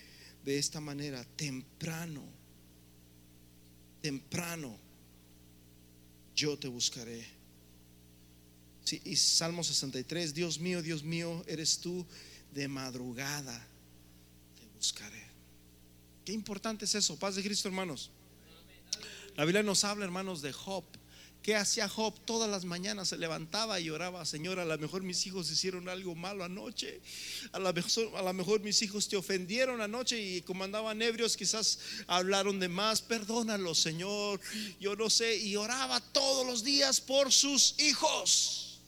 de 0.43 0.59
esta 0.59 0.81
manera, 0.81 1.23
temprano, 1.37 2.25
temprano, 4.01 4.75
yo 6.35 6.59
te 6.59 6.69
buscaré. 6.69 7.23
y 9.05 9.15
Salmo 9.15 9.63
63, 9.63 10.33
Dios 10.33 10.59
mío, 10.59 10.81
Dios 10.81 11.03
mío, 11.03 11.45
eres 11.47 11.81
tú, 11.81 12.07
de 12.55 12.67
madrugada 12.67 13.69
te 14.59 14.67
buscaré. 14.75 15.23
Qué 16.25 16.33
importante 16.33 16.87
es 16.87 16.95
eso, 16.95 17.19
paz 17.19 17.35
de 17.35 17.43
Cristo, 17.43 17.69
hermanos. 17.69 18.11
La 19.37 19.45
Biblia 19.45 19.63
nos 19.63 19.85
habla, 19.85 20.07
hermanos, 20.07 20.41
de 20.41 20.55
Job. 20.55 20.85
¿Qué 21.43 21.57
hacía 21.57 21.89
Job? 21.89 22.15
Todas 22.25 22.49
las 22.49 22.65
mañanas 22.65 23.09
se 23.09 23.19
levantaba 23.19 23.81
y 23.81 23.91
oraba, 23.91 24.25
Señor, 24.25 24.61
a 24.61 24.65
lo 24.65 24.79
mejor 24.79 25.03
mis 25.03 25.27
hijos 25.27 25.51
hicieron 25.51 25.89
algo 25.89 26.15
malo 26.15 26.45
anoche, 26.45 27.01
a 27.51 27.59
lo 27.59 27.73
mejor, 27.73 28.17
a 28.17 28.33
mejor 28.33 28.61
mis 28.61 28.81
hijos 28.83 29.09
te 29.09 29.17
ofendieron 29.17 29.81
anoche 29.81 30.21
y 30.21 30.43
como 30.43 30.63
andaban 30.63 31.03
ebrios 31.03 31.37
quizás 31.37 31.81
hablaron 32.07 32.61
de 32.61 32.69
más, 32.69 33.03
perdónalo, 33.03 33.75
Señor, 33.75 34.41
yo 34.79 34.95
no 34.95 35.11
sé, 35.11 35.37
y 35.37 35.57
oraba 35.57 35.99
todos 36.01 36.47
los 36.47 36.63
días 36.63 37.01
por 37.01 37.33
sus 37.33 37.75
hijos. 37.81 38.81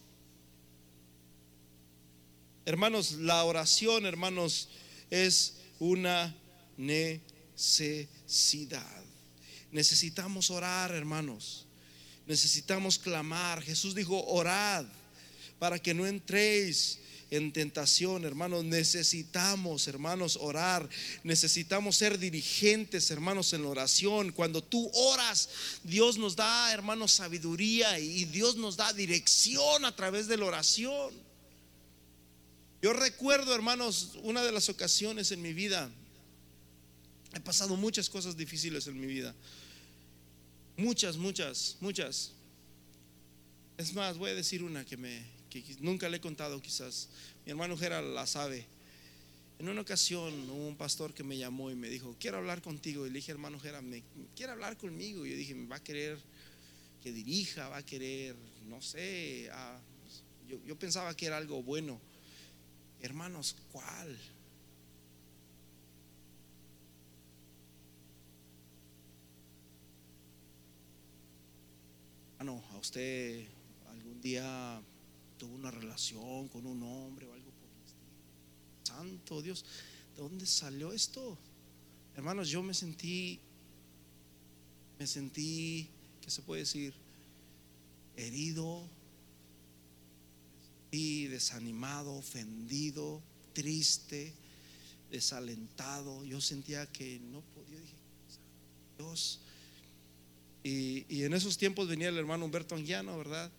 Hermanos, 2.67 3.15
la 3.15 3.43
oración, 3.43 4.07
hermanos, 4.07 4.69
es 5.11 5.57
una 5.81 6.35
necesidad. 6.77 8.07
Necesitamos 9.73 10.51
orar, 10.51 10.93
hermanos. 10.93 11.64
Necesitamos 12.27 12.99
clamar. 12.99 13.63
Jesús 13.63 13.95
dijo, 13.95 14.25
orad 14.27 14.85
para 15.59 15.79
que 15.79 15.95
no 15.95 16.07
entréis 16.07 16.99
en 17.31 17.53
tentación, 17.53 18.25
hermanos. 18.25 18.65
Necesitamos, 18.65 19.89
hermanos, 19.89 20.39
orar. 20.41 20.89
Necesitamos 21.23 21.97
ser 21.97 22.19
dirigentes, 22.19 23.11
hermanos, 23.11 23.53
en 23.53 23.63
la 23.63 23.69
oración. 23.69 24.33
Cuando 24.33 24.63
tú 24.63 24.91
oras, 24.93 25.49
Dios 25.83 26.19
nos 26.19 26.37
da, 26.37 26.73
hermanos, 26.73 27.13
sabiduría 27.13 27.99
y 27.99 28.25
Dios 28.27 28.57
nos 28.57 28.77
da 28.77 28.93
dirección 28.93 29.85
a 29.85 29.95
través 29.95 30.27
de 30.29 30.37
la 30.37 30.47
oración. 30.47 31.13
Yo 32.83 32.93
recuerdo, 32.93 33.55
hermanos, 33.55 34.19
una 34.23 34.43
de 34.43 34.53
las 34.53 34.69
ocasiones 34.69 35.33
en 35.33 35.41
mi 35.41 35.55
vida. 35.55 35.91
He 37.33 37.41
pasado 37.41 37.77
muchas 37.77 38.09
cosas 38.09 38.37
difíciles 38.37 38.87
en 38.87 39.01
mi 39.01 39.07
vida. 39.07 39.35
Muchas, 40.77 41.17
muchas, 41.17 41.77
muchas. 41.81 42.33
Es 43.79 43.95
más, 43.95 44.19
voy 44.19 44.31
a 44.31 44.35
decir 44.35 44.63
una 44.63 44.85
que 44.85 44.97
me 44.97 45.35
nunca 45.81 46.09
le 46.09 46.17
he 46.17 46.21
contado 46.21 46.61
quizás. 46.61 47.09
Mi 47.45 47.53
hermano 47.53 47.77
Gera 47.77 48.03
la 48.03 48.27
sabe. 48.27 48.67
En 49.59 49.69
una 49.69 49.83
ocasión 49.83 50.33
hubo 50.51 50.67
un 50.67 50.77
pastor 50.77 51.15
que 51.15 51.23
me 51.23 51.39
llamó 51.39 51.71
y 51.71 51.77
me 51.77 51.89
dijo, 51.89 52.17
quiero 52.19 52.39
hablar 52.39 52.61
contigo. 52.61 53.07
Y 53.07 53.11
le 53.11 53.17
dije, 53.17 53.31
hermano 53.31 53.61
Gera, 53.61 53.81
¿me 53.83 54.03
quiere 54.35 54.53
hablar 54.53 54.77
conmigo? 54.77 55.25
Y 55.25 55.31
yo 55.31 55.37
dije, 55.37 55.55
me 55.55 55.69
va 55.69 55.77
a 55.77 55.85
querer 55.85 56.19
que 57.03 57.13
dirija, 57.13 57.69
va 57.69 57.79
a 57.79 57.87
querer, 57.87 58.35
no 58.69 58.83
sé. 58.83 59.51
yo, 60.49 60.59
yo 60.67 60.77
pensaba 60.77 61.17
que 61.17 61.27
era 61.27 61.37
algo 61.37 61.63
bueno. 61.63 62.01
Hermanos, 63.01 63.57
¿cuál? 63.71 64.19
A 72.49 72.79
usted 72.79 73.47
algún 73.89 74.21
día 74.21 74.81
tuvo 75.39 75.55
una 75.55 75.71
relación 75.71 76.49
con 76.49 76.67
un 76.67 76.83
hombre 76.83 77.27
o 77.27 77.33
algo 77.33 77.51
por 77.51 77.69
el. 77.69 78.87
Santo 78.87 79.43
Dios, 79.43 79.65
¿de 80.15 80.23
dónde 80.23 80.47
salió 80.47 80.93
esto? 80.93 81.39
Hermanos, 82.15 82.49
yo 82.49 82.63
me 82.63 82.75
sentí, 82.75 83.41
me 84.99 85.07
sentí, 85.07 85.89
¿qué 86.21 86.31
se 86.31 86.43
puede 86.43 86.61
decir? 86.61 86.95
Herido, 88.17 88.89
y 90.95 91.27
desanimado, 91.27 92.15
ofendido, 92.15 93.21
triste, 93.53 94.33
desalentado. 95.11 96.25
Yo 96.25 96.41
sentía 96.41 96.87
que 96.87 97.19
no 97.19 97.41
podía. 97.41 97.81
Dije, 97.81 97.97
Dios, 98.97 99.41
y, 100.65 101.23
en 101.23 101.35
esos 101.35 101.59
tiempos 101.59 101.87
venía 101.87 102.09
el 102.09 102.17
hermano 102.17 102.47
Humberto 102.47 102.75
Anguiano, 102.75 103.17
¿verdad? 103.19 103.53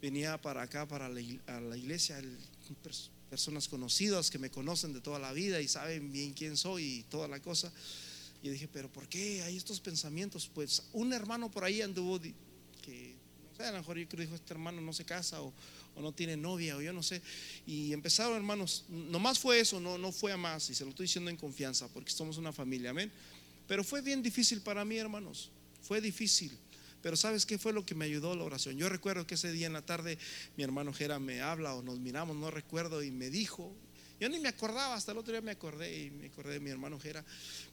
Venía 0.00 0.40
para 0.40 0.62
acá, 0.62 0.86
para 0.86 1.08
la, 1.08 1.20
iglesia, 1.20 2.22
personas 3.28 3.66
conocidas 3.66 4.30
que 4.30 4.38
me 4.38 4.48
conocen 4.48 4.92
de 4.92 5.00
toda 5.00 5.18
la 5.18 5.32
vida 5.32 5.60
y 5.60 5.66
saben 5.66 6.12
bien 6.12 6.34
quién 6.34 6.56
soy 6.56 6.84
y 6.84 7.02
toda 7.02 7.26
la 7.26 7.40
cosa. 7.40 7.72
Y 8.44 8.48
dije, 8.48 8.68
pero 8.68 8.88
¿por 8.88 9.08
qué 9.08 9.42
hay 9.42 9.56
estos 9.56 9.80
pensamientos? 9.80 10.48
Pues 10.54 10.84
un 10.92 11.12
hermano 11.12 11.50
por 11.50 11.64
ahí 11.64 11.82
anduvo 11.82 12.20
que, 12.20 13.16
no 13.50 13.56
sé, 13.56 13.64
a 13.64 13.72
lo 13.72 13.78
mejor 13.78 13.98
yo 13.98 14.08
creo 14.08 14.20
dijo, 14.22 14.36
este 14.36 14.52
hermano 14.54 14.80
no 14.80 14.92
se 14.92 15.04
casa 15.04 15.42
o, 15.42 15.52
no 15.96 16.12
tiene 16.12 16.36
novia 16.36 16.76
o 16.76 16.80
yo 16.80 16.92
no 16.92 17.02
sé. 17.02 17.22
Y 17.66 17.92
empezaron, 17.92 18.36
hermanos, 18.36 18.84
nomás 18.88 19.40
fue 19.40 19.58
eso, 19.58 19.80
no, 19.80 19.98
no 19.98 20.12
fue 20.12 20.30
a 20.30 20.36
más. 20.36 20.70
Y 20.70 20.76
se 20.76 20.84
lo 20.84 20.90
estoy 20.90 21.06
diciendo 21.06 21.28
en 21.28 21.36
confianza 21.36 21.88
porque 21.88 22.12
somos 22.12 22.36
una 22.36 22.52
familia, 22.52 22.90
amén. 22.90 23.10
Pero 23.66 23.82
fue 23.82 24.00
bien 24.00 24.22
difícil 24.22 24.60
para 24.60 24.84
mí, 24.84 24.96
hermanos. 24.96 25.50
Fue 25.86 26.00
difícil. 26.00 26.58
Pero 27.02 27.16
¿sabes 27.16 27.46
qué 27.46 27.58
fue 27.58 27.72
lo 27.72 27.86
que 27.86 27.94
me 27.94 28.04
ayudó 28.04 28.34
la 28.34 28.42
oración? 28.42 28.76
Yo 28.76 28.88
recuerdo 28.88 29.26
que 29.26 29.36
ese 29.36 29.52
día 29.52 29.68
en 29.68 29.72
la 29.72 29.82
tarde 29.82 30.18
mi 30.56 30.64
hermano 30.64 30.92
Jera 30.92 31.20
me 31.20 31.40
habla 31.40 31.74
o 31.74 31.82
nos 31.82 32.00
miramos, 32.00 32.36
no 32.36 32.50
recuerdo, 32.50 33.02
y 33.04 33.12
me 33.12 33.30
dijo, 33.30 33.72
yo 34.18 34.28
ni 34.28 34.40
me 34.40 34.48
acordaba, 34.48 34.94
hasta 34.94 35.12
el 35.12 35.18
otro 35.18 35.32
día 35.32 35.42
me 35.42 35.52
acordé 35.52 36.04
y 36.04 36.10
me 36.10 36.26
acordé 36.26 36.54
de 36.54 36.60
mi 36.60 36.70
hermano 36.70 36.98
Jera. 36.98 37.24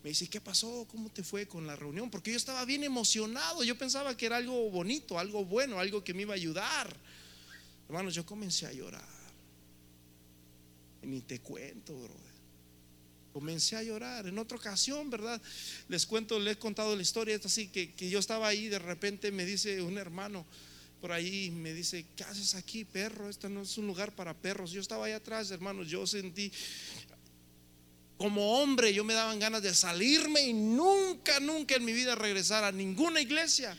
Me 0.04 0.10
dice, 0.10 0.28
¿qué 0.28 0.40
pasó? 0.40 0.86
¿Cómo 0.92 1.10
te 1.10 1.24
fue 1.24 1.48
con 1.48 1.66
la 1.66 1.76
reunión? 1.76 2.12
Porque 2.12 2.30
yo 2.30 2.38
estaba 2.38 2.64
bien 2.66 2.84
emocionado, 2.84 3.64
yo 3.64 3.76
pensaba 3.78 4.16
que 4.16 4.28
era 4.28 4.38
algo 4.38 4.70
bonito, 4.70 5.18
algo 5.18 5.46
bueno, 5.46 5.80
algo 5.80 6.04
que 6.04 6.14
me 6.14 6.24
iba 6.24 6.34
a 6.34 6.36
ayudar. 6.36 6.96
Hermanos, 7.88 8.14
yo 8.14 8.26
comencé 8.26 8.68
a 8.68 8.74
llorar. 8.74 9.08
Ni 11.02 11.22
te 11.22 11.40
cuento, 11.40 11.96
brother. 11.96 12.33
Comencé 13.34 13.76
a 13.76 13.84
llorar. 13.84 14.28
En 14.28 14.38
otra 14.38 14.58
ocasión, 14.58 15.10
¿verdad? 15.10 15.42
Les 15.90 16.06
cuento, 16.06 16.40
les 16.40 16.54
he 16.56 16.60
contado 16.60 16.96
la 16.96 17.02
historia. 17.02 17.36
Es 17.36 17.46
así 17.46 17.68
que, 17.68 17.94
que 17.94 18.10
yo 18.10 18.20
estaba 18.20 18.48
ahí, 18.48 18.68
de 18.68 18.80
repente 18.80 19.32
me 19.32 19.46
dice 19.46 19.82
un 19.82 19.98
hermano 19.98 20.46
por 21.02 21.12
ahí, 21.12 21.52
me 21.52 21.74
dice, 21.74 22.06
¿qué 22.16 22.24
haces 22.24 22.56
aquí, 22.56 22.86
perro? 22.86 23.30
Este 23.30 23.50
no 23.50 23.64
es 23.64 23.78
un 23.78 23.88
lugar 23.88 24.16
para 24.16 24.34
perros. 24.34 24.72
Yo 24.72 24.80
estaba 24.80 25.08
ahí 25.08 25.12
atrás, 25.12 25.52
hermanos. 25.52 25.90
Yo 25.90 26.08
sentí, 26.08 26.50
como 28.18 28.62
hombre, 28.62 28.94
yo 28.94 29.04
me 29.04 29.14
daban 29.14 29.38
ganas 29.38 29.62
de 29.62 29.74
salirme 29.76 30.44
y 30.44 30.54
nunca, 30.54 31.42
nunca 31.42 31.76
en 31.76 31.84
mi 31.84 31.92
vida 31.92 32.16
regresar 32.16 32.64
a 32.64 32.72
ninguna 32.72 33.20
iglesia. 33.20 33.78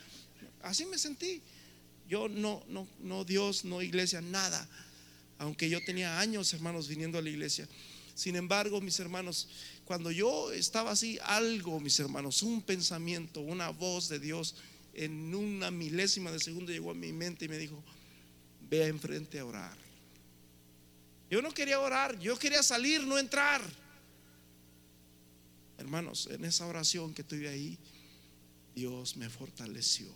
Así 0.61 0.84
me 0.84 0.98
sentí. 0.98 1.40
Yo 2.07 2.28
no, 2.28 2.62
no, 2.68 2.86
no 3.00 3.24
Dios, 3.24 3.64
no 3.64 3.80
iglesia, 3.80 4.20
nada. 4.20 4.68
Aunque 5.38 5.70
yo 5.70 5.82
tenía 5.82 6.20
años, 6.20 6.52
hermanos, 6.52 6.88
viniendo 6.88 7.16
a 7.16 7.22
la 7.22 7.30
iglesia. 7.30 7.66
Sin 8.14 8.36
embargo, 8.36 8.80
mis 8.80 8.98
hermanos, 9.00 9.48
cuando 9.84 10.10
yo 10.10 10.52
estaba 10.52 10.92
así, 10.92 11.18
algo, 11.24 11.80
mis 11.80 11.98
hermanos, 11.98 12.42
un 12.42 12.62
pensamiento, 12.62 13.40
una 13.40 13.70
voz 13.70 14.08
de 14.08 14.18
Dios 14.18 14.54
en 14.94 15.34
una 15.34 15.70
milésima 15.70 16.30
de 16.30 16.38
segundo 16.38 16.72
llegó 16.72 16.92
a 16.92 16.94
mi 16.94 17.12
mente 17.12 17.46
y 17.46 17.48
me 17.48 17.58
dijo, 17.58 17.82
ve 18.70 18.86
enfrente 18.86 19.38
a 19.40 19.44
orar. 19.44 19.76
Yo 21.30 21.42
no 21.42 21.50
quería 21.50 21.80
orar, 21.80 22.18
yo 22.20 22.38
quería 22.38 22.62
salir, 22.62 23.04
no 23.04 23.18
entrar. 23.18 23.60
Hermanos, 25.78 26.28
en 26.30 26.44
esa 26.44 26.66
oración 26.66 27.12
que 27.12 27.24
tuve 27.24 27.48
ahí, 27.48 27.76
Dios 28.74 29.16
me 29.16 29.28
fortaleció. 29.28 30.06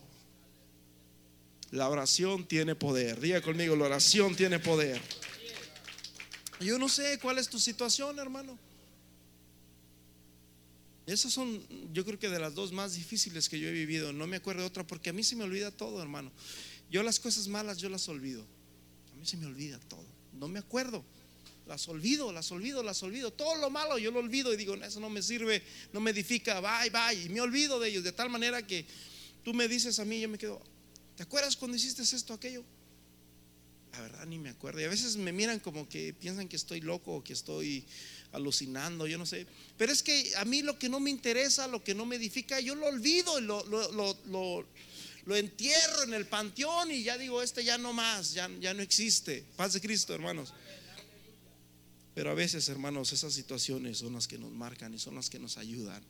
La 1.71 1.89
oración 1.89 2.45
tiene 2.47 2.75
poder. 2.75 3.19
Diga 3.19 3.41
conmigo, 3.41 3.75
la 3.75 3.85
oración 3.85 4.35
tiene 4.35 4.59
poder. 4.59 5.01
Yo 6.59 6.77
no 6.77 6.89
sé 6.89 7.19
cuál 7.19 7.37
es 7.37 7.47
tu 7.47 7.59
situación, 7.59 8.19
hermano. 8.19 8.57
Esas 11.05 11.33
son, 11.33 11.59
yo 11.91 12.05
creo 12.05 12.19
que 12.19 12.29
de 12.29 12.39
las 12.39 12.53
dos 12.53 12.71
más 12.71 12.93
difíciles 12.93 13.49
que 13.49 13.59
yo 13.59 13.67
he 13.67 13.71
vivido. 13.71 14.13
No 14.13 14.27
me 14.27 14.37
acuerdo 14.37 14.61
de 14.61 14.67
otra 14.67 14.85
porque 14.85 15.09
a 15.09 15.13
mí 15.13 15.23
se 15.23 15.35
me 15.35 15.43
olvida 15.43 15.71
todo, 15.71 16.01
hermano. 16.01 16.31
Yo 16.91 17.01
las 17.01 17.19
cosas 17.19 17.47
malas, 17.47 17.77
yo 17.79 17.89
las 17.89 18.07
olvido. 18.09 18.45
A 19.13 19.15
mí 19.15 19.25
se 19.25 19.37
me 19.37 19.45
olvida 19.45 19.79
todo. 19.87 20.05
No 20.33 20.47
me 20.47 20.59
acuerdo. 20.59 21.03
Las 21.65 21.87
olvido, 21.87 22.31
las 22.31 22.51
olvido, 22.51 22.83
las 22.83 23.01
olvido. 23.03 23.31
Todo 23.31 23.55
lo 23.55 23.69
malo 23.69 23.97
yo 23.97 24.11
lo 24.11 24.19
olvido 24.19 24.53
y 24.53 24.57
digo, 24.57 24.75
eso 24.75 24.99
no 24.99 25.09
me 25.09 25.21
sirve, 25.21 25.63
no 25.93 25.99
me 25.99 26.11
edifica, 26.11 26.59
bye, 26.59 26.89
bye. 26.89 27.23
Y 27.23 27.29
me 27.29 27.41
olvido 27.41 27.79
de 27.79 27.89
ellos 27.89 28.03
de 28.03 28.11
tal 28.11 28.29
manera 28.29 28.65
que 28.65 28.85
tú 29.43 29.53
me 29.53 29.67
dices 29.67 29.99
a 29.99 30.05
mí, 30.05 30.19
yo 30.19 30.29
me 30.29 30.37
quedo, 30.37 30.61
¿te 31.15 31.23
acuerdas 31.23 31.55
cuando 31.55 31.77
hiciste 31.77 32.01
esto, 32.01 32.33
aquello? 32.33 32.63
La 33.93 34.01
verdad 34.01 34.25
ni 34.25 34.37
me 34.37 34.49
acuerdo. 34.49 34.81
Y 34.81 34.83
a 34.83 34.89
veces 34.89 35.17
me 35.17 35.31
miran 35.31 35.59
como 35.59 35.87
que 35.89 36.13
piensan 36.13 36.47
que 36.47 36.55
estoy 36.55 36.81
loco 36.81 37.15
o 37.15 37.23
que 37.23 37.33
estoy 37.33 37.85
alucinando, 38.31 39.07
yo 39.07 39.17
no 39.17 39.25
sé. 39.25 39.47
Pero 39.77 39.91
es 39.91 40.03
que 40.03 40.31
a 40.37 40.45
mí 40.45 40.61
lo 40.61 40.77
que 40.77 40.89
no 40.89 40.99
me 40.99 41.09
interesa, 41.09 41.67
lo 41.67 41.83
que 41.83 41.95
no 41.95 42.05
me 42.05 42.17
edifica, 42.17 42.59
yo 42.59 42.75
lo 42.75 42.87
olvido, 42.87 43.39
lo, 43.41 43.65
lo, 43.65 44.17
lo, 45.25 45.35
entierro 45.35 46.03
en 46.03 46.13
el 46.13 46.25
panteón 46.25 46.91
y 46.91 47.03
ya 47.03 47.17
digo, 47.17 47.41
este 47.41 47.63
ya 47.63 47.77
no 47.77 47.93
más, 47.93 48.33
ya, 48.33 48.49
ya 48.59 48.73
no 48.73 48.81
existe. 48.81 49.43
Paz 49.55 49.73
de 49.73 49.81
Cristo, 49.81 50.13
hermanos. 50.13 50.53
Pero 52.15 52.31
a 52.31 52.33
veces, 52.33 52.67
hermanos, 52.69 53.13
esas 53.13 53.33
situaciones 53.33 53.99
son 53.99 54.13
las 54.13 54.27
que 54.27 54.37
nos 54.37 54.51
marcan 54.51 54.93
y 54.93 54.99
son 54.99 55.15
las 55.15 55.29
que 55.29 55.39
nos 55.39 55.57
ayudan 55.57 56.03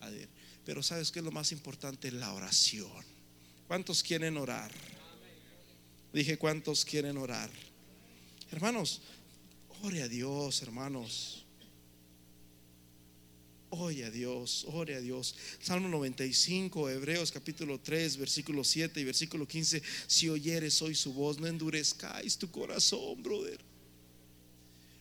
a 0.00 0.10
ver. 0.10 0.28
Pero 0.64 0.82
¿sabes 0.82 1.10
qué 1.10 1.20
es 1.20 1.24
lo 1.24 1.32
más 1.32 1.52
importante? 1.52 2.12
La 2.12 2.32
oración. 2.32 3.04
¿Cuántos 3.66 4.02
quieren 4.02 4.36
orar? 4.36 4.70
Dije, 6.12 6.36
¿cuántos 6.36 6.84
quieren 6.84 7.16
orar? 7.16 7.50
Hermanos, 8.50 9.00
ore 9.82 10.02
a 10.02 10.08
Dios, 10.08 10.60
hermanos. 10.62 11.44
Ore 13.70 14.04
a 14.04 14.10
Dios, 14.10 14.66
ore 14.68 14.96
a 14.96 15.00
Dios. 15.00 15.34
Salmo 15.58 15.88
95, 15.88 16.90
Hebreos 16.90 17.32
capítulo 17.32 17.80
3, 17.80 18.18
versículo 18.18 18.62
7 18.62 19.00
y 19.00 19.04
versículo 19.04 19.48
15. 19.48 19.82
Si 20.06 20.28
oyeres 20.28 20.82
hoy 20.82 20.94
su 20.94 21.14
voz, 21.14 21.38
no 21.38 21.46
endurezcáis 21.46 22.36
tu 22.36 22.50
corazón, 22.50 23.22
brother. 23.22 23.58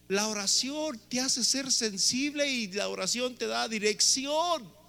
La 0.08 0.30
oración 0.30 1.00
te 1.10 1.20
hace 1.20 1.44
ser 1.44 1.70
sensible 1.70 2.50
y 2.50 2.68
la 2.68 2.88
oración 2.88 3.36
te 3.36 3.48
da 3.48 3.68
dirección. 3.68 4.81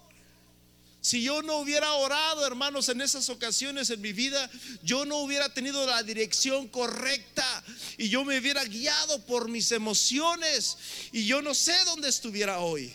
Si 1.03 1.21
yo 1.21 1.43
no 1.43 1.57
hubiera 1.57 1.93
orado, 1.95 2.47
hermanos, 2.47 2.89
en 2.89 3.01
esas 3.01 3.29
ocasiones 3.29 3.91
en 3.91 4.01
mi 4.01 4.13
vida, 4.13 4.49
yo 4.85 5.05
no 5.05 5.19
hubiera 5.19 5.53
tenido 5.53 5.85
la 5.85 6.01
dirección 6.05 6.69
correcta 6.69 7.65
y 7.99 8.09
yo 8.09 8.25
me 8.25 8.39
hubiera 8.39 8.65
guiado 8.65 9.21
por 9.27 9.49
mis 9.49 9.73
emociones 9.73 10.79
y 11.11 11.27
yo 11.27 11.43
no 11.43 11.55
sé 11.55 11.75
dónde 11.87 12.09
estuviera 12.09 12.61
hoy. 12.61 12.95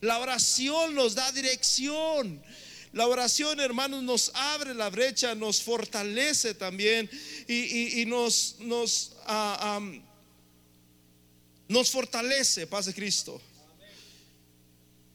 La 0.00 0.18
oración 0.18 0.96
nos 0.96 1.14
da 1.14 1.30
dirección. 1.30 2.42
La 2.92 3.06
oración, 3.06 3.60
hermanos, 3.60 4.02
nos 4.02 4.32
abre 4.34 4.74
la 4.74 4.90
brecha, 4.90 5.36
nos 5.36 5.62
fortalece 5.62 6.54
también 6.54 7.08
y, 7.46 8.04
nos, 8.06 8.56
ah, 9.26 9.80
nos 11.68 11.90
fortalece, 11.90 12.66
paz 12.66 12.86
de 12.86 12.94
Cristo. 12.94 13.40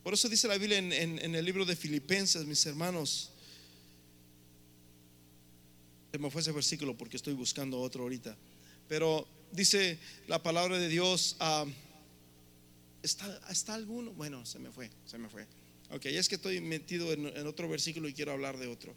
Por 0.03 0.13
eso 0.15 0.27
dice 0.29 0.47
la 0.47 0.57
Biblia 0.57 0.79
en, 0.79 1.35
el 1.35 1.45
libro 1.45 1.63
de 1.63 1.75
Filipenses, 1.75 2.45
mis 2.45 2.65
hermanos. 2.65 3.29
Se 6.11 6.17
me 6.17 6.31
fue 6.31 6.41
ese 6.41 6.51
versículo 6.51 6.97
porque 6.97 7.17
estoy 7.17 7.33
buscando 7.33 7.79
otro 7.79 8.03
ahorita. 8.03 8.35
Pero 8.87 9.27
dice 9.51 9.99
la 10.27 10.41
palabra 10.41 10.79
de 10.79 10.89
Dios. 10.89 11.35
Ah, 11.39 11.65
¿está, 13.03 13.41
¿Está 13.49 13.75
alguno? 13.75 14.11
Bueno, 14.11 14.43
se 14.45 14.57
me 14.57 14.71
fue, 14.71 14.89
se 15.05 15.19
me 15.19 15.29
fue. 15.29 15.45
Ok, 15.91 16.05
es 16.07 16.27
que 16.27 16.35
estoy 16.35 16.61
metido 16.61 17.13
en, 17.13 17.45
otro 17.45 17.69
versículo 17.69 18.09
y 18.09 18.13
quiero 18.13 18.31
hablar 18.31 18.57
de 18.57 18.67
otro. 18.67 18.95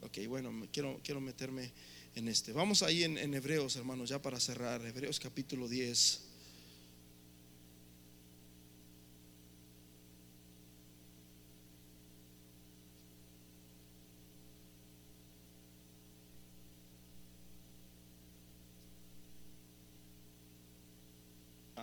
Ok, 0.00 0.18
bueno, 0.26 0.66
quiero, 0.72 1.20
meterme 1.20 1.72
en 2.16 2.26
este. 2.26 2.52
Vamos 2.52 2.82
ahí 2.82 3.04
en, 3.04 3.16
en 3.16 3.32
Hebreos, 3.32 3.76
hermanos, 3.76 4.08
ya 4.08 4.20
para 4.20 4.40
cerrar. 4.40 4.84
Hebreos 4.84 5.20
capítulo 5.20 5.68
10. 5.68 6.25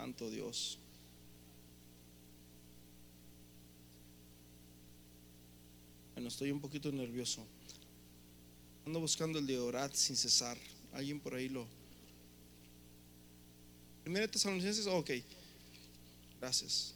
Santo 0.04 0.30
Dios. 0.30 0.78
Bueno, 6.14 6.28
estoy 6.28 6.52
un 6.52 6.60
poquito 6.60 6.92
nervioso. 6.92 7.42
Ando 8.86 9.00
buscando 9.00 9.40
el 9.40 9.48
de 9.48 9.58
orar 9.60 9.96
sin 9.96 10.18
cesar. 10.18 10.58
Alguien 10.92 11.22
por 11.22 11.36
ahí 11.36 11.48
lo. 11.48 11.66
Primera 14.04 14.28
Tesalonicenses, 14.28 14.88
ok. 14.88 15.12
Gracias. 16.42 16.94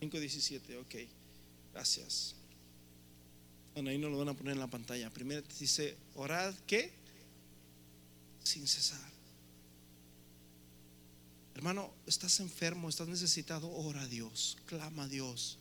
5.17, 0.00 0.80
ok. 0.80 0.94
Gracias. 1.74 2.34
Bueno, 3.74 3.90
ahí 3.90 3.98
no 3.98 4.08
lo 4.08 4.16
van 4.16 4.30
a 4.30 4.34
poner 4.34 4.54
en 4.54 4.60
la 4.60 4.66
pantalla. 4.66 5.10
Primero 5.10 5.42
dice, 5.58 5.94
orad, 6.14 6.54
¿qué? 6.66 6.90
Sin 8.42 8.66
cesar. 8.66 9.09
Hermano, 11.60 11.92
estás 12.06 12.40
enfermo, 12.40 12.88
estás 12.88 13.06
necesitado, 13.06 13.70
ora 13.70 14.00
a 14.00 14.06
Dios, 14.06 14.56
clama 14.64 15.02
a 15.02 15.08
Dios. 15.08 15.58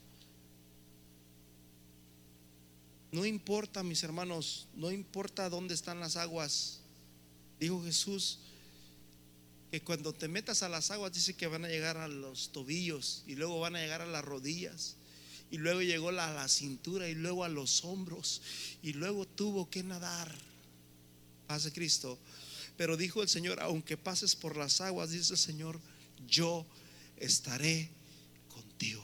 No 3.11 3.25
importa, 3.25 3.83
mis 3.83 4.01
hermanos, 4.03 4.69
no 4.75 4.91
importa 4.91 5.49
dónde 5.49 5.73
están 5.73 5.99
las 5.99 6.15
aguas. 6.15 6.79
Dijo 7.59 7.83
Jesús 7.83 8.39
que 9.71 9.81
cuando 9.81 10.13
te 10.13 10.29
metas 10.29 10.63
a 10.63 10.69
las 10.69 10.89
aguas 10.89 11.11
dice 11.11 11.33
que 11.33 11.47
van 11.47 11.65
a 11.65 11.67
llegar 11.67 11.97
a 11.97 12.07
los 12.07 12.53
tobillos 12.53 13.25
y 13.27 13.35
luego 13.35 13.59
van 13.59 13.75
a 13.75 13.81
llegar 13.81 13.99
a 14.01 14.05
las 14.05 14.23
rodillas 14.23 14.95
y 15.51 15.57
luego 15.57 15.81
llegó 15.81 16.07
a 16.07 16.13
la 16.13 16.47
cintura 16.47 17.09
y 17.09 17.13
luego 17.13 17.43
a 17.43 17.49
los 17.49 17.83
hombros 17.83 18.41
y 18.81 18.93
luego 18.93 19.27
tuvo 19.27 19.69
que 19.69 19.83
nadar. 19.83 20.33
Paz 21.45 21.65
de 21.65 21.73
Cristo 21.73 22.17
pero 22.79 22.95
dijo 22.95 23.21
el 23.21 23.27
Señor, 23.27 23.59
aunque 23.59 23.97
pases 23.97 24.37
por 24.37 24.55
las 24.55 24.79
aguas, 24.79 25.09
dice 25.09 25.33
el 25.33 25.37
Señor, 25.37 25.77
yo 26.29 26.65
estaré 27.17 27.89
contigo. 28.47 29.03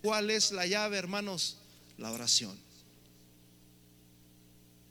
¿Cuál 0.00 0.30
es 0.30 0.52
la 0.52 0.64
llave, 0.64 0.96
hermanos? 0.96 1.56
La 1.98 2.12
oración. 2.12 2.56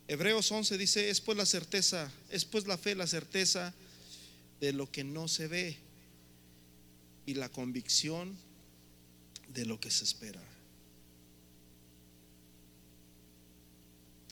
Hebreos 0.09 0.51
11 0.51 0.77
dice, 0.77 1.09
es 1.09 1.21
pues 1.21 1.37
la 1.37 1.45
certeza, 1.45 2.11
es 2.29 2.43
pues 2.43 2.67
la 2.67 2.77
fe, 2.77 2.93
la 2.93 3.07
certeza 3.07 3.73
de 4.59 4.73
lo 4.73 4.91
que 4.91 5.05
no 5.05 5.29
se 5.29 5.47
ve 5.47 5.77
y 7.25 7.35
la 7.35 7.47
convicción 7.47 8.37
de 9.47 9.65
lo 9.65 9.79
que 9.79 9.91
se 9.91 10.03
espera. 10.03 10.43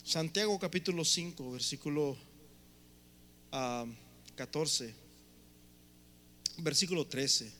Santiago 0.04 0.60
capítulo 0.60 1.06
5, 1.06 1.54
versículo 1.54 2.31
14, 3.52 4.93
versículo 6.58 7.06
13. 7.06 7.52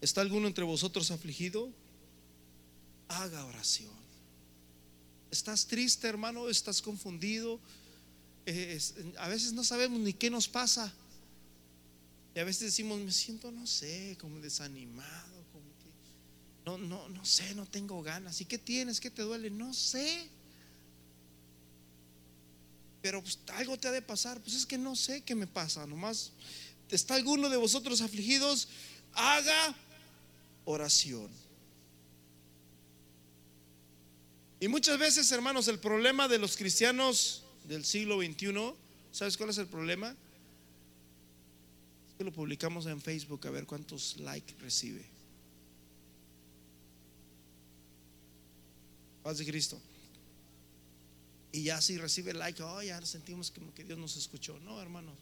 ¿Está 0.00 0.20
alguno 0.20 0.46
entre 0.46 0.64
vosotros 0.64 1.10
afligido? 1.10 1.70
Haga 3.08 3.44
oración. 3.44 3.92
¿Estás 5.30 5.66
triste, 5.66 6.06
hermano? 6.08 6.48
¿Estás 6.48 6.80
confundido? 6.80 7.60
a 9.18 9.28
veces 9.28 9.54
no 9.54 9.64
sabemos 9.64 9.98
ni 10.00 10.12
qué 10.12 10.28
nos 10.28 10.48
pasa. 10.48 10.92
Y 12.34 12.40
a 12.40 12.44
veces 12.44 12.62
decimos, 12.62 13.00
me 13.00 13.12
siento, 13.12 13.50
no 13.50 13.66
sé, 13.66 14.18
como 14.20 14.40
desanimado, 14.40 15.44
como 15.52 15.64
que 15.78 16.66
no, 16.66 16.76
no, 16.76 17.08
no 17.08 17.24
sé, 17.24 17.54
no 17.54 17.64
tengo 17.64 18.02
ganas. 18.02 18.40
¿Y 18.40 18.44
qué 18.44 18.58
tienes? 18.58 19.00
¿Qué 19.00 19.10
te 19.10 19.22
duele? 19.22 19.50
No 19.50 19.72
sé 19.72 20.28
pero 23.04 23.20
pues, 23.20 23.38
algo 23.48 23.76
te 23.76 23.86
ha 23.86 23.90
de 23.90 24.00
pasar. 24.00 24.40
Pues 24.40 24.56
es 24.56 24.64
que 24.64 24.78
no 24.78 24.96
sé 24.96 25.20
qué 25.20 25.34
me 25.34 25.46
pasa, 25.46 25.86
nomás 25.86 26.32
¿Está 26.88 27.16
alguno 27.16 27.50
de 27.50 27.58
vosotros 27.58 28.00
afligidos? 28.00 28.66
Haga 29.12 29.74
oración. 30.64 31.28
Y 34.58 34.68
muchas 34.68 34.98
veces, 34.98 35.30
hermanos, 35.32 35.68
el 35.68 35.78
problema 35.78 36.28
de 36.28 36.38
los 36.38 36.56
cristianos 36.56 37.42
del 37.64 37.84
siglo 37.84 38.22
XXI, 38.22 38.72
¿sabes 39.12 39.36
cuál 39.36 39.50
es 39.50 39.58
el 39.58 39.66
problema? 39.66 40.16
que 42.16 42.24
lo 42.24 42.32
publicamos 42.32 42.86
en 42.86 43.02
Facebook 43.02 43.46
a 43.46 43.50
ver 43.50 43.66
cuántos 43.66 44.16
likes 44.16 44.54
recibe. 44.60 45.04
Paz 49.22 49.36
de 49.36 49.44
Cristo. 49.44 49.78
Y 51.54 51.62
ya 51.62 51.80
si 51.80 51.96
recibe 51.98 52.34
like, 52.34 52.60
oh, 52.64 52.82
ya 52.82 53.00
sentimos 53.06 53.52
como 53.52 53.72
que 53.72 53.84
Dios 53.84 53.96
nos 53.96 54.16
escuchó. 54.16 54.58
No, 54.64 54.82
hermanos. 54.82 55.14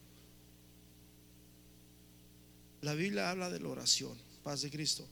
La 2.80 2.94
Biblia 2.94 3.28
habla 3.28 3.50
de 3.50 3.60
la 3.60 3.68
oración, 3.68 4.16
paz 4.42 4.62
de 4.62 4.70
Cristo. 4.70 5.06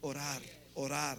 Orar, 0.00 0.40
orar. 0.74 1.18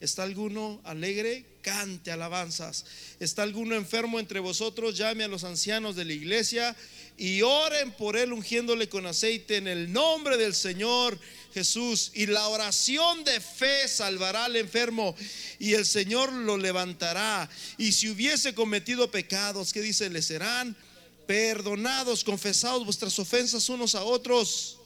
¿Está 0.00 0.22
alguno 0.22 0.80
alegre? 0.84 1.44
Cante 1.60 2.12
alabanzas. 2.12 2.86
¿Está 3.20 3.42
alguno 3.42 3.74
enfermo 3.74 4.18
entre 4.18 4.40
vosotros? 4.40 4.96
Llame 4.96 5.24
a 5.24 5.28
los 5.28 5.44
ancianos 5.44 5.94
de 5.94 6.06
la 6.06 6.14
iglesia 6.14 6.74
y 7.16 7.42
oren 7.42 7.92
por 7.92 8.16
él 8.16 8.32
ungiéndole 8.32 8.88
con 8.88 9.06
aceite 9.06 9.56
en 9.56 9.68
el 9.68 9.92
nombre 9.92 10.36
del 10.36 10.54
Señor 10.54 11.18
Jesús. 11.52 12.10
Y 12.14 12.26
la 12.26 12.48
oración 12.48 13.24
de 13.24 13.40
fe 13.40 13.86
salvará 13.86 14.46
al 14.46 14.56
enfermo 14.56 15.14
y 15.58 15.74
el 15.74 15.86
Señor 15.86 16.32
lo 16.32 16.56
levantará. 16.56 17.48
Y 17.78 17.92
si 17.92 18.08
hubiese 18.08 18.54
cometido 18.54 19.10
pecados, 19.10 19.72
¿qué 19.72 19.80
dice? 19.80 20.10
Le 20.10 20.22
serán 20.22 20.76
perdonados, 21.26 22.24
confesados 22.24 22.84
vuestras 22.84 23.18
ofensas 23.18 23.68
unos 23.68 23.94
a 23.94 24.02
otros 24.02 24.78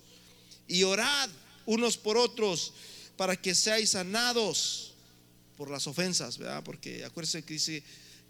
y 0.68 0.82
orad 0.82 1.30
unos 1.64 1.96
por 1.96 2.16
otros 2.16 2.72
para 3.16 3.36
que 3.36 3.54
seáis 3.54 3.90
sanados 3.90 4.92
por 5.56 5.70
las 5.70 5.86
ofensas, 5.86 6.36
¿verdad? 6.38 6.62
Porque 6.62 7.04
acuérdense 7.04 7.42
que 7.42 7.54
dice 7.54 7.82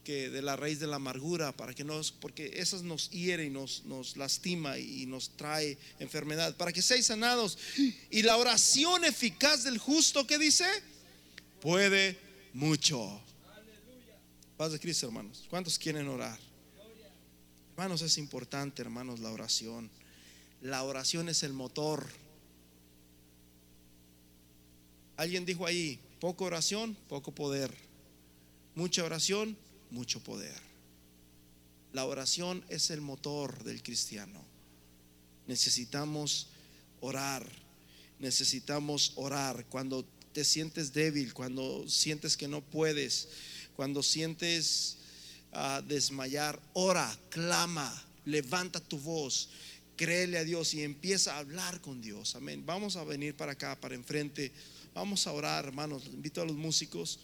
que 0.06 0.30
de 0.30 0.40
la 0.40 0.54
raíz 0.54 0.78
de 0.78 0.86
la 0.86 0.96
amargura, 0.96 1.50
para 1.50 1.74
que 1.74 1.82
nos, 1.82 2.12
porque 2.12 2.52
esas 2.54 2.82
nos 2.82 3.10
hiere 3.10 3.44
y 3.44 3.50
nos, 3.50 3.84
nos 3.86 4.16
lastima 4.16 4.78
y 4.78 5.04
nos 5.06 5.36
trae 5.36 5.76
enfermedad, 5.98 6.56
para 6.56 6.72
que 6.72 6.80
seáis 6.80 7.06
sanados. 7.06 7.58
Y 8.10 8.22
la 8.22 8.36
oración 8.36 9.04
eficaz 9.04 9.64
del 9.64 9.78
justo, 9.78 10.24
¿qué 10.24 10.38
dice? 10.38 10.64
Puede 11.60 12.16
mucho. 12.52 13.20
Paz 14.56 14.70
de 14.70 14.78
Cristo, 14.78 15.06
hermanos. 15.06 15.44
¿Cuántos 15.50 15.76
quieren 15.76 16.06
orar? 16.06 16.38
Hermanos, 17.72 18.00
es 18.02 18.16
importante, 18.16 18.82
hermanos, 18.82 19.18
la 19.18 19.32
oración. 19.32 19.90
La 20.62 20.84
oración 20.84 21.28
es 21.28 21.42
el 21.42 21.52
motor 21.52 22.06
Alguien 25.16 25.46
dijo 25.46 25.66
ahí, 25.66 25.98
poco 26.20 26.44
oración, 26.44 26.96
poco 27.08 27.32
poder. 27.32 27.74
Mucha 28.74 29.02
oración, 29.02 29.56
mucho 29.90 30.20
poder. 30.20 30.54
La 31.92 32.04
oración 32.04 32.64
es 32.68 32.90
el 32.90 33.00
motor 33.00 33.64
del 33.64 33.82
cristiano. 33.82 34.44
Necesitamos 35.46 36.48
orar. 37.00 37.46
Necesitamos 38.18 39.12
orar 39.16 39.64
cuando 39.66 40.04
te 40.32 40.44
sientes 40.44 40.92
débil, 40.92 41.32
cuando 41.32 41.88
sientes 41.88 42.36
que 42.36 42.48
no 42.48 42.60
puedes, 42.60 43.28
cuando 43.74 44.02
sientes 44.02 44.98
ah, 45.52 45.82
desmayar. 45.86 46.60
Ora, 46.74 47.18
clama, 47.30 48.04
levanta 48.26 48.80
tu 48.80 48.98
voz, 48.98 49.48
créele 49.96 50.36
a 50.38 50.44
Dios 50.44 50.74
y 50.74 50.82
empieza 50.82 51.34
a 51.34 51.38
hablar 51.38 51.80
con 51.80 52.02
Dios. 52.02 52.36
Amén. 52.36 52.64
Vamos 52.66 52.96
a 52.96 53.04
venir 53.04 53.34
para 53.34 53.52
acá, 53.52 53.80
para 53.80 53.94
enfrente. 53.94 54.52
Vamos 54.94 55.26
a 55.26 55.32
orar, 55.32 55.64
hermanos. 55.64 56.04
Invito 56.06 56.42
a 56.42 56.44
los 56.44 56.56
músicos. 56.56 57.18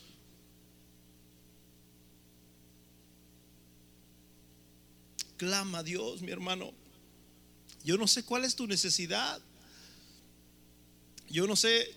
Clama 5.43 5.79
a 5.79 5.83
Dios, 5.83 6.23
mi 6.23 6.31
hermano. 6.31 6.73
Yo 7.83 7.97
no 7.97 8.07
sé 8.07 8.23
cuál 8.23 8.45
es 8.45 8.55
tu 8.55 8.69
necesidad. 8.69 9.43
Yo 11.29 11.49
no 11.49 11.57
sé 11.57 11.93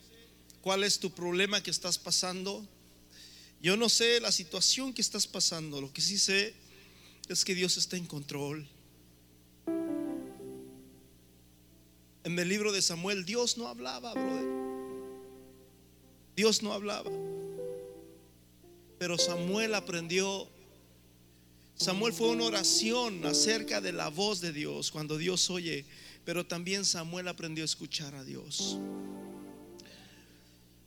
cuál 0.62 0.84
es 0.84 0.98
tu 0.98 1.12
problema 1.12 1.62
que 1.62 1.70
estás 1.70 2.00
pasando. 2.00 2.68
Yo 3.62 3.78
no 3.78 3.88
sé 3.88 4.20
la 4.20 4.32
situación 4.32 4.96
que 4.96 5.04
estás 5.04 5.28
pasando. 5.28 5.80
Lo 5.80 5.94
que 5.94 6.02
sí 6.02 6.18
sé 6.18 6.56
es 7.30 7.46
que 7.46 7.54
Dios 7.54 7.78
está 7.78 7.98
en 7.98 8.08
control. 8.08 8.68
En 12.24 12.40
el 12.40 12.50
libro 12.50 12.72
de 12.72 12.82
Samuel 12.82 13.26
Dios 13.26 13.60
no 13.60 13.68
hablaba. 13.68 14.16
Dios 16.36 16.64
no 16.64 16.74
hablaba. 16.74 17.12
Pero 18.98 19.20
Samuel 19.20 19.76
aprendió. 19.76 20.55
Samuel 21.76 22.14
fue 22.14 22.30
una 22.30 22.46
oración 22.46 23.26
acerca 23.26 23.82
de 23.82 23.92
la 23.92 24.08
voz 24.08 24.40
de 24.40 24.54
Dios 24.54 24.92
cuando 24.92 25.18
Dios 25.18 25.50
oye. 25.50 25.86
Pero 26.24 26.46
también 26.46 26.86
Samuel 26.86 27.28
aprendió 27.28 27.64
a 27.64 27.66
escuchar 27.66 28.16
a 28.16 28.24
Dios. 28.24 28.80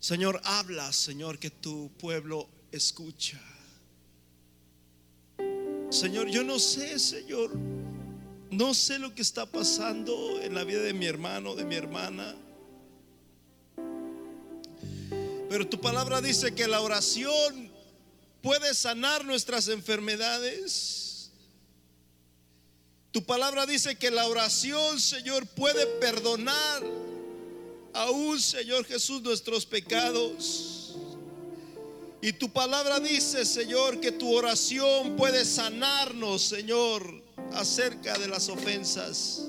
Señor, 0.01 0.41
habla, 0.45 0.93
Señor, 0.93 1.39
que 1.39 1.51
tu 1.51 1.91
pueblo 1.99 2.49
escucha. 2.72 3.41
Señor, 5.91 6.28
yo 6.28 6.43
no 6.43 6.59
sé, 6.59 6.99
Señor, 6.99 7.53
no 8.51 8.74
sé 8.74 8.99
lo 8.99 9.14
que 9.14 9.22
está 9.22 9.47
pasando 9.47 10.41
en 10.43 10.55
la 10.55 10.64
vida 10.64 10.80
de 10.80 10.93
mi 10.93 11.07
hermano, 11.07 11.55
de 11.55 11.64
mi 11.64 11.76
hermana. 11.76 12.34
Pero 15.49 15.68
tu 15.68 15.80
palabra 15.80 16.20
dice 16.20 16.55
que 16.55 16.66
la 16.66 16.80
oración 16.80 17.70
puede 18.43 18.74
sanar 18.74 19.24
nuestras 19.24 19.68
enfermedades. 19.68 21.30
Tu 23.11 23.24
palabra 23.24 23.66
dice 23.66 23.97
que 23.97 24.11
la 24.11 24.26
oración, 24.26 25.01
Señor, 25.01 25.47
puede 25.47 25.86
perdonar 25.99 26.82
aún, 27.93 28.41
Señor 28.41 28.84
Jesús, 28.84 29.22
nuestros 29.22 29.66
pecados. 29.66 30.97
Y 32.20 32.32
tu 32.32 32.53
palabra 32.53 33.01
dice, 33.01 33.45
Señor, 33.45 34.01
que 34.01 34.12
tu 34.12 34.34
oración 34.34 35.16
puede 35.16 35.45
sanarnos, 35.45 36.43
Señor, 36.43 37.22
acerca 37.53 38.18
de 38.18 38.28
las 38.28 38.49
ofensas. 38.49 39.45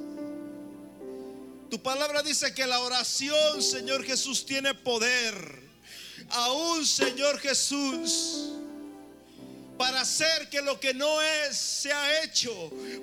Tu 1.70 1.82
palabra 1.82 2.24
dice 2.24 2.54
que 2.54 2.66
la 2.66 2.80
oración, 2.80 3.62
Señor 3.62 4.04
Jesús, 4.04 4.46
tiene 4.46 4.74
poder 4.74 5.70
aún 6.30 6.86
Señor 6.86 7.40
Jesús 7.40 8.50
para 9.80 10.02
hacer 10.02 10.50
que 10.50 10.62
lo 10.62 10.78
que 10.78 10.94
no 10.94 11.22
es 11.22 11.56
sea 11.56 12.22
hecho 12.22 12.52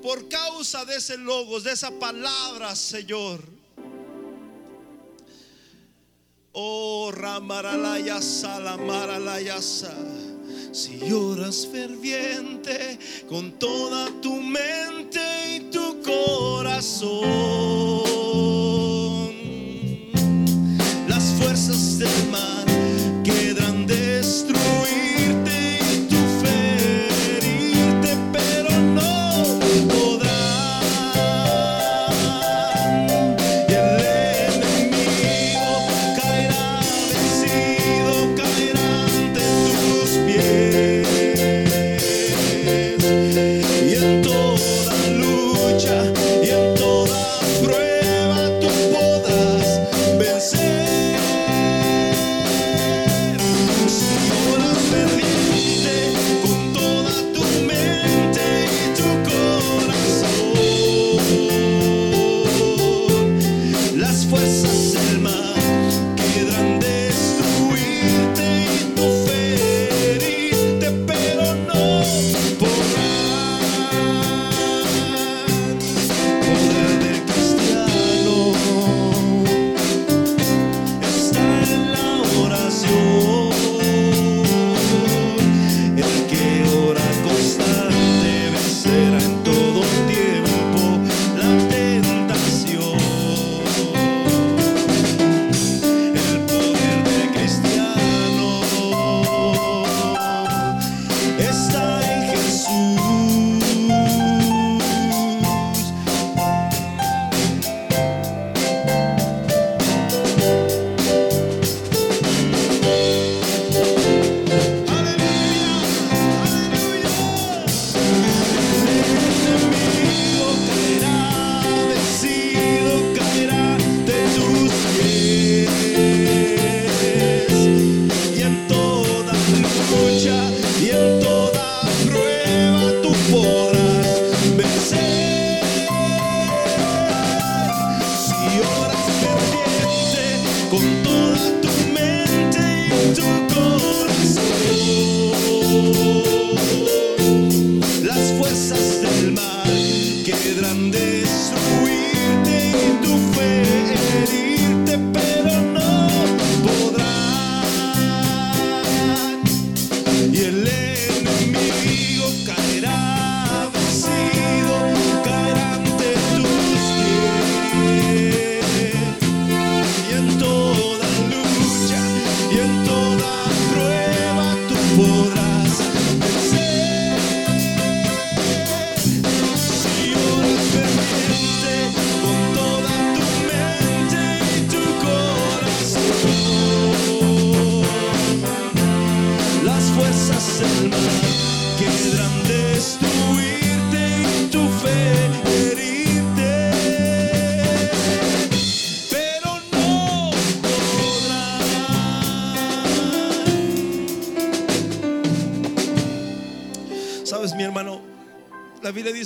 por 0.03 0.29
causa 0.29 0.85
de 0.85 0.97
ese 0.97 1.17
logos, 1.17 1.65
de 1.65 1.73
esa 1.73 1.91
palabra, 1.91 2.77
Señor. 2.77 3.41
Oh, 6.53 7.11
Ramaralaya 7.13 8.21
Salamaраlayasa. 8.21 9.95
Si 10.71 10.99
lloras 10.99 11.67
ferviente 11.73 12.99
con 13.27 13.53
toda 13.59 14.11
tu 14.21 14.35
mente 14.35 15.57
y 15.57 15.61
tu 15.71 16.03
corazón, 16.03 17.23
las 21.09 21.25
fuerzas 21.39 21.99
del 21.99 22.29
mar 22.31 22.66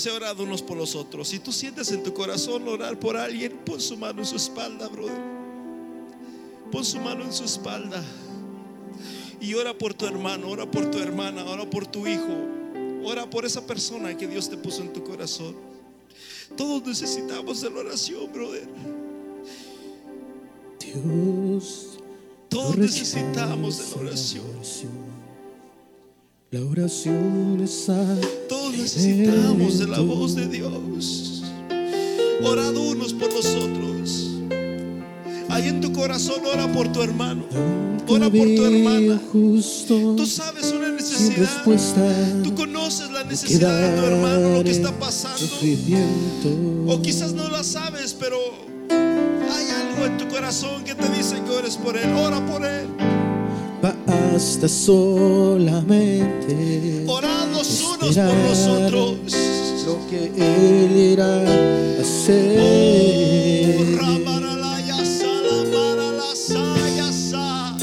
dice 0.01 0.17
orad 0.17 0.41
unos 0.41 0.63
por 0.63 0.79
los 0.79 0.95
otros. 0.95 1.29
Si 1.29 1.41
tú 1.41 1.53
sientes 1.53 1.93
en 1.93 2.03
tu 2.03 2.15
corazón 2.15 2.67
orar 2.67 2.99
por 2.99 3.19
alguien, 3.19 3.59
pon 3.67 3.79
su 3.79 3.99
mano 3.99 4.21
en 4.21 4.27
su 4.27 4.37
espalda, 4.37 4.89
brother. 4.89 5.21
Pon 6.73 6.83
su 6.87 6.99
mano 7.01 7.23
en 7.23 7.33
su 7.35 7.45
espalda 7.45 8.03
y 9.43 9.53
ora 9.53 9.77
por 9.77 9.93
tu 9.93 10.07
hermano, 10.07 10.49
ora 10.49 10.71
por 10.71 10.91
tu 10.91 10.99
hermana, 10.99 11.45
ora 11.45 11.69
por 11.69 11.87
tu 11.87 12.07
hijo, 12.07 12.35
ora 13.05 13.29
por 13.29 13.45
esa 13.45 13.67
persona 13.67 14.17
que 14.17 14.27
Dios 14.27 14.49
te 14.49 14.57
puso 14.57 14.81
en 14.81 14.91
tu 14.91 15.05
corazón. 15.05 15.55
Todos 16.57 16.83
necesitamos 16.87 17.61
de 17.61 17.69
la 17.69 17.81
oración, 17.81 18.33
brother. 18.33 18.69
Dios, 20.79 21.99
Todos 22.49 22.79
necesitamos 22.79 23.79
de 23.79 23.97
la 23.97 24.09
oración. 24.09 24.91
La 26.53 26.65
oración 26.65 27.61
es 27.63 27.87
Todos 28.49 28.73
necesitamos 28.77 29.79
de 29.79 29.87
la 29.87 30.01
voz 30.01 30.35
de 30.35 30.49
Dios. 30.49 31.45
Orad 32.43 32.75
unos 32.75 33.13
por 33.13 33.33
nosotros. 33.33 34.31
Ahí 35.49 35.69
en 35.69 35.81
tu 35.81 35.93
corazón 35.93 36.41
ora 36.45 36.67
por 36.73 36.91
tu 36.91 37.05
hermano. 37.05 37.45
Ora 38.09 38.29
por 38.29 38.49
tu 38.49 38.65
hermana. 38.65 39.21
Justo, 39.31 40.17
Tú 40.17 40.27
sabes 40.27 40.73
una 40.73 40.89
necesidad. 40.89 41.37
respuesta. 41.37 42.03
Tú 42.43 42.53
conoces 42.57 43.13
la 43.13 43.23
necesidad 43.23 43.81
de 43.81 44.01
tu 44.01 44.07
hermano, 44.09 44.57
lo 44.57 44.65
que 44.65 44.73
está 44.73 44.91
pasando. 44.99 45.47
O 46.89 47.01
quizás 47.01 47.33
no 47.33 47.49
la 47.49 47.63
sabes, 47.63 48.13
pero 48.13 48.39
hay 48.91 49.67
algo 49.71 50.05
en 50.05 50.19
tu 50.19 50.27
corazón 50.27 50.83
que 50.83 50.97
te 50.97 51.09
dice 51.11 51.41
que 51.45 51.51
ores 51.53 51.77
por 51.77 51.97
él. 51.97 52.13
Ora 52.13 52.45
por 52.45 52.67
él. 52.67 52.89
Basta 54.33 54.69
solamente 54.69 56.55
Orad 57.07 57.49
los 57.53 57.81
unos 57.83 57.99
por 57.99 58.09
esperar 58.09 58.35
nosotros. 58.49 59.17
Lo 59.87 60.07
que 60.09 60.21
Él 60.37 60.97
irá 60.97 61.27
a 61.27 61.39
Oh, 61.43 62.01
hacer. 62.01 62.61
sa. 67.13 67.77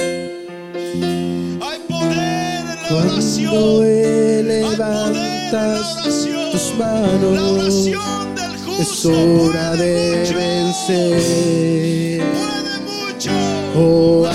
Hay 1.61 1.79
poder 1.87 2.59
en 2.59 2.65
la 2.67 2.87
Cuando 2.89 3.13
oración. 3.13 3.53
Él 3.53 3.53
Hay 3.53 3.55
poder 3.81 4.39
en 4.39 4.47
la 4.47 4.69
levantas 4.69 5.97
oración. 5.97 6.51
tus 6.51 6.67
manos, 6.77 7.33
La 7.33 7.45
oración 7.51 8.35
del 8.35 8.53
es 8.81 9.05
hora 9.05 9.71
puede 9.71 9.85
de 9.85 10.19
mucho. 10.19 10.35
vencer. 10.37 12.23
Puede 12.33 12.75
mucho. 12.85 13.31
Oh, 13.75 14.25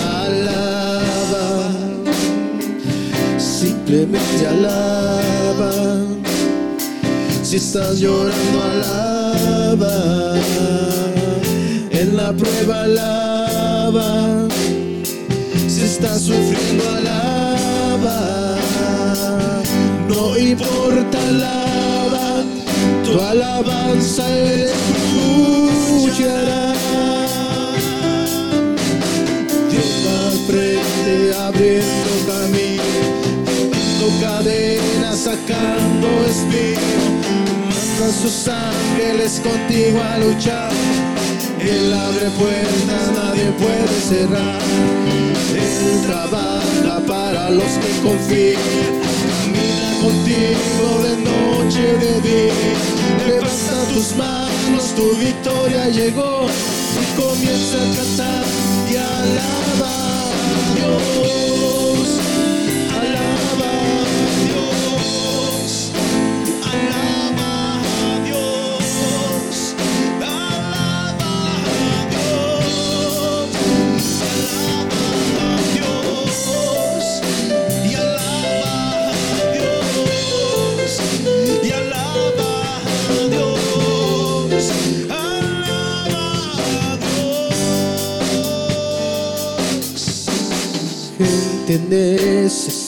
simplemente 4.03 4.46
alaba. 4.46 5.70
Si 7.42 7.57
estás 7.57 8.00
llorando, 8.00 8.62
alaba. 8.72 9.94
En 11.90 12.16
la 12.16 12.32
prueba, 12.32 12.82
alaba. 12.82 14.48
Si 15.68 15.82
estás 15.82 16.22
sufriendo, 16.22 16.84
alaba. 16.88 18.18
No 20.09 20.36
importa, 20.36 21.18
alaba. 21.28 22.42
Tu 23.05 23.20
alabanza 23.20 24.24
Él 24.28 24.68
escuchará. 25.82 26.74
Dios 29.70 29.90
va 30.05 30.20
frente 30.48 31.14
abriendo 31.46 32.12
camino, 32.26 32.72
quebrando 34.03 35.16
sacando 35.16 36.09
espino, 36.26 37.20
manda 37.70 38.12
sus 38.12 38.48
ángeles 38.48 39.40
contigo 39.40 40.00
a 40.03 40.18
luchar. 40.18 40.72
Él 41.61 41.92
abre 41.92 42.28
puertas, 42.30 43.12
nadie 43.14 43.53
puede 43.53 44.00
cerrar. 44.00 44.61
Él 45.55 46.07
trabaja 46.07 47.00
para 47.07 47.50
los 47.50 47.72
que 47.82 47.90
confían. 48.03 48.61
Camina 49.28 49.90
contigo 50.03 50.86
de 51.05 51.16
noche, 51.30 51.82
de 51.98 52.20
día. 52.22 52.55
Levanta 53.26 53.84
tus 53.94 54.16
manos, 54.16 54.94
tu 54.96 55.16
victoria 55.16 55.88
llegó. 55.88 56.46
Y 57.00 57.20
comienza 57.20 57.76
a 57.76 57.96
cantar 57.96 58.61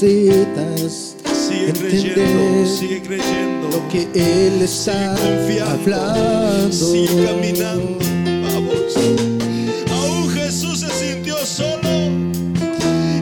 necesitas 0.04 1.16
Sigue 1.48 1.72
creyendo, 1.72 2.20
entender 2.20 2.66
sigue 2.68 3.02
creyendo. 3.02 3.68
lo 3.70 3.88
que 3.88 4.02
Él 4.14 4.62
está 4.62 5.14
hablando. 5.14 6.72
sigue 6.72 7.24
caminando. 7.24 7.98
Vamos. 8.52 8.96
Aún 9.90 10.30
Jesús 10.30 10.80
se 10.80 10.90
sintió 10.90 11.36
solo 11.44 11.90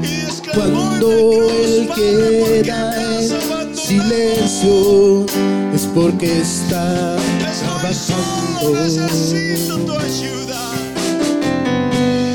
y 0.02 0.22
exclamó 0.24 0.60
Cuando 0.60 1.10
Él 1.50 1.86
cruz, 1.86 1.88
Padre, 1.88 1.88
¿por 1.88 1.96
qué 1.96 2.56
me 2.56 2.62
queda 2.62 3.20
en 3.22 3.76
silencio 3.76 5.26
es 5.74 5.82
porque 5.94 6.40
está 6.40 7.16
solo, 7.92 8.74
necesito 8.74 9.76
tu 9.78 9.84
trabajando. 9.86 9.98
ayuda. 9.98 10.60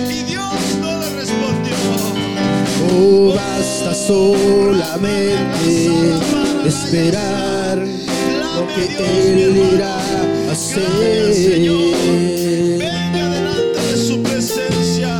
Y 0.09 0.23
Dios 0.23 0.59
no 0.81 0.99
le 0.99 1.09
respondió. 1.15 1.75
Oh, 2.93 3.33
basta 3.35 3.56
solamente 4.07 5.67
esperar 6.65 7.77
lo 7.77 8.65
que 8.73 8.85
Él 9.33 9.57
irá 9.73 9.97
a 10.47 10.51
hacer. 10.51 10.81
Venga 12.79 13.23
delante 13.29 13.79
de 13.79 13.97
su 13.97 14.23
presencia. 14.23 15.19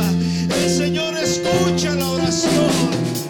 El 0.64 0.70
Señor 0.70 1.14
escucha 1.18 1.94
la 1.96 2.10
oración. 2.12 2.72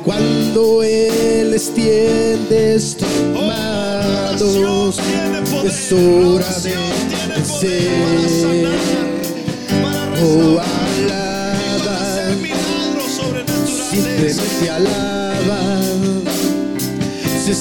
Cuando 0.04 0.82
Él 0.84 1.52
extiende 1.52 2.74
tus 2.74 2.96
Oh, 3.34 3.42
manos, 3.42 4.98
es 5.64 5.92
hora 5.92 6.56
de 6.60 6.76
oración 6.76 8.97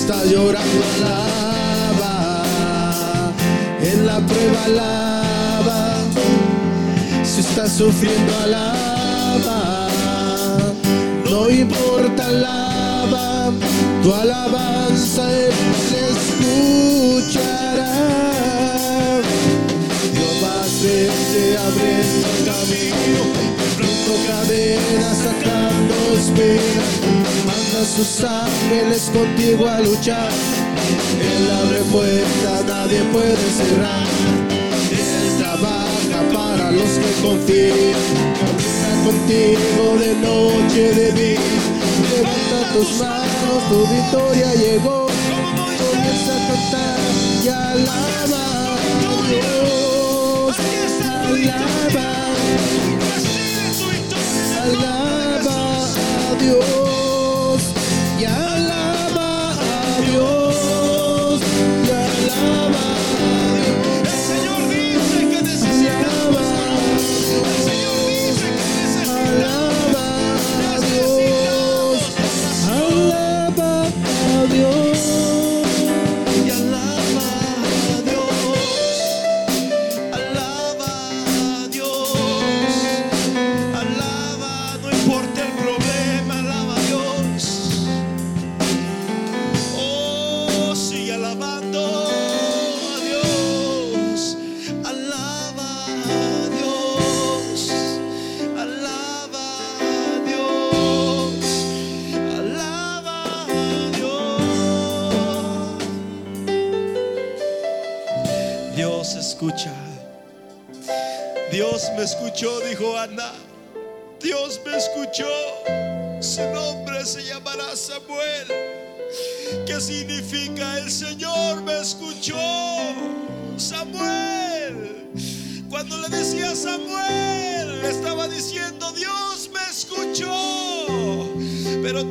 está 0.08 0.24
llorando, 0.24 0.86
alaba. 0.96 2.54
En 3.82 4.06
la 4.06 4.20
prueba, 4.20 4.64
alaba. 4.64 5.98
Si 7.26 7.42
está 7.42 7.68
sufriendo, 7.68 8.34
alaba. 8.44 9.90
No 11.30 11.50
importa, 11.50 12.28
alaba. 12.28 13.52
Tu 14.02 14.14
alabanza 14.14 15.30
Él 15.30 15.52
escuchará. 16.10 17.92
Dios 20.14 20.36
va 20.42 20.62
a 20.62 20.64
frente 20.80 21.58
abriendo 21.68 22.30
camino, 22.50 23.22
quebrando 23.76 24.14
cadenas, 24.26 25.18
sacando 25.18 25.96
espinas. 26.18 26.97
A 27.78 27.86
sus 27.86 28.24
ángeles 28.24 29.12
contigo 29.14 29.68
a 29.68 29.80
luchar. 29.80 30.32
Él 31.22 31.52
abre 31.52 31.82
puertas, 31.92 32.66
nadie 32.66 33.02
puede 33.14 33.38
cerrar. 33.38 34.08
Él 34.90 35.38
trabaja 35.38 36.20
para 36.34 36.72
los 36.72 36.90
que 36.90 37.12
confían. 37.22 38.02
Camina 38.42 38.92
contigo 39.06 39.96
de 40.00 40.16
noche, 40.16 40.92
de 40.92 41.12
día. 41.12 41.40
Levanta 42.16 42.74
tus 42.74 42.98
manos, 42.98 43.70
tu 43.70 43.86
victoria 43.86 44.56
llegó. 44.56 45.06
Comienza 45.78 46.34
a 46.34 46.48
cantar 46.48 47.00
y 47.44 47.48
alaba 47.48 48.74
a 48.74 49.22
Dios. 49.30 50.58
Alaba 51.04 52.10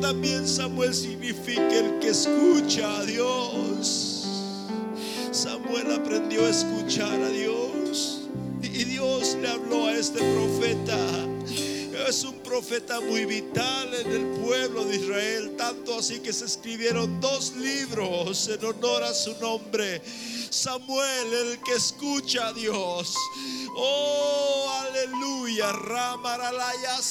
También 0.01 0.47
Samuel 0.47 0.93
significa 0.93 1.75
el 1.75 1.99
que 1.99 2.09
escucha 2.09 2.99
a 2.99 3.03
Dios. 3.03 4.25
Samuel 5.31 5.91
aprendió 5.91 6.45
a 6.45 6.49
escuchar 6.49 7.19
a 7.21 7.29
Dios. 7.29 8.21
Y 8.61 8.83
Dios 8.83 9.35
le 9.41 9.49
habló 9.49 9.87
a 9.87 9.93
este 9.93 10.19
profeta. 10.19 10.97
Es 12.07 12.23
un 12.23 12.39
profeta 12.39 13.01
muy 13.01 13.25
vital 13.25 13.93
en 13.93 14.11
el 14.11 14.25
pueblo 14.41 14.85
de 14.85 14.95
Israel, 14.95 15.55
tanto 15.57 15.97
así 15.99 16.19
que 16.19 16.31
se 16.31 16.45
escribieron 16.45 17.19
dos 17.19 17.53
libros 17.57 18.47
en 18.47 18.63
honor 18.63 19.03
a 19.03 19.13
su 19.13 19.35
nombre. 19.39 20.01
Samuel, 20.49 21.33
el 21.33 21.59
que 21.63 21.73
escucha 21.73 22.47
a 22.47 22.53
Dios. 22.53 23.13
Oh, 23.75 24.71
aleluya. 24.87 25.71
Ramaralaya 25.73 27.01